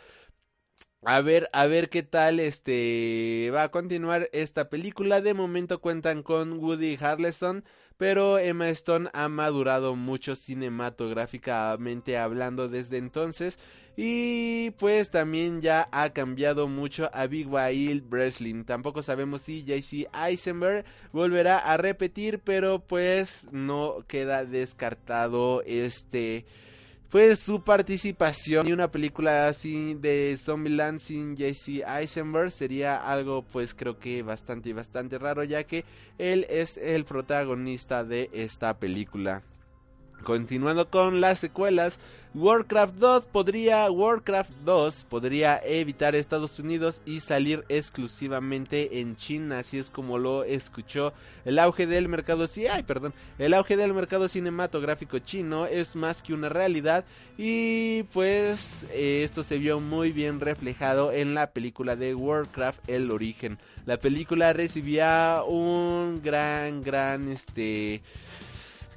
a 1.03 1.21
ver, 1.21 1.49
a 1.53 1.65
ver 1.65 1.89
qué 1.89 2.03
tal 2.03 2.39
este 2.39 3.49
va 3.53 3.63
a 3.63 3.71
continuar 3.71 4.29
esta 4.33 4.69
película. 4.69 5.21
De 5.21 5.33
momento 5.33 5.81
cuentan 5.81 6.21
con 6.21 6.59
Woody 6.59 6.97
Harrelson, 6.99 7.63
pero 8.01 8.39
Emma 8.39 8.67
Stone 8.69 9.11
ha 9.13 9.29
madurado 9.29 9.95
mucho 9.95 10.35
cinematográficamente 10.35 12.17
hablando 12.17 12.67
desde 12.67 12.97
entonces 12.97 13.59
y 13.95 14.71
pues 14.79 15.11
también 15.11 15.61
ya 15.61 15.87
ha 15.91 16.09
cambiado 16.09 16.67
mucho 16.67 17.11
a 17.13 17.27
Big 17.27 17.47
Wild 17.47 18.09
Breslin. 18.09 18.65
Tampoco 18.65 19.03
sabemos 19.03 19.43
si 19.43 19.63
JC 19.63 20.09
Eisenberg 20.15 20.83
volverá 21.11 21.59
a 21.59 21.77
repetir, 21.77 22.39
pero 22.39 22.79
pues 22.79 23.47
no 23.51 23.97
queda 24.07 24.45
descartado 24.45 25.61
este 25.67 26.47
pues 27.11 27.39
su 27.39 27.61
participación 27.61 28.69
y 28.69 28.71
una 28.71 28.89
película 28.89 29.49
así 29.49 29.95
de 29.95 30.37
Zombieland 30.39 30.99
sin 30.99 31.35
Jesse 31.35 31.83
Eisenberg 31.85 32.51
sería 32.51 32.95
algo 32.95 33.43
pues 33.43 33.73
creo 33.73 33.99
que 33.99 34.23
bastante 34.23 34.71
bastante 34.71 35.19
raro 35.19 35.43
ya 35.43 35.65
que 35.65 35.83
él 36.17 36.47
es 36.49 36.77
el 36.77 37.03
protagonista 37.03 38.05
de 38.05 38.29
esta 38.31 38.79
película. 38.79 39.43
Continuando 40.23 40.87
con 40.89 41.19
las 41.19 41.39
secuelas, 41.39 41.99
Warcraft 42.33 42.95
2 42.95 43.25
podría 43.25 43.91
Warcraft 43.91 44.51
2 44.63 45.05
podría 45.09 45.59
evitar 45.65 46.15
Estados 46.15 46.59
Unidos 46.59 47.01
y 47.05 47.19
salir 47.19 47.65
exclusivamente 47.67 49.01
en 49.01 49.17
China, 49.17 49.59
así 49.59 49.79
es 49.79 49.89
como 49.89 50.17
lo 50.17 50.45
escuchó. 50.45 51.11
El 51.43 51.59
auge 51.59 51.87
del 51.87 52.07
mercado 52.07 52.47
sí, 52.47 52.67
ay, 52.67 52.83
perdón, 52.83 53.13
el 53.37 53.53
auge 53.53 53.75
del 53.75 53.93
mercado 53.93 54.29
cinematográfico 54.29 55.19
chino 55.19 55.65
es 55.65 55.95
más 55.95 56.21
que 56.21 56.33
una 56.33 56.47
realidad 56.47 57.03
y 57.37 58.03
pues 58.13 58.85
eh, 58.91 59.23
esto 59.25 59.43
se 59.43 59.57
vio 59.57 59.81
muy 59.81 60.11
bien 60.11 60.39
reflejado 60.39 61.11
en 61.11 61.33
la 61.33 61.51
película 61.51 61.97
de 61.97 62.15
Warcraft 62.15 62.87
El 62.87 63.11
origen. 63.11 63.57
La 63.85 63.97
película 63.97 64.53
recibía 64.53 65.41
un 65.45 66.21
gran 66.23 66.81
gran 66.81 67.27
este 67.27 68.03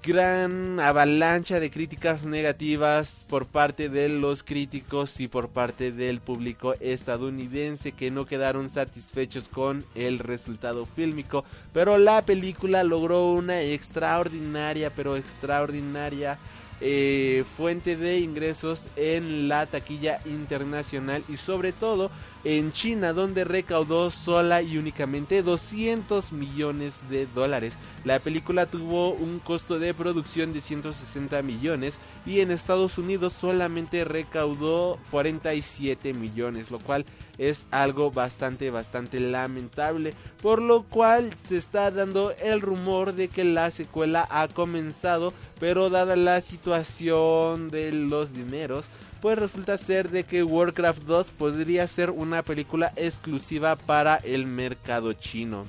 gran 0.04 0.80
avalancha 0.80 1.60
de 1.60 1.70
críticas 1.70 2.26
negativas 2.26 3.24
por 3.26 3.46
parte 3.46 3.88
de 3.88 4.10
los 4.10 4.42
críticos 4.42 5.18
y 5.18 5.28
por 5.28 5.48
parte 5.48 5.92
del 5.92 6.20
público 6.20 6.74
estadounidense 6.78 7.92
que 7.92 8.10
no 8.10 8.26
quedaron 8.26 8.68
satisfechos 8.68 9.48
con 9.48 9.86
el 9.94 10.18
resultado 10.18 10.84
fílmico, 10.84 11.44
pero 11.72 11.96
la 11.96 12.20
película 12.22 12.84
logró 12.84 13.32
una 13.32 13.62
extraordinaria, 13.62 14.90
pero 14.90 15.16
extraordinaria 15.16 16.36
eh, 16.82 17.44
fuente 17.56 17.96
de 17.96 18.18
ingresos 18.18 18.88
en 18.96 19.48
la 19.48 19.64
taquilla 19.64 20.20
internacional 20.26 21.24
y 21.30 21.38
sobre 21.38 21.72
todo 21.72 22.10
en 22.44 22.72
China 22.72 23.12
donde 23.12 23.44
recaudó 23.44 24.10
sola 24.10 24.62
y 24.62 24.76
únicamente 24.76 25.42
200 25.42 26.32
millones 26.32 26.94
de 27.08 27.26
dólares. 27.26 27.74
La 28.04 28.18
película 28.18 28.66
tuvo 28.66 29.12
un 29.12 29.38
costo 29.38 29.78
de 29.78 29.94
producción 29.94 30.52
de 30.52 30.60
160 30.60 31.40
millones 31.42 31.94
y 32.26 32.40
en 32.40 32.50
Estados 32.50 32.98
Unidos 32.98 33.32
solamente 33.32 34.04
recaudó 34.04 34.98
47 35.10 36.12
millones, 36.12 36.70
lo 36.70 36.78
cual 36.78 37.06
es 37.38 37.66
algo 37.70 38.10
bastante 38.10 38.70
bastante 38.70 39.20
lamentable, 39.20 40.14
por 40.42 40.62
lo 40.62 40.84
cual 40.84 41.30
se 41.48 41.56
está 41.56 41.90
dando 41.90 42.32
el 42.32 42.60
rumor 42.60 43.14
de 43.14 43.28
que 43.28 43.44
la 43.44 43.70
secuela 43.70 44.26
ha 44.30 44.48
comenzado, 44.48 45.32
pero 45.58 45.90
dada 45.90 46.16
la 46.16 46.40
situación 46.40 47.70
de 47.70 47.92
los 47.92 48.32
dineros, 48.32 48.86
pues 49.24 49.38
resulta 49.38 49.78
ser 49.78 50.10
de 50.10 50.24
que 50.24 50.44
Warcraft 50.44 51.04
2 51.04 51.28
podría 51.38 51.88
ser 51.88 52.10
una 52.10 52.42
película 52.42 52.92
exclusiva 52.94 53.74
para 53.74 54.16
el 54.16 54.44
mercado 54.44 55.14
chino. 55.14 55.64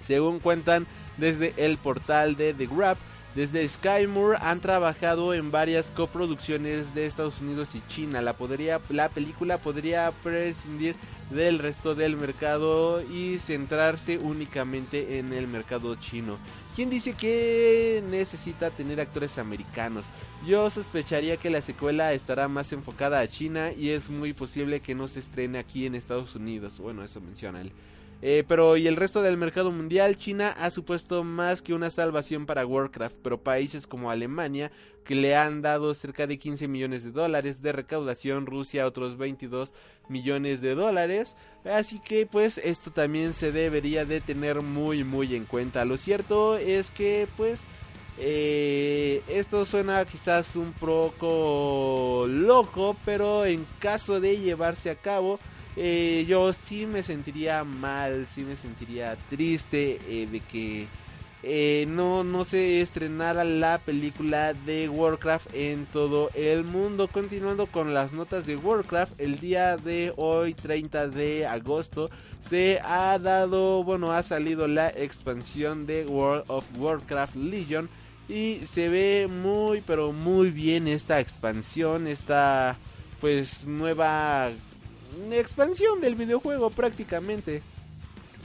Según 0.00 0.38
cuentan 0.38 0.86
desde 1.18 1.52
el 1.58 1.76
portal 1.76 2.38
de 2.38 2.54
The 2.54 2.66
Grab, 2.74 2.96
desde 3.34 3.68
Skymoor 3.68 4.38
han 4.40 4.60
trabajado 4.60 5.34
en 5.34 5.50
varias 5.50 5.90
coproducciones 5.90 6.94
de 6.94 7.04
Estados 7.04 7.42
Unidos 7.42 7.74
y 7.74 7.82
China. 7.92 8.22
La, 8.22 8.32
podría, 8.32 8.80
la 8.88 9.10
película 9.10 9.58
podría 9.58 10.10
prescindir 10.22 10.96
del 11.30 11.58
resto 11.58 11.94
del 11.94 12.16
mercado 12.16 13.02
y 13.02 13.38
centrarse 13.38 14.18
únicamente 14.18 15.18
en 15.18 15.32
el 15.32 15.46
mercado 15.46 15.94
chino. 15.94 16.38
¿Quién 16.74 16.90
dice 16.90 17.14
que 17.14 18.02
necesita 18.08 18.70
tener 18.70 19.00
actores 19.00 19.38
americanos? 19.38 20.04
Yo 20.46 20.68
sospecharía 20.70 21.36
que 21.36 21.50
la 21.50 21.62
secuela 21.62 22.12
estará 22.12 22.48
más 22.48 22.72
enfocada 22.72 23.20
a 23.20 23.28
China 23.28 23.72
y 23.72 23.90
es 23.90 24.08
muy 24.10 24.32
posible 24.32 24.80
que 24.80 24.94
no 24.94 25.08
se 25.08 25.20
estrene 25.20 25.58
aquí 25.58 25.86
en 25.86 25.94
Estados 25.94 26.34
Unidos. 26.34 26.78
Bueno, 26.78 27.04
eso 27.04 27.20
menciona 27.20 27.60
él. 27.60 27.72
Eh, 28.22 28.44
pero 28.46 28.76
y 28.76 28.86
el 28.86 28.96
resto 28.96 29.22
del 29.22 29.38
mercado 29.38 29.70
mundial, 29.70 30.16
China 30.16 30.54
ha 30.58 30.70
supuesto 30.70 31.24
más 31.24 31.62
que 31.62 31.72
una 31.72 31.88
salvación 31.88 32.44
para 32.44 32.66
Warcraft, 32.66 33.16
pero 33.22 33.42
países 33.42 33.86
como 33.86 34.10
Alemania, 34.10 34.70
que 35.04 35.14
le 35.14 35.36
han 35.36 35.62
dado 35.62 35.94
cerca 35.94 36.26
de 36.26 36.38
15 36.38 36.68
millones 36.68 37.02
de 37.02 37.12
dólares 37.12 37.62
de 37.62 37.72
recaudación, 37.72 38.44
Rusia 38.44 38.86
otros 38.86 39.16
22 39.16 39.72
millones 40.08 40.60
de 40.60 40.74
dólares, 40.74 41.36
así 41.64 41.98
que 42.00 42.26
pues 42.26 42.58
esto 42.58 42.90
también 42.90 43.32
se 43.32 43.52
debería 43.52 44.04
de 44.04 44.20
tener 44.20 44.60
muy 44.60 45.02
muy 45.02 45.34
en 45.34 45.46
cuenta. 45.46 45.84
Lo 45.84 45.96
cierto 45.96 46.56
es 46.56 46.90
que 46.90 47.26
pues... 47.36 47.60
Eh, 48.22 49.22
esto 49.28 49.64
suena 49.64 50.04
quizás 50.04 50.54
un 50.54 50.74
poco 50.74 52.26
loco, 52.28 52.94
pero 53.06 53.46
en 53.46 53.64
caso 53.78 54.20
de 54.20 54.36
llevarse 54.36 54.90
a 54.90 54.94
cabo, 54.96 55.40
eh, 55.76 56.24
yo 56.28 56.52
sí 56.52 56.86
me 56.86 57.02
sentiría 57.02 57.64
mal, 57.64 58.26
sí 58.34 58.42
me 58.42 58.56
sentiría 58.56 59.16
triste 59.28 59.98
eh, 60.08 60.26
de 60.30 60.40
que 60.40 60.86
eh, 61.42 61.86
no, 61.88 62.22
no 62.22 62.44
se 62.44 62.82
estrenara 62.82 63.44
la 63.44 63.78
película 63.78 64.52
de 64.52 64.88
Warcraft 64.90 65.54
en 65.54 65.86
todo 65.86 66.30
el 66.34 66.64
mundo. 66.64 67.08
Continuando 67.08 67.66
con 67.66 67.94
las 67.94 68.12
notas 68.12 68.46
de 68.46 68.56
Warcraft, 68.56 69.18
el 69.18 69.40
día 69.40 69.76
de 69.76 70.12
hoy, 70.16 70.52
30 70.54 71.08
de 71.08 71.46
agosto, 71.46 72.10
se 72.40 72.80
ha 72.84 73.18
dado, 73.18 73.82
bueno, 73.84 74.12
ha 74.12 74.22
salido 74.22 74.68
la 74.68 74.88
expansión 74.90 75.86
de 75.86 76.04
World 76.04 76.44
of 76.48 76.66
Warcraft 76.76 77.36
Legion. 77.36 77.88
Y 78.28 78.60
se 78.66 78.88
ve 78.88 79.26
muy, 79.28 79.80
pero 79.80 80.12
muy 80.12 80.50
bien 80.50 80.86
esta 80.86 81.20
expansión, 81.20 82.06
esta 82.06 82.76
pues 83.20 83.66
nueva 83.66 84.52
expansión 85.32 86.00
del 86.00 86.14
videojuego 86.14 86.70
prácticamente. 86.70 87.62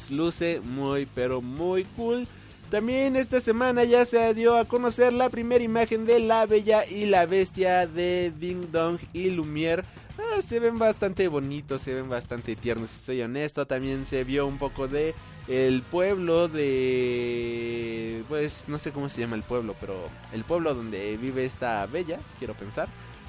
Luce 0.09 0.59
muy 0.59 1.07
pero 1.13 1.41
muy 1.41 1.86
cool. 1.95 2.28
También 2.70 3.16
esta 3.16 3.39
semana 3.39 3.84
ya 3.84 4.05
se 4.05 4.34
dio 4.34 4.57
a 4.57 4.66
conocer 4.66 5.13
la 5.13 5.30
primera 5.30 5.63
imagen 5.63 6.05
de 6.05 6.20
La 6.20 6.45
Bella 6.45 6.86
y 6.86 7.05
la 7.05 7.26
Bestia 7.26 7.86
de 7.86 8.34
Ding 8.39 8.72
Dong 8.72 8.99
y 9.13 9.30
Lumière 9.30 9.84
ah, 10.18 10.41
se 10.41 10.59
ven 10.59 10.78
bastante 10.78 11.28
bonitos, 11.28 11.82
se 11.82 11.93
ven 11.93 12.09
bastante 12.09 12.55
tiernos, 12.55 12.89
si 12.91 12.99
soy 13.05 13.22
honesto. 13.22 13.66
También 13.66 14.05
se 14.05 14.24
vio 14.24 14.47
un 14.47 14.57
poco 14.57 14.88
de 14.88 15.13
el 15.47 15.82
pueblo 15.84 16.47
de... 16.47 18.24
Pues 18.28 18.66
no 18.68 18.80
sé 18.80 18.91
cómo 18.91 19.09
se 19.09 19.22
llama 19.22 19.36
el 19.36 19.43
pueblo, 19.43 19.76
pero 19.80 19.95
el 20.34 20.43
pueblo 20.43 20.74
donde 20.74 21.18
vive 21.18 21.45
esta 21.45 21.86
bella, 21.86 22.20
quiero 22.39 22.53
pensar. 22.53 22.88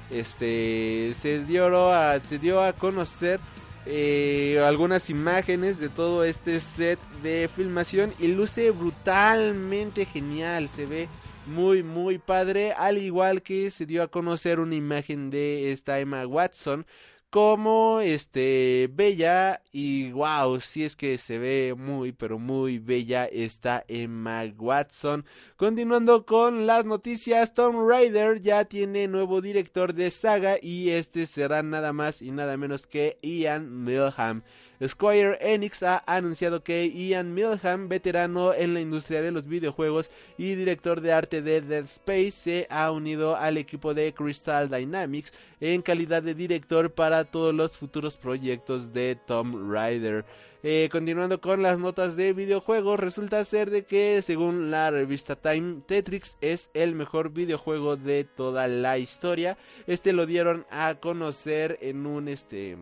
Este 0.09 1.13
se 1.21 1.43
dio 1.43 1.93
a, 1.93 2.19
se 2.21 2.39
dio 2.39 2.63
a 2.63 2.73
conocer 2.73 3.39
eh, 3.85 4.61
algunas 4.65 5.09
imágenes 5.09 5.79
de 5.79 5.89
todo 5.89 6.23
este 6.23 6.59
set 6.59 6.99
de 7.23 7.49
filmación 7.53 8.13
y 8.19 8.27
luce 8.27 8.71
brutalmente 8.71 10.05
genial, 10.05 10.67
se 10.67 10.85
ve 10.85 11.07
muy 11.45 11.83
muy 11.83 12.17
padre, 12.17 12.73
al 12.73 12.97
igual 12.97 13.41
que 13.41 13.71
se 13.71 13.85
dio 13.85 14.03
a 14.03 14.09
conocer 14.09 14.59
una 14.59 14.75
imagen 14.75 15.29
de 15.29 15.71
esta 15.71 15.99
Emma 15.99 16.27
Watson 16.27 16.85
como 17.29 17.99
este 17.99 18.89
bella 18.91 19.61
y 19.71 20.11
wow, 20.11 20.59
si 20.61 20.85
es 20.85 20.95
que 20.95 21.17
se 21.17 21.37
ve 21.37 21.75
muy 21.77 22.11
pero 22.13 22.39
muy 22.39 22.79
bella 22.79 23.25
esta 23.25 23.83
Emma 23.87 24.43
Watson. 24.57 25.25
Continuando 25.57 26.25
con 26.25 26.65
las 26.65 26.85
noticias, 26.85 27.53
Tom 27.53 27.87
Raider 27.87 28.41
ya 28.41 28.65
tiene 28.65 29.07
nuevo 29.07 29.41
director 29.41 29.93
de 29.93 30.09
saga 30.11 30.57
y 30.61 30.89
este 30.91 31.25
será 31.25 31.63
nada 31.63 31.93
más 31.93 32.21
y 32.21 32.31
nada 32.31 32.55
menos 32.57 32.87
que 32.87 33.17
Ian 33.21 33.83
Milham. 33.83 34.43
Square 34.85 35.39
Enix 35.41 35.81
ha 35.81 36.03
anunciado 36.05 36.63
que 36.63 36.87
Ian 36.89 37.33
Milham, 37.33 37.89
veterano 37.89 38.53
en 38.53 38.75
la 38.75 38.79
industria 38.79 39.23
de 39.23 39.31
los 39.31 39.47
videojuegos 39.47 40.11
y 40.37 40.53
director 40.53 41.01
de 41.01 41.13
arte 41.13 41.41
de 41.41 41.61
Dead 41.61 41.85
Space, 41.85 42.31
se 42.31 42.67
ha 42.69 42.91
unido 42.91 43.35
al 43.35 43.57
equipo 43.57 43.95
de 43.95 44.13
Crystal 44.13 44.69
Dynamics 44.69 45.33
en 45.59 45.81
calidad 45.81 46.21
de 46.21 46.35
director 46.35 46.91
para 46.91 47.25
todos 47.25 47.55
los 47.55 47.75
futuros 47.75 48.17
proyectos 48.17 48.93
de 48.93 49.17
Tom 49.25 49.71
Raider. 49.71 50.25
Eh, 50.61 50.89
continuando 50.91 51.41
con 51.41 51.61
las 51.61 51.79
notas 51.79 52.15
de 52.15 52.33
videojuegos, 52.33 52.99
resulta 52.99 53.43
ser 53.45 53.71
de 53.71 53.85
que 53.85 54.21
según 54.21 54.69
la 54.69 54.91
revista 54.91 55.35
Time, 55.35 55.81
Tetrix 55.87 56.37
es 56.41 56.69
el 56.75 56.93
mejor 56.93 57.31
videojuego 57.31 57.95
de 57.95 58.25
toda 58.25 58.67
la 58.67 58.99
historia. 58.99 59.57
Este 59.87 60.13
lo 60.13 60.25
dieron 60.25 60.67
a 60.69 60.95
conocer 60.95 61.79
en 61.81 62.05
un 62.05 62.27
este 62.27 62.77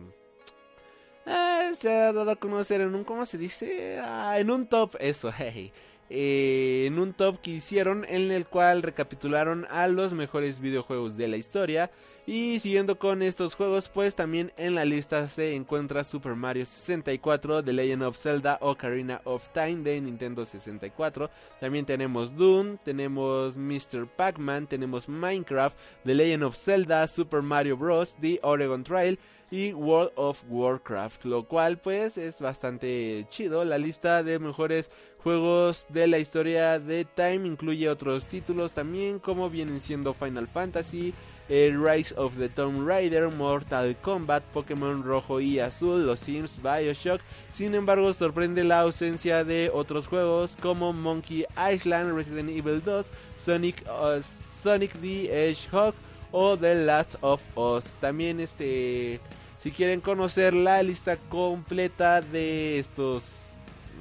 eh, 1.26 1.72
se 1.74 1.92
ha 1.92 2.12
dado 2.12 2.30
a 2.30 2.36
conocer 2.36 2.80
en 2.80 2.94
un, 2.94 3.04
¿cómo 3.04 3.26
se 3.26 3.36
dice? 3.36 3.98
Ah, 4.00 4.38
en 4.38 4.50
un 4.50 4.66
top, 4.66 4.96
eso, 5.00 5.30
hey. 5.36 5.72
Eh, 6.08 6.84
en 6.86 7.00
un 7.00 7.12
top 7.14 7.40
que 7.40 7.50
hicieron 7.50 8.04
en 8.08 8.30
el 8.30 8.46
cual 8.46 8.82
recapitularon 8.82 9.66
a 9.70 9.88
los 9.88 10.14
mejores 10.14 10.60
videojuegos 10.60 11.16
de 11.16 11.28
la 11.28 11.36
historia. 11.36 11.90
Y 12.28 12.58
siguiendo 12.58 12.98
con 12.98 13.22
estos 13.22 13.54
juegos, 13.54 13.88
pues 13.88 14.16
también 14.16 14.52
en 14.56 14.74
la 14.74 14.84
lista 14.84 15.28
se 15.28 15.54
encuentra 15.54 16.02
Super 16.02 16.34
Mario 16.34 16.66
64, 16.66 17.62
The 17.62 17.72
Legend 17.72 18.02
of 18.02 18.18
Zelda 18.18 18.58
Ocarina 18.60 19.20
of 19.22 19.48
Time 19.50 19.76
de 19.84 20.00
Nintendo 20.00 20.44
64. 20.44 21.30
También 21.60 21.86
tenemos 21.86 22.36
Doom, 22.36 22.78
tenemos 22.78 23.56
Mr. 23.56 24.08
Pac-Man, 24.08 24.66
tenemos 24.66 25.08
Minecraft, 25.08 25.76
The 26.04 26.14
Legend 26.14 26.42
of 26.42 26.56
Zelda, 26.56 27.06
Super 27.06 27.42
Mario 27.42 27.76
Bros., 27.76 28.16
The 28.20 28.40
Oregon 28.42 28.82
Trail 28.82 29.20
y 29.50 29.72
World 29.72 30.12
of 30.16 30.42
Warcraft, 30.48 31.24
lo 31.24 31.44
cual 31.44 31.78
pues 31.78 32.18
es 32.18 32.40
bastante 32.40 33.26
chido. 33.30 33.64
La 33.64 33.78
lista 33.78 34.22
de 34.22 34.38
mejores 34.38 34.90
juegos 35.22 35.86
de 35.88 36.06
la 36.06 36.18
historia 36.18 36.78
de 36.78 37.04
Time 37.04 37.46
incluye 37.46 37.88
otros 37.88 38.26
títulos 38.26 38.72
también 38.72 39.18
como 39.18 39.50
vienen 39.50 39.80
siendo 39.80 40.14
Final 40.14 40.48
Fantasy, 40.48 41.14
Rise 41.48 42.14
of 42.16 42.36
the 42.38 42.48
Tomb 42.48 42.86
Raider, 42.86 43.32
Mortal 43.34 43.96
Kombat, 44.02 44.42
Pokémon 44.52 45.04
Rojo 45.04 45.40
y 45.40 45.60
Azul, 45.60 46.06
Los 46.06 46.20
Sims, 46.20 46.60
Bioshock. 46.60 47.20
Sin 47.52 47.74
embargo, 47.74 48.12
sorprende 48.12 48.64
la 48.64 48.80
ausencia 48.80 49.44
de 49.44 49.70
otros 49.72 50.08
juegos 50.08 50.56
como 50.60 50.92
Monkey 50.92 51.46
Island, 51.72 52.16
Resident 52.16 52.50
Evil 52.50 52.82
2, 52.84 53.06
Sonic, 53.44 53.84
uh, 53.86 54.20
Sonic 54.62 54.92
the 55.00 55.50
Hedgehog 55.50 55.94
o 56.32 56.56
The 56.56 56.74
Last 56.74 57.16
of 57.20 57.40
Us. 57.56 57.84
También 58.00 58.40
este 58.40 59.20
si 59.66 59.72
quieren 59.72 60.00
conocer 60.00 60.54
la 60.54 60.80
lista 60.80 61.16
completa 61.28 62.20
de 62.20 62.78
estos 62.78 63.24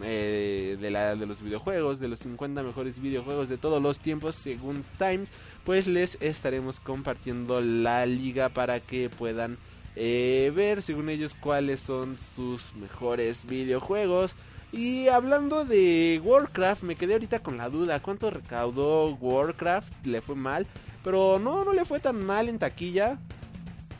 eh, 0.03 0.77
de, 0.79 0.91
la, 0.91 1.15
de 1.15 1.25
los 1.25 1.41
videojuegos, 1.41 1.99
de 1.99 2.07
los 2.07 2.19
50 2.19 2.61
mejores 2.61 3.01
videojuegos 3.01 3.49
de 3.49 3.57
todos 3.57 3.81
los 3.81 3.97
tiempos 3.97 4.35
según 4.35 4.85
Times, 4.99 5.27
pues 5.63 5.87
les 5.87 6.21
estaremos 6.21 6.79
compartiendo 6.79 7.61
la 7.61 8.05
liga 8.05 8.49
para 8.49 8.79
que 8.79 9.09
puedan 9.09 9.57
eh, 9.95 10.53
ver 10.55 10.83
según 10.83 11.09
ellos 11.09 11.33
cuáles 11.33 11.79
son 11.79 12.15
sus 12.35 12.75
mejores 12.75 13.47
videojuegos. 13.47 14.35
Y 14.71 15.07
hablando 15.07 15.65
de 15.65 16.21
Warcraft, 16.23 16.83
me 16.83 16.95
quedé 16.95 17.13
ahorita 17.13 17.39
con 17.39 17.57
la 17.57 17.69
duda, 17.69 18.03
¿cuánto 18.03 18.29
recaudó 18.29 19.15
Warcraft? 19.15 20.05
¿Le 20.05 20.21
fue 20.21 20.35
mal? 20.35 20.67
Pero 21.03 21.39
no, 21.39 21.65
no 21.65 21.73
le 21.73 21.85
fue 21.85 21.99
tan 21.99 22.23
mal 22.23 22.49
en 22.49 22.59
taquilla. 22.59 23.17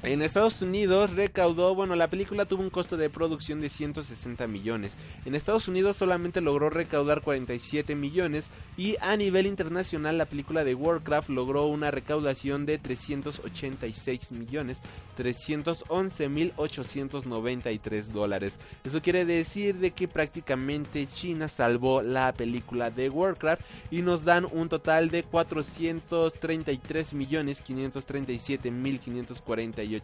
En 0.06 0.22
Estados 0.22 0.62
Unidos 0.62 1.16
recaudó, 1.16 1.74
bueno, 1.74 1.95
la 1.95 2.12
película 2.12 2.45
tuvo 2.45 2.62
un 2.62 2.70
costo 2.70 2.95
de 2.95 3.10
producción 3.10 3.60
de 3.60 3.70
160 3.70 4.45
millones. 4.45 4.95
En 5.26 5.34
Estados 5.34 5.68
Unidos 5.68 5.97
solamente 5.97 6.41
logró 6.41 6.70
recaudar 6.70 7.22
47 7.22 7.95
millones 7.95 8.51
y 8.78 8.97
a 9.01 9.18
nivel 9.18 9.47
internacional 9.47 10.20
la 10.20 10.28
película 10.28 10.64
de 10.64 10.76
Warcraft 10.76 11.30
logró 11.30 11.66
una 11.66 11.89
recaudación 11.89 12.68
de 12.68 12.78
386 12.78 14.32
millones, 14.32 14.84
311.893 15.18 18.03
dólares. 18.03 18.60
Eso 18.84 19.01
quiere 19.01 19.26
decir 19.26 19.78
de 19.78 19.89
que 19.89 20.08
prácticamente 20.08 21.08
China 21.08 21.47
salvó 21.47 22.03
la 22.03 22.32
película 22.32 22.91
de 22.91 23.10
Warcraft 23.10 23.64
y 23.89 24.03
nos 24.03 24.24
dan 24.24 24.45
un 24.51 24.70
total 24.70 25.10
de 25.10 25.24
433 25.24 27.16
millones 27.16 27.64
537.548 27.66 29.95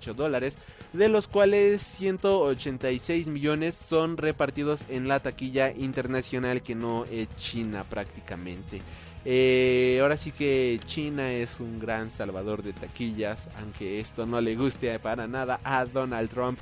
de 0.94 1.10
los 1.10 1.28
cuales 1.28 1.82
186 1.82 3.28
millones 3.28 3.76
son 3.76 4.18
repartidos 4.18 4.82
en 4.90 5.08
la 5.08 5.20
taquilla 5.20 5.72
internacional 5.72 6.62
que 6.62 6.76
no 6.76 7.06
es 7.06 7.28
China 7.38 7.84
prácticamente. 7.90 8.82
Eh, 9.24 10.00
ahora 10.02 10.18
sí 10.18 10.32
que 10.32 10.80
China 10.88 11.32
es 11.32 11.60
un 11.60 11.80
gran 11.80 12.10
salvador 12.10 12.64
de 12.64 12.74
taquillas, 12.74 13.50
aunque 13.60 14.00
esto 14.00 14.26
no 14.26 14.42
le 14.42 14.56
guste 14.56 14.98
para 15.00 15.28
nada 15.28 15.60
a 15.64 15.86
Donald 15.86 16.30
Trump. 16.30 16.60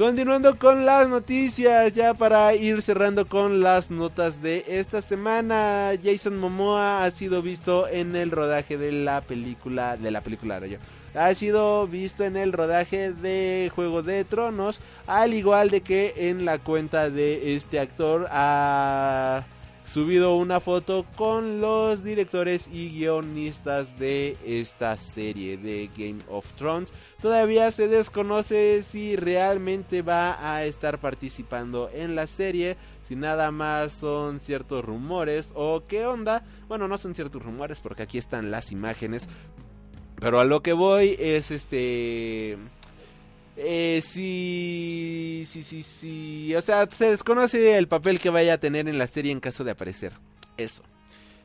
Continuando 0.00 0.56
con 0.56 0.86
las 0.86 1.10
noticias, 1.10 1.92
ya 1.92 2.14
para 2.14 2.54
ir 2.54 2.80
cerrando 2.80 3.26
con 3.26 3.60
las 3.60 3.90
notas 3.90 4.40
de 4.40 4.64
esta 4.66 5.02
semana, 5.02 5.92
Jason 6.02 6.38
Momoa 6.38 7.04
ha 7.04 7.10
sido 7.10 7.42
visto 7.42 7.86
en 7.86 8.16
el 8.16 8.30
rodaje 8.30 8.78
de 8.78 8.92
la 8.92 9.20
película, 9.20 9.98
de 9.98 10.10
la 10.10 10.22
película, 10.22 10.58
de 10.58 10.78
ha 11.14 11.34
sido 11.34 11.86
visto 11.86 12.24
en 12.24 12.36
el 12.36 12.52
rodaje 12.52 13.12
de 13.12 13.70
Juego 13.74 14.02
de 14.02 14.24
Tronos, 14.24 14.80
al 15.06 15.34
igual 15.34 15.70
de 15.70 15.80
que 15.80 16.14
en 16.16 16.44
la 16.44 16.58
cuenta 16.58 17.10
de 17.10 17.56
este 17.56 17.80
actor 17.80 18.28
ha 18.30 19.44
subido 19.84 20.36
una 20.36 20.60
foto 20.60 21.04
con 21.16 21.60
los 21.60 22.04
directores 22.04 22.68
y 22.72 22.90
guionistas 22.90 23.98
de 23.98 24.36
esta 24.46 24.96
serie 24.96 25.56
de 25.56 25.90
Game 25.96 26.20
of 26.28 26.52
Thrones. 26.52 26.92
Todavía 27.20 27.72
se 27.72 27.88
desconoce 27.88 28.84
si 28.84 29.16
realmente 29.16 30.02
va 30.02 30.54
a 30.54 30.64
estar 30.64 30.98
participando 30.98 31.90
en 31.92 32.14
la 32.14 32.28
serie, 32.28 32.76
si 33.08 33.16
nada 33.16 33.50
más 33.50 33.90
son 33.90 34.38
ciertos 34.38 34.84
rumores 34.84 35.50
o 35.56 35.82
qué 35.88 36.06
onda. 36.06 36.44
Bueno, 36.68 36.86
no 36.86 36.96
son 36.96 37.16
ciertos 37.16 37.42
rumores 37.42 37.80
porque 37.80 38.04
aquí 38.04 38.18
están 38.18 38.52
las 38.52 38.70
imágenes, 38.70 39.28
pero 40.20 40.40
a 40.40 40.44
lo 40.44 40.62
que 40.62 40.72
voy 40.72 41.16
es 41.18 41.50
este... 41.50 42.56
Eh, 43.56 44.00
sí, 44.02 45.44
sí, 45.46 45.62
sí. 45.82 46.54
O 46.54 46.62
sea, 46.62 46.86
se 46.90 47.10
desconoce 47.10 47.76
el 47.76 47.88
papel 47.88 48.18
que 48.18 48.30
vaya 48.30 48.54
a 48.54 48.58
tener 48.58 48.88
en 48.88 48.96
la 48.96 49.06
serie 49.06 49.32
en 49.32 49.40
caso 49.40 49.64
de 49.64 49.72
aparecer. 49.72 50.12
Eso. 50.56 50.82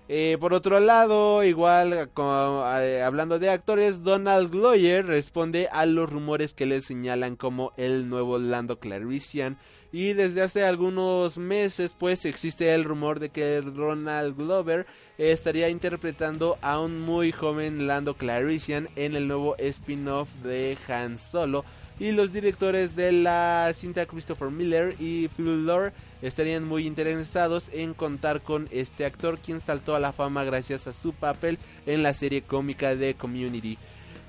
Eh, 0.07 0.38
por 0.39 0.53
otro 0.53 0.80
lado, 0.80 1.43
igual 1.43 1.93
eh, 1.93 3.01
hablando 3.03 3.39
de 3.39 3.49
actores, 3.49 4.03
Donald 4.03 4.51
Gloyer 4.51 5.05
responde 5.05 5.67
a 5.71 5.86
los 5.88 6.09
rumores 6.09 6.53
que 6.53 6.67
le 6.67 6.82
señalan 6.82 7.36
como 7.36 7.73
el 7.76 8.07
nuevo 8.07 8.38
Lando 8.38 8.80
Clarician 8.80 9.57
y 9.95 10.11
desde 10.11 10.41
hace 10.41 10.65
algunos 10.65 11.37
meses 11.37 11.95
pues 11.97 12.25
existe 12.25 12.73
el 12.73 12.83
rumor 12.83 13.21
de 13.21 13.29
que 13.29 13.61
Ronald 13.61 14.35
Glover 14.35 14.85
estaría 15.17 15.69
interpretando 15.69 16.57
a 16.61 16.81
un 16.81 16.99
muy 16.99 17.31
joven 17.31 17.87
Lando 17.87 18.13
Clarician 18.13 18.89
en 18.97 19.15
el 19.15 19.29
nuevo 19.29 19.55
spin-off 19.57 20.27
de 20.43 20.77
Han 20.89 21.17
Solo 21.17 21.63
y 21.97 22.11
los 22.11 22.33
directores 22.33 22.97
de 22.97 23.13
la 23.13 23.71
cinta 23.73 24.05
Christopher 24.05 24.51
Miller 24.51 24.95
y 24.99 25.29
Phil 25.29 25.65
Lord 25.65 25.93
estarían 26.21 26.65
muy 26.65 26.87
interesados 26.87 27.69
en 27.71 27.93
contar 27.93 28.41
con 28.41 28.67
este 28.71 29.05
actor 29.05 29.37
quien 29.37 29.61
saltó 29.61 29.95
a 29.95 30.01
la 30.01 30.11
fama 30.11 30.43
gracias 30.43 30.87
a 30.87 30.91
su 30.91 31.13
papel 31.13 31.57
en 31.85 32.03
la 32.03 32.11
serie 32.11 32.41
cómica 32.41 32.97
de 32.97 33.13
Community. 33.13 33.77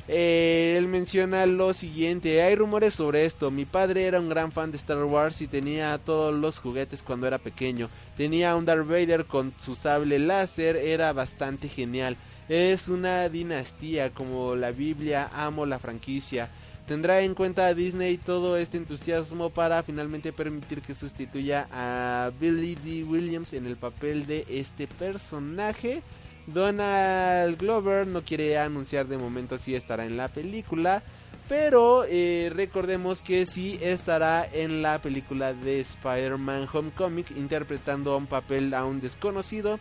Eh, 0.08 0.76
él 0.78 0.86
menciona 0.86 1.46
lo 1.46 1.74
siguiente, 1.74 2.40
hay 2.40 2.54
rumores 2.54 2.94
sobre 2.94 3.24
esto, 3.24 3.50
mi 3.50 3.64
padre 3.64 4.04
era 4.04 4.20
un 4.20 4.28
gran 4.28 4.52
fan 4.52 4.70
de 4.70 4.76
Star 4.76 5.02
Wars 5.02 5.40
y 5.40 5.48
tenía 5.48 5.98
todos 5.98 6.32
los 6.32 6.60
juguetes 6.60 7.02
cuando 7.02 7.26
era 7.26 7.38
pequeño, 7.38 7.88
tenía 8.16 8.54
un 8.54 8.64
Darth 8.64 8.86
Vader 8.86 9.24
con 9.24 9.52
su 9.58 9.74
sable 9.74 10.20
láser, 10.20 10.76
era 10.76 11.12
bastante 11.12 11.68
genial, 11.68 12.16
es 12.48 12.86
una 12.86 13.28
dinastía 13.28 14.10
como 14.10 14.54
la 14.54 14.70
Biblia, 14.70 15.28
amo 15.34 15.66
la 15.66 15.80
franquicia, 15.80 16.50
tendrá 16.86 17.22
en 17.22 17.34
cuenta 17.34 17.66
a 17.66 17.74
Disney 17.74 18.16
todo 18.16 18.56
este 18.56 18.76
entusiasmo 18.76 19.50
para 19.50 19.82
finalmente 19.82 20.32
permitir 20.32 20.82
que 20.82 20.94
sustituya 20.94 21.66
a 21.72 22.30
Billy 22.38 22.76
D. 22.76 23.02
Williams 23.02 23.54
en 23.54 23.66
el 23.66 23.74
papel 23.74 24.24
de 24.26 24.46
este 24.48 24.86
personaje. 24.86 26.00
Donald 26.46 27.58
Glover 27.58 28.06
no 28.06 28.22
quiere 28.22 28.58
anunciar 28.58 29.06
de 29.06 29.18
momento 29.18 29.58
si 29.58 29.74
estará 29.74 30.06
en 30.06 30.16
la 30.16 30.28
película. 30.28 31.02
Pero 31.48 32.04
eh, 32.08 32.50
recordemos 32.52 33.22
que 33.22 33.46
sí 33.46 33.78
estará 33.80 34.44
en 34.52 34.82
la 34.82 35.00
película 35.00 35.52
de 35.52 35.80
Spider-Man 35.80 36.66
Homecoming 36.72 37.24
interpretando 37.36 38.16
un 38.16 38.26
papel 38.26 38.74
aún 38.74 39.00
desconocido. 39.00 39.78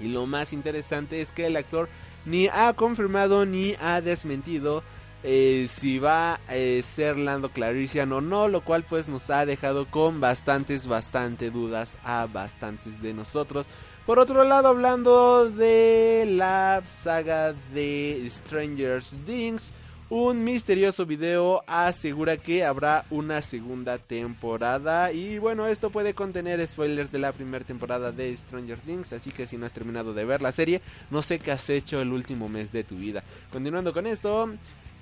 Y 0.00 0.08
lo 0.08 0.26
más 0.26 0.52
interesante 0.52 1.20
es 1.20 1.30
que 1.30 1.46
el 1.46 1.56
actor 1.56 1.88
ni 2.24 2.48
ha 2.48 2.72
confirmado 2.72 3.46
ni 3.46 3.76
ha 3.80 4.00
desmentido 4.00 4.82
eh, 5.22 5.66
si 5.68 5.98
va 5.98 6.40
a 6.48 6.56
eh, 6.56 6.82
ser 6.82 7.18
Lando 7.18 7.50
Clarician 7.50 8.10
o 8.12 8.20
no, 8.20 8.48
lo 8.48 8.62
cual 8.62 8.84
pues 8.88 9.08
nos 9.08 9.28
ha 9.30 9.44
dejado 9.44 9.86
con 9.86 10.18
bastantes, 10.18 10.86
bastantes 10.86 11.52
dudas 11.52 11.96
a 12.02 12.26
bastantes 12.26 13.00
de 13.02 13.12
nosotros. 13.12 13.66
Por 14.10 14.18
otro 14.18 14.42
lado, 14.42 14.66
hablando 14.66 15.48
de 15.48 16.26
la 16.28 16.82
saga 17.04 17.52
de 17.72 18.28
Stranger 18.28 19.04
Things, 19.24 19.70
un 20.08 20.42
misterioso 20.42 21.06
video 21.06 21.62
asegura 21.68 22.36
que 22.36 22.64
habrá 22.64 23.04
una 23.10 23.40
segunda 23.40 23.98
temporada 23.98 25.12
y 25.12 25.38
bueno, 25.38 25.68
esto 25.68 25.90
puede 25.90 26.14
contener 26.14 26.66
spoilers 26.66 27.12
de 27.12 27.20
la 27.20 27.30
primera 27.30 27.64
temporada 27.64 28.10
de 28.10 28.36
Stranger 28.36 28.78
Things, 28.78 29.12
así 29.12 29.30
que 29.30 29.46
si 29.46 29.56
no 29.56 29.66
has 29.66 29.72
terminado 29.72 30.12
de 30.12 30.24
ver 30.24 30.42
la 30.42 30.50
serie, 30.50 30.80
no 31.12 31.22
sé 31.22 31.38
qué 31.38 31.52
has 31.52 31.70
hecho 31.70 32.00
el 32.00 32.12
último 32.12 32.48
mes 32.48 32.72
de 32.72 32.82
tu 32.82 32.96
vida. 32.96 33.22
Continuando 33.52 33.92
con 33.92 34.08
esto, 34.08 34.50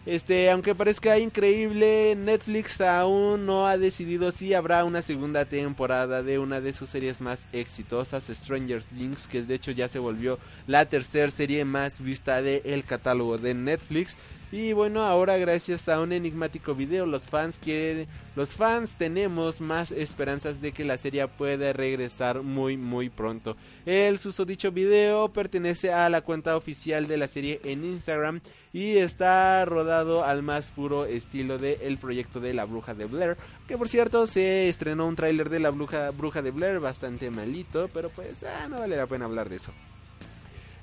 este, 0.08 0.50
aunque 0.50 0.74
parezca 0.74 1.18
increíble, 1.18 2.16
Netflix 2.16 2.80
aún 2.80 3.44
no 3.44 3.66
ha 3.66 3.76
decidido 3.76 4.32
si 4.32 4.54
habrá 4.54 4.84
una 4.84 5.02
segunda 5.02 5.44
temporada 5.44 6.22
de 6.22 6.38
una 6.38 6.62
de 6.62 6.72
sus 6.72 6.88
series 6.88 7.20
más 7.20 7.46
exitosas, 7.52 8.24
Stranger 8.24 8.82
Things, 8.82 9.26
que 9.26 9.42
de 9.42 9.54
hecho 9.54 9.70
ya 9.70 9.86
se 9.86 9.98
volvió 9.98 10.38
la 10.66 10.86
tercera 10.86 11.30
serie 11.30 11.66
más 11.66 12.00
vista 12.00 12.40
del 12.40 12.84
catálogo 12.84 13.36
de 13.36 13.52
Netflix. 13.52 14.16
Y 14.50 14.72
bueno, 14.72 15.04
ahora 15.04 15.36
gracias 15.36 15.90
a 15.90 16.00
un 16.00 16.10
enigmático 16.10 16.74
video, 16.74 17.04
los 17.04 17.24
fans 17.24 17.58
quieren, 17.58 18.08
los 18.34 18.48
fans 18.48 18.96
tenemos 18.96 19.60
más 19.60 19.92
esperanzas 19.92 20.62
de 20.62 20.72
que 20.72 20.86
la 20.86 20.96
serie 20.96 21.28
pueda 21.28 21.74
regresar 21.74 22.42
muy 22.42 22.78
muy 22.78 23.10
pronto. 23.10 23.58
El 23.84 24.18
susodicho 24.18 24.72
video 24.72 25.28
pertenece 25.28 25.92
a 25.92 26.08
la 26.08 26.22
cuenta 26.22 26.56
oficial 26.56 27.06
de 27.08 27.18
la 27.18 27.28
serie 27.28 27.60
en 27.62 27.84
Instagram 27.84 28.40
y 28.72 28.96
está 28.96 29.62
rodado 29.66 30.24
al 30.24 30.42
más 30.42 30.70
puro 30.70 31.04
estilo 31.04 31.58
del 31.58 31.78
el 31.82 31.98
proyecto 31.98 32.40
de 32.40 32.54
la 32.54 32.64
bruja 32.64 32.94
de 32.94 33.04
Blair, 33.04 33.36
que 33.66 33.76
por 33.76 33.90
cierto 33.90 34.26
se 34.26 34.70
estrenó 34.70 35.06
un 35.06 35.16
tráiler 35.16 35.50
de 35.50 35.60
la 35.60 35.68
bruja, 35.68 36.10
bruja 36.10 36.40
de 36.40 36.52
Blair 36.52 36.80
bastante 36.80 37.30
malito, 37.30 37.90
pero 37.92 38.08
pues 38.08 38.42
ah, 38.44 38.66
no 38.70 38.78
vale 38.78 38.96
la 38.96 39.06
pena 39.06 39.26
hablar 39.26 39.50
de 39.50 39.56
eso. 39.56 39.72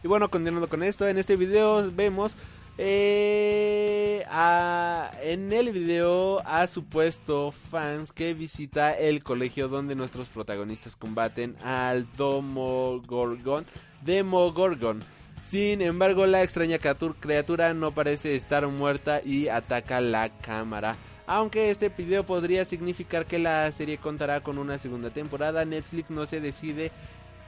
Y 0.03 0.07
bueno, 0.07 0.29
continuando 0.29 0.69
con 0.69 0.83
esto, 0.83 1.07
en 1.07 1.17
este 1.17 1.35
video 1.35 1.91
vemos 1.91 2.37
eh, 2.77 4.25
en 5.21 5.51
el 5.51 5.71
video 5.71 6.39
a 6.45 6.67
supuesto 6.67 7.51
fans 7.51 8.11
que 8.11 8.33
visita 8.33 8.91
el 8.91 9.23
colegio 9.23 9.67
donde 9.67 9.95
nuestros 9.95 10.27
protagonistas 10.27 10.95
combaten 10.95 11.55
al 11.63 12.05
Demogorgon. 12.17 13.65
Demogorgon. 14.03 15.03
Sin 15.41 15.81
embargo, 15.81 16.25
la 16.25 16.43
extraña 16.43 16.79
criatura 16.79 17.73
no 17.73 17.91
parece 17.91 18.35
estar 18.35 18.67
muerta 18.67 19.21
y 19.23 19.47
ataca 19.47 20.01
la 20.01 20.29
cámara. 20.29 20.95
Aunque 21.27 21.69
este 21.69 21.89
video 21.89 22.23
podría 22.23 22.65
significar 22.65 23.25
que 23.25 23.39
la 23.39 23.71
serie 23.71 23.97
contará 23.97 24.41
con 24.41 24.57
una 24.57 24.77
segunda 24.77 25.09
temporada, 25.09 25.65
Netflix 25.65 26.11
no 26.11 26.25
se 26.25 26.39
decide 26.39 26.91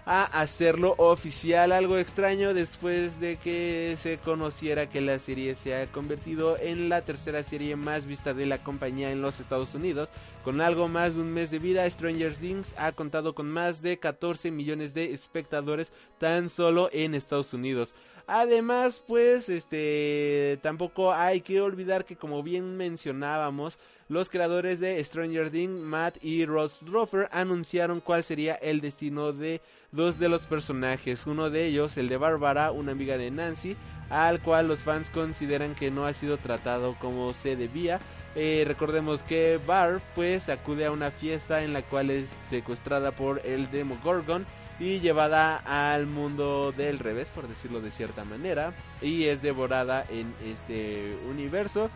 a 0.10 0.24
hacerlo 0.24 0.96
oficial, 0.98 1.74
algo 1.74 1.98
extraño 1.98 2.54
después 2.54 3.20
de 3.20 3.36
que 3.36 3.98
se 4.02 4.18
conociera 4.18 4.90
que 4.90 5.02
la 5.02 5.20
serie 5.20 5.54
se 5.54 5.76
ha 5.76 5.86
convertido 5.88 6.58
en 6.58 6.88
la 6.88 7.02
tercera 7.02 7.44
serie 7.44 7.76
más 7.76 8.06
vista 8.06 8.34
de 8.34 8.46
la 8.46 8.58
compañía 8.58 9.12
en 9.12 9.22
los 9.22 9.42
Estados 9.42 9.76
Unidos. 9.76 10.10
Con 10.46 10.62
algo 10.62 10.88
más 10.88 11.14
de 11.14 11.20
un 11.20 11.34
mes 11.34 11.52
de 11.52 11.60
vida, 11.60 11.90
Stranger 11.90 12.34
Things 12.36 12.74
ha 12.78 12.94
contado 12.94 13.36
con 13.36 13.52
más 13.52 13.82
de 13.82 14.00
14 14.00 14.50
millones 14.50 14.94
de 14.94 15.12
espectadores 15.12 15.92
tan 16.20 16.48
solo 16.50 16.90
en 16.94 17.14
Estados 17.14 17.54
Unidos. 17.54 17.94
Además, 18.28 19.04
pues, 19.06 19.50
este, 19.50 20.58
tampoco 20.62 21.12
hay 21.12 21.42
que 21.42 21.60
olvidar 21.60 22.06
que 22.06 22.16
como 22.16 22.44
bien 22.44 22.78
mencionábamos, 22.78 23.78
los 24.10 24.30
creadores 24.30 24.80
de 24.80 25.04
Stranger 25.04 25.50
Things, 25.50 25.82
Matt 25.82 26.18
y 26.24 26.46
Ross 26.46 26.80
Ruffer, 26.86 27.28
anunciaron 27.32 28.00
cuál 28.00 28.24
sería 28.24 28.56
el 28.56 28.82
destino 28.82 29.34
de 29.34 29.62
dos 29.92 30.20
de 30.20 30.30
los 30.30 30.44
personajes. 30.46 31.28
Uno 31.28 31.50
de 31.50 31.66
ellos, 31.66 31.98
el 31.98 32.08
de 32.08 32.18
Barbara, 32.18 32.72
una 32.72 32.94
amiga 32.94 33.18
de 33.18 33.32
Nancy, 33.32 33.76
al 34.10 34.42
cual 34.42 34.68
los 34.68 34.80
fans 34.80 35.10
consideran 35.10 35.76
que 35.76 35.92
no 35.92 36.06
ha 36.06 36.14
sido 36.14 36.38
tratado 36.38 36.96
como 37.00 37.34
se 37.34 37.56
debía. 37.56 38.00
Eh, 38.36 38.64
recordemos 38.68 39.24
que 39.24 39.60
Barb 39.66 40.02
pues 40.14 40.48
acude 40.50 40.86
a 40.86 40.92
una 40.92 41.12
fiesta 41.12 41.64
en 41.64 41.74
la 41.74 41.82
cual 41.82 42.10
es 42.10 42.36
secuestrada 42.50 43.12
por 43.12 43.42
el 43.46 43.70
Demogorgon 43.72 44.46
y 44.80 45.00
llevada 45.00 45.58
al 45.66 46.06
mundo 46.06 46.72
del 46.72 47.00
revés, 47.00 47.32
por 47.32 47.48
decirlo 47.48 47.82
de 47.82 47.90
cierta 47.90 48.24
manera, 48.26 48.74
y 49.02 49.24
es 49.26 49.42
devorada 49.42 50.06
en 50.10 50.32
este 50.46 51.18
universo. 51.30 51.90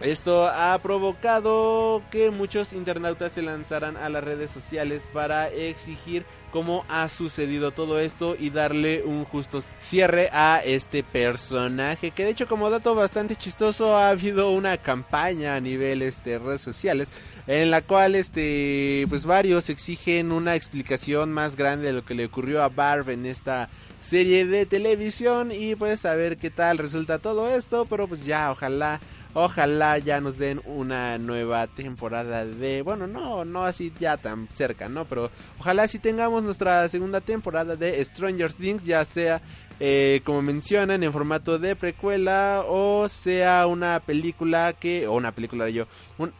Esto 0.00 0.46
ha 0.46 0.78
provocado 0.82 2.02
que 2.10 2.30
muchos 2.30 2.74
internautas 2.74 3.32
se 3.32 3.40
lanzaran 3.40 3.96
a 3.96 4.10
las 4.10 4.22
redes 4.22 4.50
sociales 4.50 5.02
para 5.12 5.48
exigir 5.48 6.26
cómo 6.52 6.84
ha 6.88 7.08
sucedido 7.08 7.70
todo 7.70 7.98
esto 7.98 8.36
y 8.38 8.50
darle 8.50 9.02
un 9.04 9.24
justo 9.24 9.62
cierre 9.80 10.28
a 10.32 10.60
este 10.64 11.02
personaje 11.02 12.12
que 12.12 12.24
de 12.24 12.30
hecho 12.30 12.46
como 12.46 12.70
dato 12.70 12.94
bastante 12.94 13.36
chistoso 13.36 13.96
ha 13.96 14.08
habido 14.10 14.50
una 14.50 14.78
campaña 14.78 15.54
a 15.54 15.60
nivel 15.60 16.02
este 16.02 16.38
redes 16.38 16.60
sociales 16.60 17.10
en 17.46 17.70
la 17.70 17.82
cual 17.82 18.14
este 18.14 19.06
pues 19.08 19.26
varios 19.26 19.68
exigen 19.68 20.32
una 20.32 20.54
explicación 20.54 21.32
más 21.32 21.56
grande 21.56 21.88
de 21.88 21.92
lo 21.92 22.04
que 22.04 22.14
le 22.14 22.26
ocurrió 22.26 22.62
a 22.62 22.68
Barb 22.68 23.10
en 23.10 23.26
esta 23.26 23.68
serie 24.00 24.46
de 24.46 24.66
televisión 24.66 25.50
y 25.50 25.74
pues 25.74 26.04
a 26.04 26.14
ver 26.14 26.36
qué 26.36 26.50
tal 26.50 26.78
resulta 26.78 27.18
todo 27.18 27.48
esto, 27.48 27.86
pero 27.86 28.06
pues 28.06 28.24
ya 28.24 28.50
ojalá 28.50 29.00
Ojalá 29.38 29.98
ya 29.98 30.18
nos 30.22 30.38
den 30.38 30.62
una 30.64 31.18
nueva 31.18 31.66
temporada 31.66 32.46
de, 32.46 32.80
bueno, 32.80 33.06
no, 33.06 33.44
no 33.44 33.66
así 33.66 33.92
ya 34.00 34.16
tan 34.16 34.48
cerca, 34.54 34.88
¿no? 34.88 35.04
Pero 35.04 35.30
ojalá 35.60 35.86
si 35.88 35.98
tengamos 35.98 36.42
nuestra 36.42 36.88
segunda 36.88 37.20
temporada 37.20 37.76
de 37.76 38.02
Stranger 38.02 38.50
Things, 38.54 38.82
ya 38.82 39.04
sea 39.04 39.42
eh, 39.78 40.22
como 40.24 40.40
mencionan 40.40 41.02
en 41.02 41.12
formato 41.12 41.58
de 41.58 41.76
precuela 41.76 42.64
o 42.66 43.10
sea 43.10 43.66
una 43.66 44.00
película 44.00 44.72
que 44.72 45.06
o 45.06 45.12
una 45.12 45.32
película 45.32 45.68
yo 45.68 45.86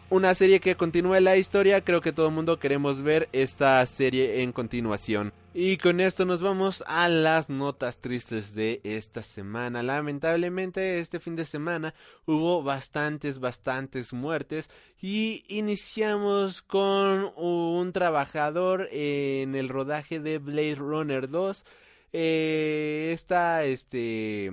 una 0.08 0.34
serie 0.34 0.58
que 0.58 0.74
continúe 0.74 1.20
la 1.20 1.36
historia 1.36 1.82
creo 1.82 2.00
que 2.00 2.12
todo 2.14 2.28
el 2.28 2.32
mundo 2.32 2.58
queremos 2.58 3.02
ver 3.02 3.28
esta 3.32 3.84
serie 3.84 4.42
en 4.42 4.52
continuación 4.52 5.34
y 5.58 5.78
con 5.78 6.00
esto 6.00 6.26
nos 6.26 6.42
vamos 6.42 6.84
a 6.86 7.08
las 7.08 7.48
notas 7.48 8.02
tristes 8.02 8.54
de 8.54 8.82
esta 8.84 9.22
semana. 9.22 9.82
Lamentablemente 9.82 10.98
este 10.98 11.18
fin 11.18 11.34
de 11.34 11.46
semana 11.46 11.94
hubo 12.26 12.62
bastantes 12.62 13.38
bastantes 13.38 14.12
muertes 14.12 14.68
y 15.00 15.44
iniciamos 15.48 16.60
con 16.60 17.32
un 17.36 17.90
trabajador 17.94 18.90
en 18.92 19.54
el 19.54 19.70
rodaje 19.70 20.20
de 20.20 20.36
Blade 20.36 20.74
Runner 20.74 21.26
2 21.26 21.64
eh, 22.12 23.08
esta, 23.14 23.64
este... 23.64 24.52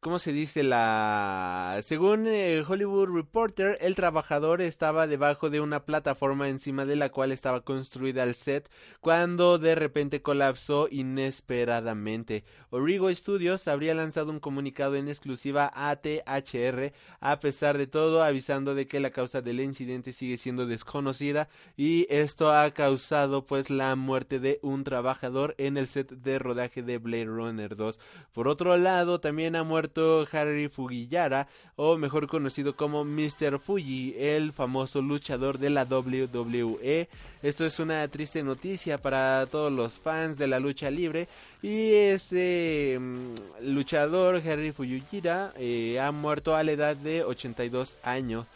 ¿Cómo 0.00 0.20
se 0.20 0.32
dice 0.32 0.62
la...? 0.62 1.80
Según 1.82 2.28
el 2.28 2.64
Hollywood 2.68 3.08
Reporter, 3.08 3.76
el 3.80 3.96
trabajador 3.96 4.62
estaba 4.62 5.08
debajo 5.08 5.50
de 5.50 5.60
una 5.60 5.84
plataforma 5.84 6.48
encima 6.48 6.84
de 6.84 6.94
la 6.94 7.08
cual 7.08 7.32
estaba 7.32 7.62
construida 7.62 8.22
el 8.22 8.36
set 8.36 8.70
cuando 9.00 9.58
de 9.58 9.74
repente 9.74 10.22
colapsó 10.22 10.86
inesperadamente. 10.92 12.44
Origo 12.70 13.12
Studios 13.12 13.66
habría 13.66 13.94
lanzado 13.94 14.30
un 14.30 14.38
comunicado 14.38 14.94
en 14.94 15.08
exclusiva 15.08 15.72
a 15.74 15.96
THR 15.96 16.92
a 17.18 17.40
pesar 17.40 17.76
de 17.76 17.88
todo 17.88 18.22
avisando 18.22 18.76
de 18.76 18.86
que 18.86 19.00
la 19.00 19.10
causa 19.10 19.40
del 19.40 19.60
incidente 19.60 20.12
sigue 20.12 20.38
siendo 20.38 20.66
desconocida 20.66 21.48
y 21.76 22.06
esto 22.10 22.54
ha 22.54 22.70
causado 22.70 23.44
pues 23.44 23.70
la 23.70 23.96
muerte 23.96 24.38
de 24.38 24.60
un 24.62 24.84
trabajador 24.84 25.56
en 25.58 25.76
el 25.76 25.88
set 25.88 26.10
de 26.10 26.38
rodaje 26.38 26.82
de 26.84 26.98
Blade 26.98 27.24
Runner 27.24 27.74
2. 27.74 27.98
Por 28.32 28.46
otro 28.46 28.76
lado, 28.76 29.20
también 29.20 29.56
ha 29.56 29.64
muerto 29.64 29.95
Harry 30.32 30.68
Fugiyara, 30.68 31.48
o 31.76 31.96
mejor 31.96 32.28
conocido 32.28 32.76
como 32.76 33.04
Mr. 33.04 33.58
Fuji, 33.58 34.14
el 34.18 34.52
famoso 34.52 35.02
luchador 35.02 35.58
de 35.58 35.70
la 35.70 35.84
WWE. 35.84 37.08
Esto 37.42 37.66
es 37.66 37.78
una 37.78 38.06
triste 38.08 38.42
noticia 38.42 38.98
para 38.98 39.46
todos 39.50 39.72
los 39.72 39.94
fans 39.94 40.36
de 40.38 40.46
la 40.46 40.60
lucha 40.60 40.90
libre. 40.90 41.28
Y 41.62 41.92
este 41.92 42.98
mm, 43.00 43.34
luchador, 43.62 44.36
Harry 44.36 44.72
Fujiyara, 44.72 45.52
eh, 45.56 45.98
ha 46.00 46.12
muerto 46.12 46.54
a 46.54 46.62
la 46.62 46.72
edad 46.72 46.96
de 46.96 47.24
82 47.24 47.96
años. 48.02 48.46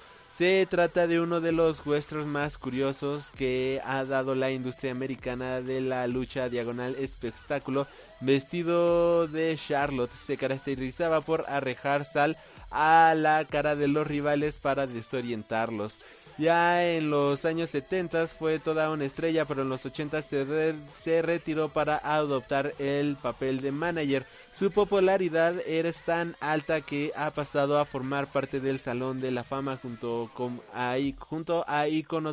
Se 0.41 0.67
trata 0.71 1.07
de 1.07 1.21
uno 1.21 1.43
de 1.43 1.53
los 1.53 1.85
huestros 1.85 2.25
más 2.25 2.57
curiosos 2.57 3.31
que 3.37 3.83
ha 3.85 4.05
dado 4.05 4.35
la 4.35 4.51
industria 4.51 4.91
americana 4.91 5.61
de 5.61 5.83
la 5.83 6.07
lucha 6.07 6.49
diagonal 6.49 6.97
espectáculo. 6.99 7.87
Vestido 8.21 9.27
de 9.27 9.57
Charlotte, 9.57 10.13
se 10.13 10.37
caracterizaba 10.37 11.21
por 11.21 11.45
arrejar 11.49 12.05
sal 12.05 12.37
a 12.71 13.15
la 13.17 13.45
cara 13.45 13.77
de 13.77 13.89
los 13.89 14.07
rivales 14.07 14.59
para 14.59 14.87
desorientarlos. 14.87 15.99
Ya 16.41 16.87
en 16.87 17.11
los 17.11 17.45
años 17.45 17.69
70 17.69 18.27
fue 18.29 18.59
toda 18.59 18.91
una 18.91 19.05
estrella, 19.05 19.45
pero 19.45 19.61
en 19.61 19.69
los 19.69 19.85
80 19.85 20.23
se, 20.23 20.75
se 21.03 21.21
retiró 21.21 21.69
para 21.69 21.99
adoptar 21.99 22.73
el 22.79 23.17
papel 23.17 23.61
de 23.61 23.73
manager. 23.73 24.25
Su 24.55 24.71
popularidad 24.71 25.55
era 25.67 25.93
tan 25.93 26.35
alta 26.41 26.81
que 26.81 27.13
ha 27.15 27.31
pasado 27.31 27.79
a 27.79 27.85
formar 27.85 28.27
parte 28.27 28.59
del 28.61 28.79
Salón 28.79 29.21
de 29.21 29.33
la 29.33 29.45
Fama 29.45 29.79
junto, 29.81 30.31
con, 30.35 30.63
a, 30.73 30.97
junto 31.19 31.65
a 31.69 31.85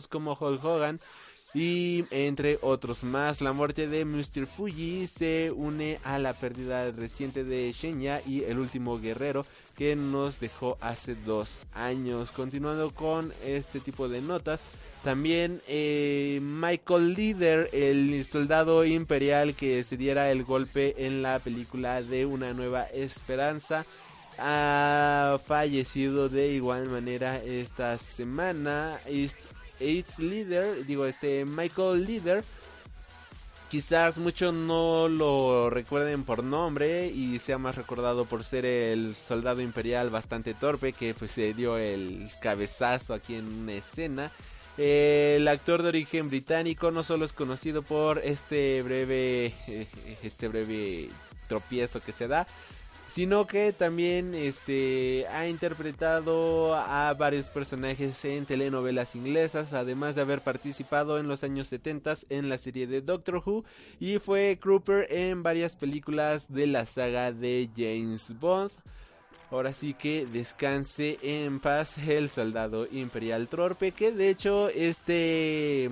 como 0.10 0.38
Hulk 0.40 0.64
Hogan, 0.64 1.00
y 1.54 2.06
entre 2.12 2.60
otros 2.62 3.04
más. 3.04 3.42
La 3.42 3.54
muerte 3.54 3.88
de 3.88 4.06
Mr. 4.06 4.46
Fuji 4.46 5.08
se 5.08 5.52
une 5.52 6.00
a 6.04 6.20
la 6.20 6.34
pérdida 6.34 6.92
reciente 6.92 7.44
de 7.44 7.74
Shenya 7.74 8.22
y 8.26 8.44
el 8.44 8.60
último 8.60 9.00
guerrero 9.00 9.46
que 9.76 9.96
nos 9.96 10.40
dejó 10.40 10.78
hace 10.82 11.16
dos 11.16 11.58
años. 11.74 12.32
Continuando 12.32 12.94
con 12.94 13.34
este 13.46 13.80
tipo 13.80 14.10
de 14.10 14.22
notas, 14.22 14.62
también 15.04 15.62
eh, 15.68 16.40
Michael 16.42 17.14
Leader, 17.14 17.70
el 17.72 18.26
soldado 18.26 18.84
imperial 18.84 19.56
que 19.56 19.84
se 19.84 19.96
diera 19.96 20.32
el 20.32 20.44
golpe 20.44 21.06
en 21.06 21.22
la 21.22 21.40
película 21.40 22.02
de 22.02 22.26
Una 22.26 22.54
Nueva 22.54 22.84
Esperanza, 22.86 23.86
ha 24.40 25.40
fallecido 25.46 26.30
de 26.30 26.50
igual 26.50 26.90
manera 26.90 27.38
esta 27.38 27.98
semana. 27.98 29.00
Ace 29.80 30.22
Leader, 30.22 30.86
digo 30.86 31.06
este 31.06 31.46
Michael 31.46 32.06
Leader, 32.06 32.44
quizás 33.70 34.18
muchos 34.18 34.54
no 34.54 35.08
lo 35.08 35.70
recuerden 35.70 36.24
por 36.24 36.44
nombre 36.44 37.08
y 37.08 37.40
sea 37.40 37.58
más 37.58 37.76
recordado 37.76 38.26
por 38.26 38.44
ser 38.44 38.66
el 38.66 39.16
soldado 39.16 39.62
imperial 39.62 40.10
bastante 40.10 40.54
torpe 40.54 40.94
que 40.94 41.14
pues 41.14 41.32
se 41.32 41.54
dio 41.54 41.78
el 41.78 42.30
cabezazo 42.42 43.14
aquí 43.14 43.36
en 43.36 43.48
una 43.48 43.74
escena. 43.74 44.32
El 44.78 45.48
actor 45.48 45.82
de 45.82 45.90
origen 45.90 46.30
británico 46.30 46.92
no 46.92 47.02
solo 47.02 47.26
es 47.26 47.34
conocido 47.34 47.82
por 47.82 48.20
este 48.20 48.84
breve 48.84 49.56
este 50.24 50.48
breve 50.48 51.10
tropiezo 51.48 52.00
que 52.00 52.12
se 52.12 52.28
da, 52.28 52.46
sino 53.18 53.48
que 53.48 53.74
también 53.74 54.36
este 54.36 55.26
ha 55.30 55.48
interpretado 55.48 56.76
a 56.76 57.12
varios 57.16 57.50
personajes 57.50 58.24
en 58.26 58.46
telenovelas 58.46 59.16
inglesas, 59.16 59.74
además 59.74 60.14
de 60.14 60.22
haber 60.22 60.42
participado 60.42 61.18
en 61.18 61.28
los 61.28 61.44
años 61.44 61.66
70 61.66 62.14
en 62.30 62.48
la 62.48 62.60
serie 62.60 62.86
de 62.86 63.02
Doctor 63.02 63.42
Who 63.44 63.66
y 64.00 64.20
fue 64.20 64.60
Crooper 64.62 65.12
en 65.12 65.42
varias 65.42 65.76
películas 65.76 66.54
de 66.54 66.68
la 66.68 66.86
saga 66.86 67.32
de 67.32 67.72
James 67.76 68.40
Bond. 68.40 68.70
Ahora 69.50 69.74
sí 69.74 69.96
que 69.96 70.28
descanse 70.28 71.18
en 71.24 71.60
paz 71.60 71.98
el 71.98 72.30
soldado 72.30 72.86
imperial 72.86 73.48
Torpe, 73.48 73.94
que 73.94 74.12
de 74.12 74.30
hecho 74.30 74.70
este 74.70 75.90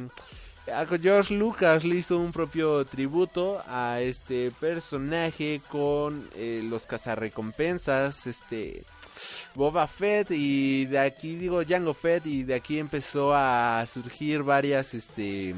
George 1.02 1.34
Lucas 1.34 1.84
le 1.84 1.96
hizo 1.96 2.18
un 2.18 2.32
propio 2.32 2.86
tributo 2.86 3.62
a 3.68 4.02
este 4.02 4.52
personaje 4.52 5.62
con 5.70 6.28
eh, 6.36 6.62
los 6.64 6.86
cazarrecompensas, 6.86 8.26
este 8.26 8.84
Boba 9.54 9.88
Fett 9.88 10.32
y 10.32 10.86
de 10.86 11.00
aquí 11.00 11.36
digo 11.36 11.62
Jango 11.68 11.94
Fett 11.94 12.26
y 12.26 12.44
de 12.44 12.56
aquí 12.56 12.80
empezó 12.80 13.34
a 13.34 13.86
surgir 13.86 14.44
varias 14.44 14.94
este 14.94 15.56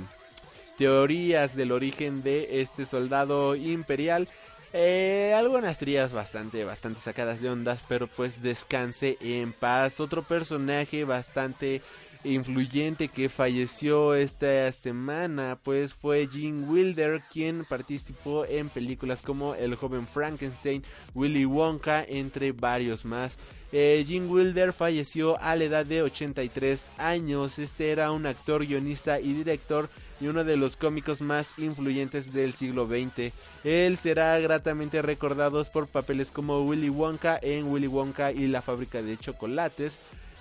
teorías 0.77 1.55
del 1.55 1.71
origen 1.71 2.21
de 2.21 2.61
este 2.61 2.85
soldado 2.85 3.55
imperial. 3.55 4.27
Eh, 4.73 5.33
algunas 5.35 5.77
teorías 5.77 6.11
bastante, 6.13 6.63
bastante 6.63 6.99
sacadas 6.99 7.41
de 7.41 7.49
ondas, 7.49 7.81
pero 7.87 8.07
pues 8.07 8.41
descanse 8.41 9.17
en 9.21 9.53
paz. 9.53 9.99
Otro 9.99 10.23
personaje 10.23 11.03
bastante 11.03 11.81
influyente 12.27 13.07
que 13.07 13.29
falleció 13.29 14.13
esta 14.13 14.71
semana 14.71 15.57
pues 15.63 15.93
fue 15.93 16.27
Gene 16.27 16.67
Wilder 16.67 17.21
quien 17.31 17.65
participó 17.65 18.45
en 18.45 18.69
películas 18.69 19.21
como 19.21 19.55
El 19.55 19.75
joven 19.75 20.07
Frankenstein, 20.07 20.83
Willy 21.15 21.45
Wonka 21.45 22.03
entre 22.03 22.51
varios 22.51 23.05
más. 23.05 23.37
Eh, 23.71 24.05
Gene 24.07 24.27
Wilder 24.27 24.71
falleció 24.71 25.39
a 25.41 25.55
la 25.55 25.65
edad 25.65 25.85
de 25.85 26.01
83 26.01 26.89
años. 26.97 27.59
Este 27.59 27.91
era 27.91 28.11
un 28.11 28.25
actor, 28.25 28.65
guionista 28.65 29.19
y 29.19 29.33
director 29.33 29.89
y 30.19 30.27
uno 30.27 30.43
de 30.43 30.57
los 30.57 30.75
cómicos 30.77 31.21
más 31.21 31.49
influyentes 31.57 32.33
del 32.33 32.53
siglo 32.53 32.87
XX. 32.87 33.33
Él 33.63 33.97
será 33.97 34.39
gratamente 34.39 35.01
recordado 35.01 35.63
por 35.65 35.87
papeles 35.87 36.31
como 36.31 36.63
Willy 36.63 36.89
Wonka 36.89 37.39
en 37.41 37.71
Willy 37.71 37.87
Wonka 37.87 38.31
y 38.31 38.47
la 38.47 38.61
fábrica 38.61 39.01
de 39.01 39.17
chocolates 39.17 39.97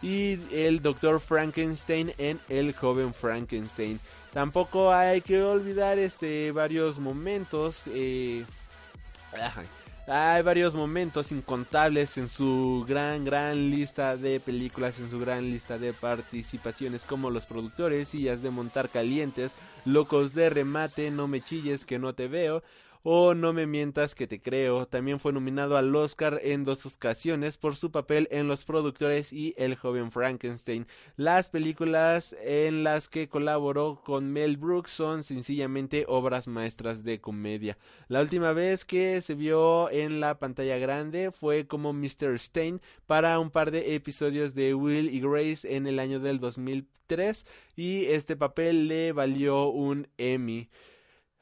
y 0.06 0.38
el 0.52 0.82
Dr. 0.82 1.18
Frankenstein 1.18 2.12
en 2.16 2.38
El 2.48 2.72
joven 2.72 3.12
Frankenstein. 3.12 3.98
Tampoco 4.32 4.92
hay 4.92 5.20
que 5.20 5.42
olvidar 5.42 5.98
este 5.98 6.52
varios 6.52 7.00
momentos. 7.00 7.82
Eh, 7.88 8.44
hay 10.06 10.42
varios 10.42 10.76
momentos 10.76 11.32
incontables 11.32 12.18
en 12.18 12.28
su 12.28 12.84
gran, 12.86 13.24
gran 13.24 13.68
lista 13.68 14.16
de 14.16 14.38
películas, 14.38 15.00
en 15.00 15.10
su 15.10 15.18
gran 15.18 15.50
lista 15.50 15.76
de 15.76 15.92
participaciones 15.92 17.02
como 17.02 17.30
los 17.30 17.44
productores, 17.44 18.06
sillas 18.06 18.40
de 18.42 18.50
montar 18.50 18.90
calientes, 18.90 19.50
locos 19.84 20.34
de 20.34 20.50
remate, 20.50 21.10
no 21.10 21.26
me 21.26 21.40
chilles 21.40 21.84
que 21.84 21.98
no 21.98 22.14
te 22.14 22.28
veo, 22.28 22.62
o 23.08 23.34
No 23.34 23.52
me 23.52 23.68
mientas 23.68 24.16
que 24.16 24.26
te 24.26 24.42
creo. 24.42 24.88
También 24.88 25.20
fue 25.20 25.32
nominado 25.32 25.76
al 25.76 25.94
Oscar 25.94 26.40
en 26.42 26.64
dos 26.64 26.84
ocasiones 26.86 27.56
por 27.56 27.76
su 27.76 27.92
papel 27.92 28.26
en 28.32 28.48
Los 28.48 28.64
productores 28.64 29.32
y 29.32 29.54
El 29.56 29.76
joven 29.76 30.10
Frankenstein. 30.10 30.88
Las 31.14 31.48
películas 31.48 32.34
en 32.42 32.82
las 32.82 33.08
que 33.08 33.28
colaboró 33.28 34.02
con 34.04 34.32
Mel 34.32 34.56
Brooks 34.56 34.90
son 34.90 35.22
sencillamente 35.22 36.04
obras 36.08 36.48
maestras 36.48 37.04
de 37.04 37.20
comedia. 37.20 37.78
La 38.08 38.20
última 38.20 38.52
vez 38.52 38.84
que 38.84 39.22
se 39.22 39.34
vio 39.34 39.88
en 39.90 40.18
la 40.18 40.40
pantalla 40.40 40.76
grande 40.78 41.30
fue 41.30 41.68
como 41.68 41.92
Mr. 41.92 42.40
Stein 42.40 42.80
para 43.06 43.38
un 43.38 43.52
par 43.52 43.70
de 43.70 43.94
episodios 43.94 44.52
de 44.52 44.74
Will 44.74 45.14
y 45.14 45.20
Grace 45.20 45.76
en 45.76 45.86
el 45.86 46.00
año 46.00 46.18
del 46.18 46.40
2003 46.40 47.46
y 47.76 48.06
este 48.06 48.34
papel 48.34 48.88
le 48.88 49.12
valió 49.12 49.68
un 49.68 50.08
Emmy. 50.18 50.68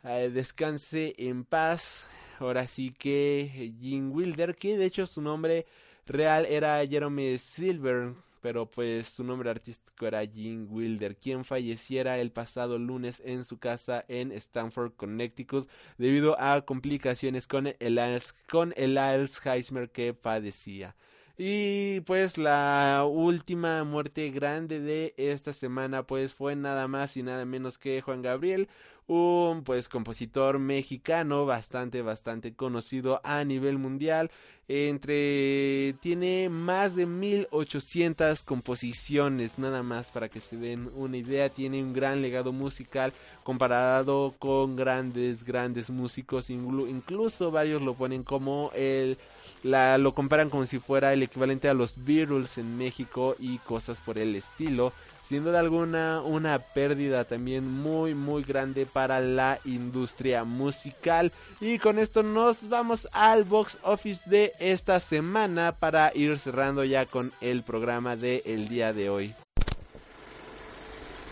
Eh, 0.05 0.31
descanse 0.31 1.15
en 1.17 1.45
paz. 1.45 2.07
Ahora 2.39 2.67
sí 2.67 2.93
que 2.93 3.73
Jim 3.81 4.13
Wilder, 4.13 4.55
que 4.55 4.77
de 4.77 4.85
hecho 4.85 5.07
su 5.07 5.23
nombre 5.23 5.67
real 6.07 6.45
era 6.45 6.87
Jerome 6.87 7.39
Silver, 7.39 8.13
pero 8.43 8.69
pues 8.69 9.09
su 9.09 9.25
nombre 9.25 9.49
artístico 9.49 10.07
era 10.07 10.27
Jim 10.27 10.67
Wilder, 10.71 11.17
quien 11.17 11.45
falleciera 11.47 12.19
el 12.19 12.33
pasado 12.33 12.79
lunes 12.79 13.23
en 13.25 13.45
su 13.45 13.59
casa 13.59 14.05
en 14.09 14.31
Stanford, 14.33 14.93
Connecticut, 14.95 15.71
debido 15.97 16.39
a 16.39 16.61
complicaciones 16.67 17.47
con 17.47 17.69
el, 17.69 18.23
con 18.51 18.75
el 18.77 18.99
Alzheimer 18.99 19.91
que 19.91 20.13
padecía. 20.13 20.95
Y 21.37 22.01
pues 22.03 22.39
la 22.39 23.05
última 23.09 23.83
muerte 23.83 24.31
grande 24.31 24.79
de 24.79 25.15
esta 25.17 25.53
semana 25.53 26.05
pues 26.07 26.33
fue 26.33 26.55
nada 26.55 26.87
más 26.87 27.17
y 27.17 27.25
nada 27.25 27.45
menos 27.45 27.77
que 27.77 28.01
Juan 28.03 28.23
Gabriel, 28.23 28.69
un 29.07 29.65
pues 29.65 29.89
compositor 29.89 30.59
mexicano 30.59 31.45
bastante 31.45 32.03
bastante 32.03 32.55
conocido 32.55 33.21
a 33.25 33.45
nivel 33.45 33.79
mundial. 33.79 34.31
Entre 34.67 35.95
tiene 36.01 36.49
más 36.49 36.97
de 36.97 37.05
1800 37.05 38.43
composiciones 38.45 39.59
nada 39.59 39.83
más 39.83 40.11
para 40.11 40.31
que 40.31 40.41
se 40.41 40.57
den 40.57 40.91
una 40.95 41.19
idea. 41.19 41.51
Tiene 41.51 41.83
un 41.83 41.93
gran 41.93 42.23
legado 42.23 42.51
musical 42.51 43.13
comparado 43.43 44.35
con 44.39 44.75
grandes 44.75 45.45
grandes 45.45 45.91
músicos. 45.91 46.49
Incluso 46.49 47.51
varios 47.51 47.83
lo 47.83 47.95
ponen 47.95 48.23
como 48.23 48.71
el 48.75 49.19
la, 49.63 49.99
lo 49.99 50.15
comparan 50.15 50.49
como 50.49 50.65
si 50.65 50.79
fuera 50.79 51.13
el 51.13 51.23
equivalente 51.23 51.69
a 51.69 51.75
los 51.75 52.03
Beatles 52.03 52.57
en 52.57 52.79
México 52.79 53.37
y 53.39 53.59
cosas 53.59 54.01
por 54.01 54.17
el 54.17 54.35
estilo 54.35 54.95
sin 55.29 55.45
duda 55.45 55.61
alguna 55.61 56.21
una 56.23 56.59
pérdida 56.59 57.25
también 57.25 57.71
muy 57.71 58.15
muy 58.15 58.43
grande 58.43 58.87
para 58.87 59.21
la 59.21 59.59
industria 59.65 60.45
musical 60.45 61.33
y 61.61 61.79
con 61.79 61.99
esto 61.99 62.23
nos 62.23 62.69
vamos 62.69 63.09
al 63.13 63.45
box 63.45 63.79
office 63.83 64.23
de 64.27 64.53
esta 64.59 65.01
semana 65.01 65.73
para 65.73 66.13
ir 66.15 66.39
cerrando 66.39 66.85
ya 66.85 67.07
con 67.07 67.33
el 67.41 67.63
programa 67.63 68.17
del 68.17 68.43
el 68.45 68.69
día 68.69 68.93
de 68.93 69.11
hoy. 69.11 69.35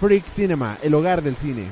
Freak 0.00 0.26
Cinema, 0.26 0.78
el 0.82 0.94
hogar 0.94 1.22
del 1.22 1.36
cine. 1.36 1.66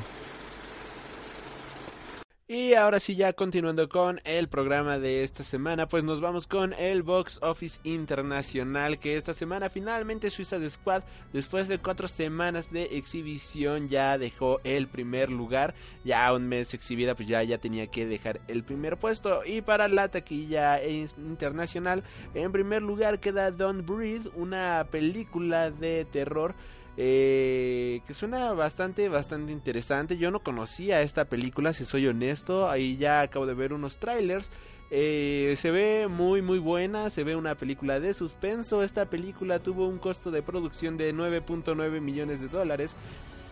Y 2.53 2.75
ahora 2.75 2.99
sí, 2.99 3.15
ya 3.15 3.33
continuando 3.33 3.89
con 3.89 4.21
el 4.25 4.49
programa 4.49 4.99
de 4.99 5.23
esta 5.23 5.45
semana, 5.45 5.87
pues 5.87 6.03
nos 6.03 6.21
vamos 6.21 6.49
con 6.49 6.73
el 6.73 7.05
Box 7.05 7.39
Office 7.43 7.79
Internacional, 7.85 8.99
que 8.99 9.17
esta 9.17 9.35
semana 9.35 9.71
finalmente 9.71 10.31
Suiza 10.31 10.59
de 10.59 10.69
Squad, 10.69 11.05
después 11.33 11.69
de 11.69 11.79
cuatro 11.79 12.09
semanas 12.09 12.73
de 12.73 12.97
exhibición, 12.97 13.89
ya 13.89 14.19
dejó 14.19 14.59
el 14.65 14.89
primer 14.89 15.31
lugar. 15.31 15.77
Ya 16.03 16.35
un 16.35 16.49
mes 16.49 16.75
exhibida, 16.75 17.15
pues 17.15 17.29
ya, 17.29 17.41
ya 17.45 17.59
tenía 17.59 17.87
que 17.87 18.05
dejar 18.05 18.41
el 18.49 18.65
primer 18.65 18.97
puesto. 18.97 19.45
Y 19.47 19.63
para 19.63 19.87
la 19.87 20.09
taquilla 20.09 20.83
internacional, 20.85 22.03
en 22.35 22.51
primer 22.51 22.83
lugar 22.83 23.21
queda 23.21 23.53
Don't 23.53 23.87
Breathe, 23.87 24.29
una 24.35 24.89
película 24.91 25.71
de 25.71 26.05
terror 26.05 26.57
eh, 26.97 28.01
que 28.07 28.15
suena 28.15 28.53
bastante, 28.53 29.09
bastante 29.09 29.53
interesante. 29.53 30.19
Yo 30.19 30.31
no 30.31 30.41
conocía 30.41 31.03
esta 31.03 31.25
película, 31.27 31.73
si 31.73 31.85
soy 31.85 32.07
honesto. 32.07 32.69
Ahí 32.69 32.97
ya 32.97 33.21
acabo 33.21 33.47
de 33.47 33.55
ver 33.55 33.73
unos 33.73 33.99
trailers. 33.99 34.51
Eh, 34.93 35.55
se 35.59 35.71
ve 35.71 36.09
muy 36.09 36.43
muy 36.43 36.59
buena, 36.59 37.11
se 37.11 37.23
ve 37.23 37.37
una 37.37 37.55
película 37.55 38.01
de 38.01 38.13
suspenso. 38.13 38.83
Esta 38.83 39.07
película 39.07 39.61
tuvo 39.61 39.87
un 39.87 39.99
costo 39.99 40.31
de 40.31 40.43
producción 40.43 40.97
de 40.97 41.15
9.9 41.15 42.01
millones 42.01 42.41
de 42.41 42.49
dólares 42.49 42.97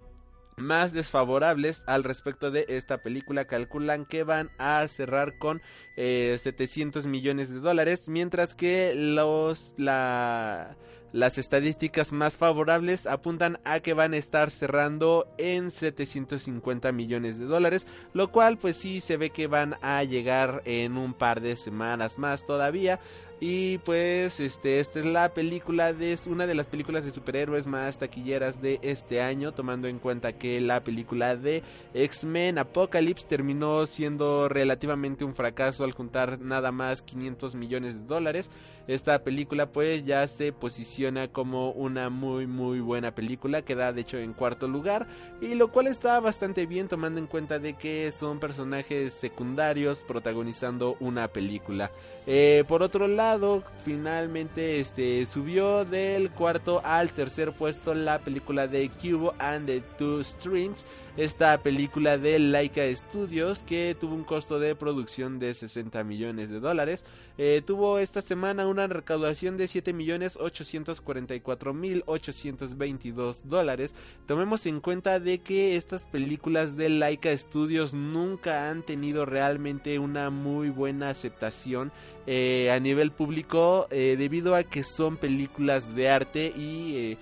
más 0.56 0.92
desfavorables 0.92 1.82
al 1.86 2.04
respecto 2.04 2.50
de 2.50 2.66
esta 2.68 2.98
película 2.98 3.46
calculan 3.46 4.04
que 4.04 4.24
van 4.24 4.50
a 4.58 4.86
cerrar 4.88 5.38
con 5.38 5.62
eh, 5.96 6.38
700 6.40 7.06
millones 7.06 7.50
de 7.50 7.60
dólares 7.60 8.08
mientras 8.08 8.54
que 8.54 8.94
los 8.94 9.74
la 9.78 10.76
las 11.12 11.38
estadísticas 11.38 12.12
más 12.12 12.36
favorables 12.36 13.06
apuntan 13.06 13.58
a 13.64 13.80
que 13.80 13.94
van 13.94 14.14
a 14.14 14.16
estar 14.16 14.50
cerrando 14.50 15.26
en 15.38 15.70
750 15.70 16.92
millones 16.92 17.38
de 17.38 17.46
dólares 17.46 17.86
lo 18.12 18.30
cual 18.30 18.58
pues 18.58 18.76
sí 18.76 19.00
se 19.00 19.16
ve 19.16 19.30
que 19.30 19.46
van 19.46 19.76
a 19.82 20.02
llegar 20.04 20.62
en 20.64 20.96
un 20.96 21.14
par 21.14 21.40
de 21.40 21.56
semanas 21.56 22.18
más 22.18 22.44
todavía 22.46 23.00
y 23.42 23.78
pues 23.78 24.38
este 24.38 24.80
esta 24.80 24.98
es 24.98 25.06
la 25.06 25.32
película 25.32 25.94
de 25.94 26.18
una 26.26 26.46
de 26.46 26.54
las 26.54 26.66
películas 26.66 27.06
de 27.06 27.10
superhéroes 27.10 27.66
más 27.66 27.96
taquilleras 27.96 28.60
de 28.60 28.78
este 28.82 29.22
año, 29.22 29.52
tomando 29.52 29.88
en 29.88 29.98
cuenta 29.98 30.34
que 30.34 30.60
la 30.60 30.84
película 30.84 31.34
de 31.36 31.62
X-Men 31.94 32.58
Apocalypse 32.58 33.26
terminó 33.26 33.86
siendo 33.86 34.50
relativamente 34.50 35.24
un 35.24 35.34
fracaso 35.34 35.84
al 35.84 35.92
juntar 35.92 36.38
nada 36.38 36.70
más 36.70 37.00
500 37.00 37.54
millones 37.54 37.94
de 37.94 38.04
dólares. 38.04 38.50
Esta 38.90 39.22
película 39.22 39.66
pues 39.66 40.04
ya 40.04 40.26
se 40.26 40.52
posiciona 40.52 41.28
como 41.28 41.70
una 41.70 42.10
muy 42.10 42.48
muy 42.48 42.80
buena 42.80 43.14
película, 43.14 43.62
queda 43.62 43.92
de 43.92 44.00
hecho 44.00 44.18
en 44.18 44.32
cuarto 44.32 44.66
lugar 44.66 45.06
y 45.40 45.54
lo 45.54 45.70
cual 45.70 45.86
está 45.86 46.18
bastante 46.18 46.66
bien 46.66 46.88
tomando 46.88 47.20
en 47.20 47.28
cuenta 47.28 47.60
de 47.60 47.74
que 47.74 48.10
son 48.10 48.40
personajes 48.40 49.14
secundarios 49.14 50.02
protagonizando 50.02 50.96
una 50.98 51.28
película. 51.28 51.92
Eh, 52.26 52.64
por 52.66 52.82
otro 52.82 53.06
lado 53.06 53.62
finalmente 53.84 54.80
este 54.80 55.24
subió 55.24 55.84
del 55.84 56.32
cuarto 56.32 56.80
al 56.84 57.12
tercer 57.12 57.52
puesto 57.52 57.94
la 57.94 58.18
película 58.18 58.66
de 58.66 58.90
Cubo 59.00 59.34
and 59.38 59.66
the 59.66 59.82
Two 59.98 60.24
Strings 60.24 60.84
esta 61.16 61.58
película 61.58 62.18
de 62.18 62.38
Laika 62.38 62.82
Studios 62.94 63.62
que 63.62 63.96
tuvo 63.98 64.14
un 64.14 64.24
costo 64.24 64.58
de 64.58 64.74
producción 64.74 65.38
de 65.38 65.52
60 65.52 66.02
millones 66.04 66.50
de 66.50 66.60
dólares. 66.60 67.04
Eh, 67.36 67.62
tuvo 67.66 67.98
esta 67.98 68.20
semana 68.20 68.66
una 68.66 68.79
recaudación 68.86 69.56
de 69.56 69.68
7 69.68 69.92
millones 69.92 70.36
844 70.40 71.74
mil 71.74 72.02
822 72.06 73.48
dólares. 73.48 73.94
Tomemos 74.26 74.66
en 74.66 74.80
cuenta 74.80 75.18
de 75.20 75.38
que 75.38 75.76
estas 75.76 76.04
películas 76.04 76.76
de 76.76 76.88
Laika 76.88 77.36
Studios 77.36 77.94
nunca 77.94 78.70
han 78.70 78.82
tenido 78.82 79.24
realmente 79.24 79.98
una 79.98 80.30
muy 80.30 80.70
buena 80.70 81.10
aceptación 81.10 81.92
eh, 82.26 82.70
a 82.70 82.78
nivel 82.80 83.12
público 83.12 83.88
eh, 83.90 84.16
debido 84.18 84.54
a 84.54 84.64
que 84.64 84.84
son 84.84 85.16
películas 85.16 85.94
de 85.94 86.08
arte 86.08 86.46
y 86.46 87.16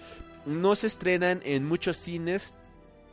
no 0.47 0.75
se 0.75 0.87
estrenan 0.87 1.41
en 1.45 1.67
muchos 1.67 1.97
cines 1.97 2.55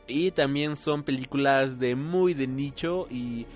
y 0.06 0.30
también 0.30 0.76
son 0.76 1.02
películas 1.02 1.78
de 1.78 1.96
muy 1.96 2.34
de 2.34 2.46
nicho 2.46 3.06
y 3.10 3.46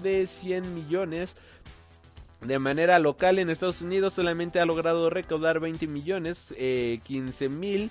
de 0.02 0.26
100 0.26 0.74
millones 0.74 1.36
de 2.40 2.58
manera 2.58 2.98
local 2.98 3.38
en 3.38 3.50
Estados 3.50 3.82
Unidos 3.82 4.14
solamente 4.14 4.60
ha 4.60 4.66
logrado 4.66 5.10
recaudar 5.10 5.58
20 5.58 5.88
millones, 5.88 6.54
eh, 6.56 7.00
15 7.04 7.48
mil 7.48 7.90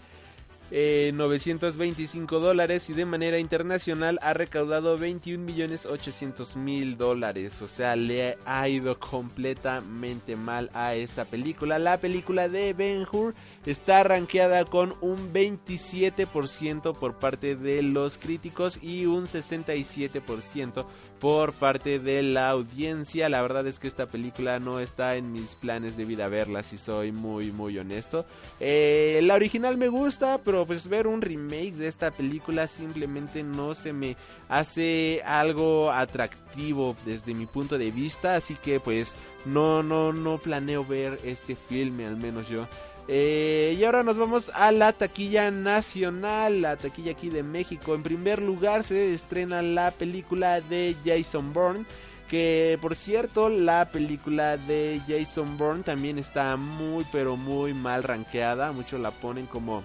925 0.70 2.38
eh, 2.38 2.40
dólares 2.40 2.90
y 2.90 2.94
de 2.94 3.06
manera 3.06 3.40
internacional 3.40 4.20
ha 4.22 4.34
recaudado 4.34 4.98
21 4.98 5.44
millones 5.44 5.86
800 5.86 6.56
mil 6.58 6.98
dólares. 6.98 7.62
O 7.62 7.68
sea, 7.68 7.96
le 7.96 8.38
ha 8.46 8.68
ido 8.68 9.00
completamente 9.00 10.36
mal 10.36 10.70
a 10.74 10.96
esta 10.96 11.26
película. 11.26 11.80
La 11.80 12.00
película 12.00 12.50
de 12.50 12.74
Ben 12.74 13.08
Hur 13.10 13.34
está 13.66 14.04
rankeada 14.04 14.66
con 14.66 14.96
un 15.02 15.34
27% 15.34 16.96
por 16.98 17.16
parte 17.16 17.56
de 17.56 17.82
los 17.82 18.18
críticos 18.18 18.80
y 18.82 19.06
un 19.06 19.26
67% 19.26 20.86
por 21.20 21.54
parte 21.54 22.00
de 22.00 22.22
la 22.22 22.50
audiencia. 22.50 23.30
La 23.30 23.42
verdad 23.42 23.66
es 23.68 23.80
que 23.80 23.88
esta 23.88 24.06
película 24.06 24.60
no 24.60 24.80
está 24.80 25.16
en 25.16 25.32
mis 25.32 25.56
planes 25.56 25.98
de 25.98 26.06
vida 26.06 26.28
verla, 26.28 26.64
si 26.64 26.78
soy 26.78 27.12
muy, 27.12 27.52
muy 27.52 27.78
honesto. 27.78 28.26
Eh, 28.60 29.20
la 29.24 29.36
original 29.36 29.78
me 29.78 29.88
gusta, 29.88 30.40
pero 30.44 30.57
pues 30.66 30.88
ver 30.88 31.08
un 31.08 31.22
remake 31.22 31.74
de 31.74 31.88
esta 31.88 32.12
película 32.12 32.68
simplemente 32.68 33.44
no 33.44 33.76
se 33.76 33.94
me 33.94 34.16
hace 34.50 35.22
algo 35.26 35.92
atractivo 35.92 36.96
desde 37.06 37.34
mi 37.34 37.46
punto 37.46 37.78
de 37.78 37.92
vista, 37.92 38.36
así 38.36 38.56
que 38.56 38.80
pues 38.80 39.16
no 39.46 39.84
no 39.84 40.14
no 40.14 40.38
planeo 40.38 40.86
ver 40.86 41.20
este 41.24 41.56
filme 41.56 42.06
al 42.06 42.18
menos 42.18 42.50
yo. 42.50 42.68
Eh, 43.10 43.78
y 43.80 43.84
ahora 43.86 44.04
nos 44.04 44.18
vamos 44.18 44.52
a 44.54 44.72
la 44.72 44.92
taquilla 44.92 45.50
nacional, 45.50 46.62
la 46.62 46.76
taquilla 46.76 47.12
aquí 47.12 47.30
de 47.30 47.44
México. 47.44 47.96
En 47.96 48.04
primer 48.04 48.42
lugar 48.42 48.84
se 48.84 49.14
estrena 49.14 49.62
la 49.62 49.92
película 49.92 50.62
de 50.62 50.96
Jason 51.06 51.54
Bourne. 51.54 51.86
Que 52.30 52.78
por 52.82 52.96
cierto, 52.96 53.48
la 53.48 53.90
película 53.90 54.58
de 54.58 55.02
Jason 55.08 55.58
Bourne 55.58 55.84
también 55.84 56.20
está 56.20 56.58
muy 56.58 57.06
pero 57.10 57.38
muy 57.38 57.74
mal 57.74 58.04
rankeada. 58.04 58.74
Muchos 58.74 59.00
la 59.00 59.12
ponen 59.12 59.46
como 59.46 59.82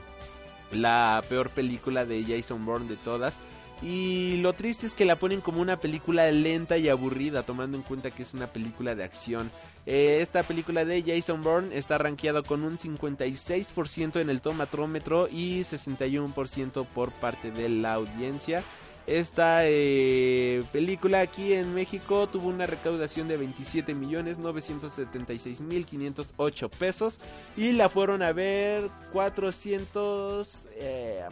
la 0.72 1.22
peor 1.28 1.50
película 1.50 2.04
de 2.04 2.24
Jason 2.24 2.64
Bourne 2.64 2.88
de 2.88 2.96
todas. 2.96 3.36
Y 3.82 4.36
lo 4.36 4.52
triste 4.52 4.86
es 4.86 4.94
que 4.94 5.04
la 5.04 5.16
ponen 5.16 5.40
como 5.40 5.60
una 5.60 5.76
película 5.76 6.30
lenta 6.30 6.78
y 6.78 6.88
aburrida, 6.88 7.42
tomando 7.42 7.76
en 7.76 7.82
cuenta 7.82 8.12
que 8.12 8.22
es 8.22 8.32
una 8.32 8.46
película 8.46 8.94
de 8.94 9.02
acción. 9.02 9.50
Eh, 9.86 10.20
esta 10.22 10.44
película 10.44 10.84
de 10.84 11.02
Jason 11.02 11.40
Bourne 11.40 11.76
está 11.76 11.98
rankeada 11.98 12.42
con 12.42 12.62
un 12.62 12.78
56% 12.78 14.20
en 14.20 14.30
el 14.30 14.40
tomatrómetro 14.40 15.28
y 15.28 15.62
61% 15.62 16.86
por 16.86 17.10
parte 17.10 17.50
de 17.50 17.68
la 17.68 17.94
audiencia. 17.94 18.62
Esta 19.06 19.62
eh, 19.64 20.62
película 20.72 21.20
aquí 21.20 21.54
en 21.54 21.74
México 21.74 22.28
tuvo 22.28 22.48
una 22.48 22.66
recaudación 22.66 23.26
de 23.26 23.36
27 23.36 23.94
millones 23.94 24.38
976 24.38 25.60
mil 25.60 25.84
508 25.84 26.68
pesos 26.68 27.18
y 27.56 27.72
la 27.72 27.88
fueron 27.88 28.22
a 28.22 28.32
ver 28.32 28.88
400 29.12 30.48
eh, 30.76 31.24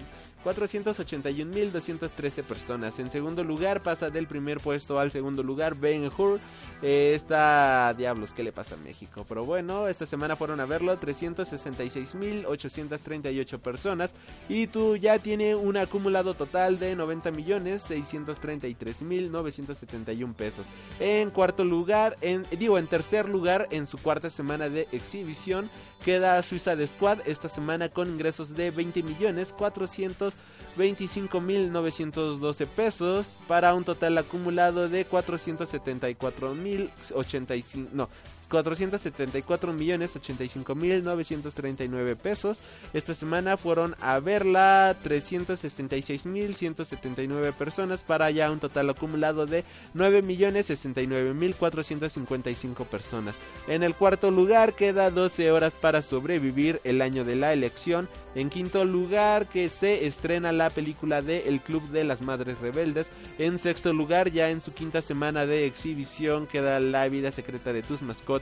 481.213 0.45 2.43
personas. 2.43 2.99
En 2.99 3.11
segundo 3.11 3.43
lugar 3.45 3.83
pasa 3.83 4.09
del 4.11 4.27
primer 4.27 4.59
puesto 4.59 4.99
al 4.99 5.11
segundo 5.11 5.43
lugar 5.43 5.75
Ben 5.75 6.11
Hur. 6.17 6.41
Eh, 6.83 7.13
está 7.15 7.93
diablos, 7.97 8.33
¿qué 8.33 8.43
le 8.43 8.53
pasa 8.53 8.75
a 8.75 8.79
México? 8.79 9.27
Pero 9.29 9.45
bueno, 9.45 9.87
esta 9.89 10.07
semana 10.07 10.37
fueron 10.37 10.61
a 10.61 10.67
verlo 10.67 10.99
366.838 10.99 13.59
personas 13.59 14.15
y 14.49 14.67
tú 14.67 14.97
ya 14.97 15.19
tiene 15.19 15.55
un 15.55 15.77
acumulado 15.77 16.33
total 16.33 16.79
de 16.79 16.97
90 16.97 17.31
millones 17.33 17.85
633.971 17.91 20.35
pesos. 20.35 20.65
En 20.99 21.29
cuarto 21.31 21.65
lugar, 21.65 22.17
en 22.23 22.47
digo 22.59 22.79
en 22.79 22.87
tercer 22.87 23.29
lugar 23.29 23.69
en 23.71 23.85
su 23.87 23.99
cuarta 23.99 24.31
semana 24.31 24.71
de 24.71 24.89
exhibición 24.93 25.69
queda 26.05 26.43
Suiza 26.43 26.77
de 26.77 26.87
Squad 26.87 27.19
esta 27.27 27.49
semana 27.49 27.89
con 27.91 28.09
ingresos 28.09 28.55
de 28.55 28.71
20 28.71 29.03
millones 29.03 29.53
400 29.53 30.30
25.912 30.79 32.67
pesos 32.67 33.41
para 33.49 33.75
un 33.75 33.85
total 33.85 34.17
acumulado 34.19 34.89
de 34.89 35.05
474.085 35.07 37.89
no 37.93 38.09
474 38.51 39.73
millones 39.73 40.15
85 40.15 40.75
mil 40.75 41.03
939 41.05 42.17
pesos. 42.17 42.59
Esta 42.93 43.15
semana 43.15 43.57
fueron 43.57 43.95
a 44.01 44.19
verla 44.19 44.95
366 45.03 46.27
mil 46.27 46.57
179 46.57 47.53
personas 47.53 48.01
para 48.01 48.31
ya 48.31 48.51
un 48.51 48.59
total 48.59 48.91
acumulado 48.91 49.47
de 49.47 49.65
9 49.95 50.23
millones 50.23 50.67
69 50.67 51.33
mil 51.33 51.55
455 51.55 52.85
personas. 52.85 53.37
En 53.69 53.83
el 53.83 53.95
cuarto 53.95 54.31
lugar 54.31 54.75
queda 54.75 55.11
12 55.11 55.53
horas 55.53 55.73
para 55.75 56.03
sobrevivir 56.03 56.81
el 56.85 57.01
año 57.01 57.25
de 57.25 57.37
la 57.37 57.53
elección. 57.53 58.09
En 58.35 58.51
quinto 58.51 58.85
lugar 58.85 59.47
que 59.47 59.69
se 59.69 60.07
estrena 60.07 60.53
la 60.53 60.71
película 60.71 61.23
de 61.23 61.49
El 61.49 61.61
Club 61.61 61.89
de 61.91 62.05
las 62.05 62.21
Madres 62.21 62.59
Rebeldes. 62.59 63.11
En 63.39 63.59
sexto 63.59 63.93
lugar 63.93 64.31
ya 64.31 64.51
en 64.51 64.61
su 64.61 64.73
quinta 64.73 65.03
semana 65.03 65.47
de 65.47 65.67
exhibición 65.67 66.47
queda 66.47 66.81
La 66.81 67.09
vida 67.09 67.31
secreta 67.31 67.73
de 67.73 67.83
tus 67.83 68.03
mascotas 68.03 68.40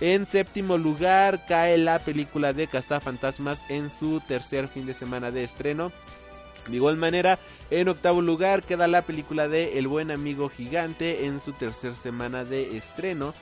En 0.00 0.26
séptimo 0.26 0.78
lugar 0.78 1.46
cae 1.46 1.76
la 1.78 1.98
película 1.98 2.52
de 2.52 2.66
Cazafantasmas 2.66 3.62
en 3.68 3.90
su 3.90 4.20
tercer 4.20 4.68
fin 4.68 4.86
de 4.86 4.94
semana 4.94 5.30
de 5.30 5.44
estreno. 5.44 5.92
De 6.68 6.76
igual 6.76 6.96
manera, 6.96 7.38
en 7.70 7.88
octavo 7.88 8.20
lugar 8.22 8.62
queda 8.62 8.86
la 8.86 9.02
película 9.02 9.48
de 9.48 9.78
El 9.78 9.88
buen 9.88 10.10
amigo 10.10 10.48
gigante 10.48 11.26
en 11.26 11.40
su 11.40 11.52
tercer 11.52 11.94
semana 11.94 12.44
de 12.44 12.76
estreno. 12.76 13.34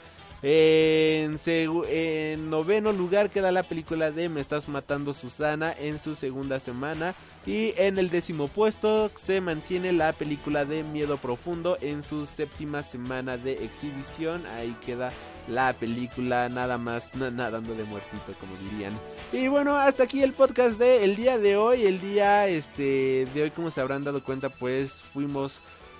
En, 0.42 1.38
en, 1.44 2.50
noveno 2.50 2.92
lugar 2.92 3.28
queda 3.28 3.50
la 3.50 3.64
película 3.64 4.12
de 4.12 4.28
Me 4.28 4.40
estás 4.40 4.68
matando 4.68 5.12
Susana 5.12 5.74
en 5.76 5.98
su 5.98 6.14
segunda 6.14 6.60
semana. 6.60 7.14
Y 7.48 7.72
en 7.78 7.96
el 7.96 8.10
décimo 8.10 8.46
puesto 8.46 9.10
se 9.24 9.40
mantiene 9.40 9.94
la 9.94 10.12
película 10.12 10.66
de 10.66 10.82
Miedo 10.82 11.16
Profundo 11.16 11.78
en 11.80 12.02
su 12.02 12.26
séptima 12.26 12.82
semana 12.82 13.38
de 13.38 13.52
exhibición. 13.64 14.44
Ahí 14.48 14.76
queda 14.84 15.10
la 15.48 15.72
película 15.72 16.50
nada 16.50 16.76
más 16.76 17.16
nadando 17.16 17.74
de 17.74 17.84
muertito 17.84 18.34
como 18.38 18.54
dirían. 18.70 18.92
Y 19.32 19.48
bueno, 19.48 19.76
hasta 19.76 20.02
aquí 20.02 20.22
el 20.22 20.34
podcast 20.34 20.78
de 20.78 21.04
el 21.04 21.16
día 21.16 21.38
de 21.38 21.56
hoy. 21.56 21.86
El 21.86 22.02
día 22.02 22.48
este 22.48 23.26
de 23.32 23.44
hoy 23.44 23.50
como 23.50 23.70
se 23.70 23.80
habrán 23.80 24.04
dado 24.04 24.22
cuenta 24.22 24.50
pues 24.50 24.92
fuimos 24.92 25.58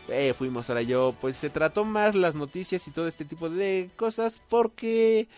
eh, 0.08 0.34
fuimos 0.36 0.68
ahora 0.68 0.82
yo, 0.82 1.14
pues 1.18 1.36
se 1.36 1.48
trató 1.48 1.82
más 1.84 2.14
las 2.14 2.34
noticias 2.34 2.86
y 2.86 2.90
todo 2.90 3.08
este 3.08 3.24
tipo 3.24 3.48
de 3.48 3.88
cosas 3.96 4.42
porque 4.50 5.28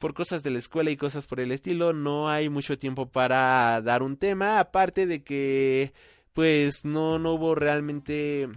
por 0.00 0.14
cosas 0.14 0.42
de 0.42 0.50
la 0.50 0.58
escuela 0.58 0.90
y 0.90 0.96
cosas 0.96 1.26
por 1.26 1.38
el 1.40 1.52
estilo 1.52 1.92
no 1.92 2.28
hay 2.28 2.48
mucho 2.48 2.78
tiempo 2.78 3.06
para 3.06 3.80
dar 3.82 4.02
un 4.02 4.16
tema, 4.16 4.58
aparte 4.58 5.06
de 5.06 5.22
que 5.22 5.92
pues 6.32 6.84
no 6.84 7.18
no 7.18 7.34
hubo 7.34 7.54
realmente 7.54 8.48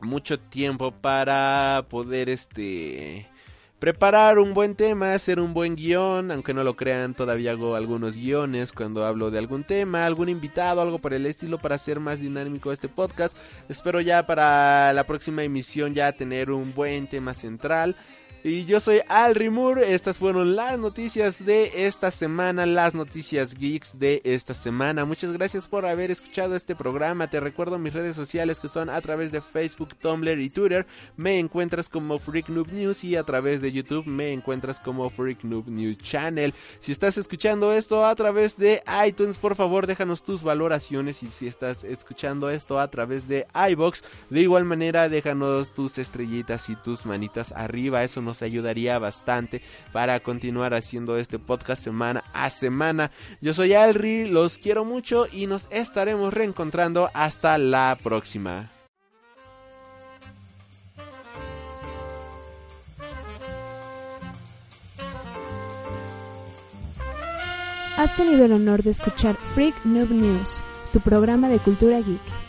mucho 0.00 0.38
tiempo 0.38 0.92
para 0.92 1.86
poder 1.90 2.30
este 2.30 3.28
preparar 3.80 4.38
un 4.38 4.54
buen 4.54 4.76
tema, 4.76 5.12
hacer 5.12 5.40
un 5.40 5.52
buen 5.52 5.74
guion, 5.74 6.30
aunque 6.30 6.54
no 6.54 6.62
lo 6.62 6.76
crean, 6.76 7.14
todavía 7.14 7.50
hago 7.50 7.74
algunos 7.74 8.16
guiones 8.16 8.70
cuando 8.70 9.04
hablo 9.04 9.32
de 9.32 9.40
algún 9.40 9.64
tema, 9.64 10.06
algún 10.06 10.28
invitado, 10.28 10.80
algo 10.80 11.00
por 11.00 11.12
el 11.12 11.26
estilo 11.26 11.58
para 11.58 11.74
hacer 11.74 11.98
más 11.98 12.20
dinámico 12.20 12.70
este 12.70 12.88
podcast. 12.88 13.36
Espero 13.68 14.00
ya 14.00 14.24
para 14.24 14.92
la 14.92 15.02
próxima 15.02 15.42
emisión 15.42 15.94
ya 15.94 16.12
tener 16.12 16.52
un 16.52 16.72
buen 16.72 17.08
tema 17.08 17.34
central. 17.34 17.96
Y 18.44 18.64
yo 18.64 18.80
soy 18.80 19.00
Al 19.08 19.36
Rimur. 19.36 19.78
Estas 19.78 20.16
fueron 20.16 20.56
las 20.56 20.76
noticias 20.76 21.44
de 21.44 21.86
esta 21.86 22.10
semana, 22.10 22.66
las 22.66 22.92
noticias 22.92 23.54
geeks 23.54 24.00
de 24.00 24.20
esta 24.24 24.52
semana. 24.52 25.04
Muchas 25.04 25.32
gracias 25.32 25.68
por 25.68 25.86
haber 25.86 26.10
escuchado 26.10 26.56
este 26.56 26.74
programa. 26.74 27.30
Te 27.30 27.38
recuerdo 27.38 27.78
mis 27.78 27.94
redes 27.94 28.16
sociales 28.16 28.58
que 28.58 28.66
son 28.66 28.90
a 28.90 29.00
través 29.00 29.30
de 29.30 29.40
Facebook, 29.40 29.94
Tumblr 29.94 30.40
y 30.40 30.50
Twitter. 30.50 30.88
Me 31.16 31.38
encuentras 31.38 31.88
como 31.88 32.18
Freak 32.18 32.48
Noob 32.48 32.72
News 32.72 33.04
y 33.04 33.14
a 33.14 33.22
través 33.22 33.62
de 33.62 33.70
YouTube 33.70 34.06
me 34.06 34.32
encuentras 34.32 34.80
como 34.80 35.08
Freak 35.08 35.44
Noob 35.44 35.68
News 35.68 35.98
Channel. 35.98 36.52
Si 36.80 36.90
estás 36.90 37.18
escuchando 37.18 37.72
esto 37.72 38.04
a 38.04 38.12
través 38.16 38.56
de 38.56 38.82
iTunes, 39.06 39.38
por 39.38 39.54
favor 39.54 39.86
déjanos 39.86 40.24
tus 40.24 40.42
valoraciones. 40.42 41.22
Y 41.22 41.28
si 41.28 41.46
estás 41.46 41.84
escuchando 41.84 42.50
esto 42.50 42.80
a 42.80 42.90
través 42.90 43.28
de 43.28 43.46
iBox, 43.70 44.02
de 44.30 44.40
igual 44.40 44.64
manera 44.64 45.08
déjanos 45.08 45.72
tus 45.72 45.98
estrellitas 45.98 46.68
y 46.70 46.74
tus 46.74 47.06
manitas 47.06 47.52
arriba. 47.52 48.02
Eso 48.02 48.20
nos 48.32 48.40
ayudaría 48.40 48.98
bastante 48.98 49.60
para 49.92 50.18
continuar 50.20 50.72
haciendo 50.72 51.18
este 51.18 51.38
podcast 51.38 51.84
semana 51.84 52.24
a 52.32 52.48
semana. 52.48 53.10
Yo 53.42 53.52
soy 53.52 53.74
Alri, 53.74 54.26
los 54.26 54.56
quiero 54.56 54.86
mucho 54.86 55.26
y 55.30 55.46
nos 55.46 55.68
estaremos 55.70 56.32
reencontrando 56.32 57.10
hasta 57.12 57.58
la 57.58 57.98
próxima. 58.02 58.70
Has 67.98 68.16
tenido 68.16 68.46
el 68.46 68.52
honor 68.54 68.82
de 68.82 68.90
escuchar 68.90 69.36
Freak 69.36 69.84
Noob 69.84 70.10
News, 70.10 70.62
tu 70.94 71.00
programa 71.00 71.50
de 71.50 71.58
cultura 71.58 71.98
geek. 71.98 72.41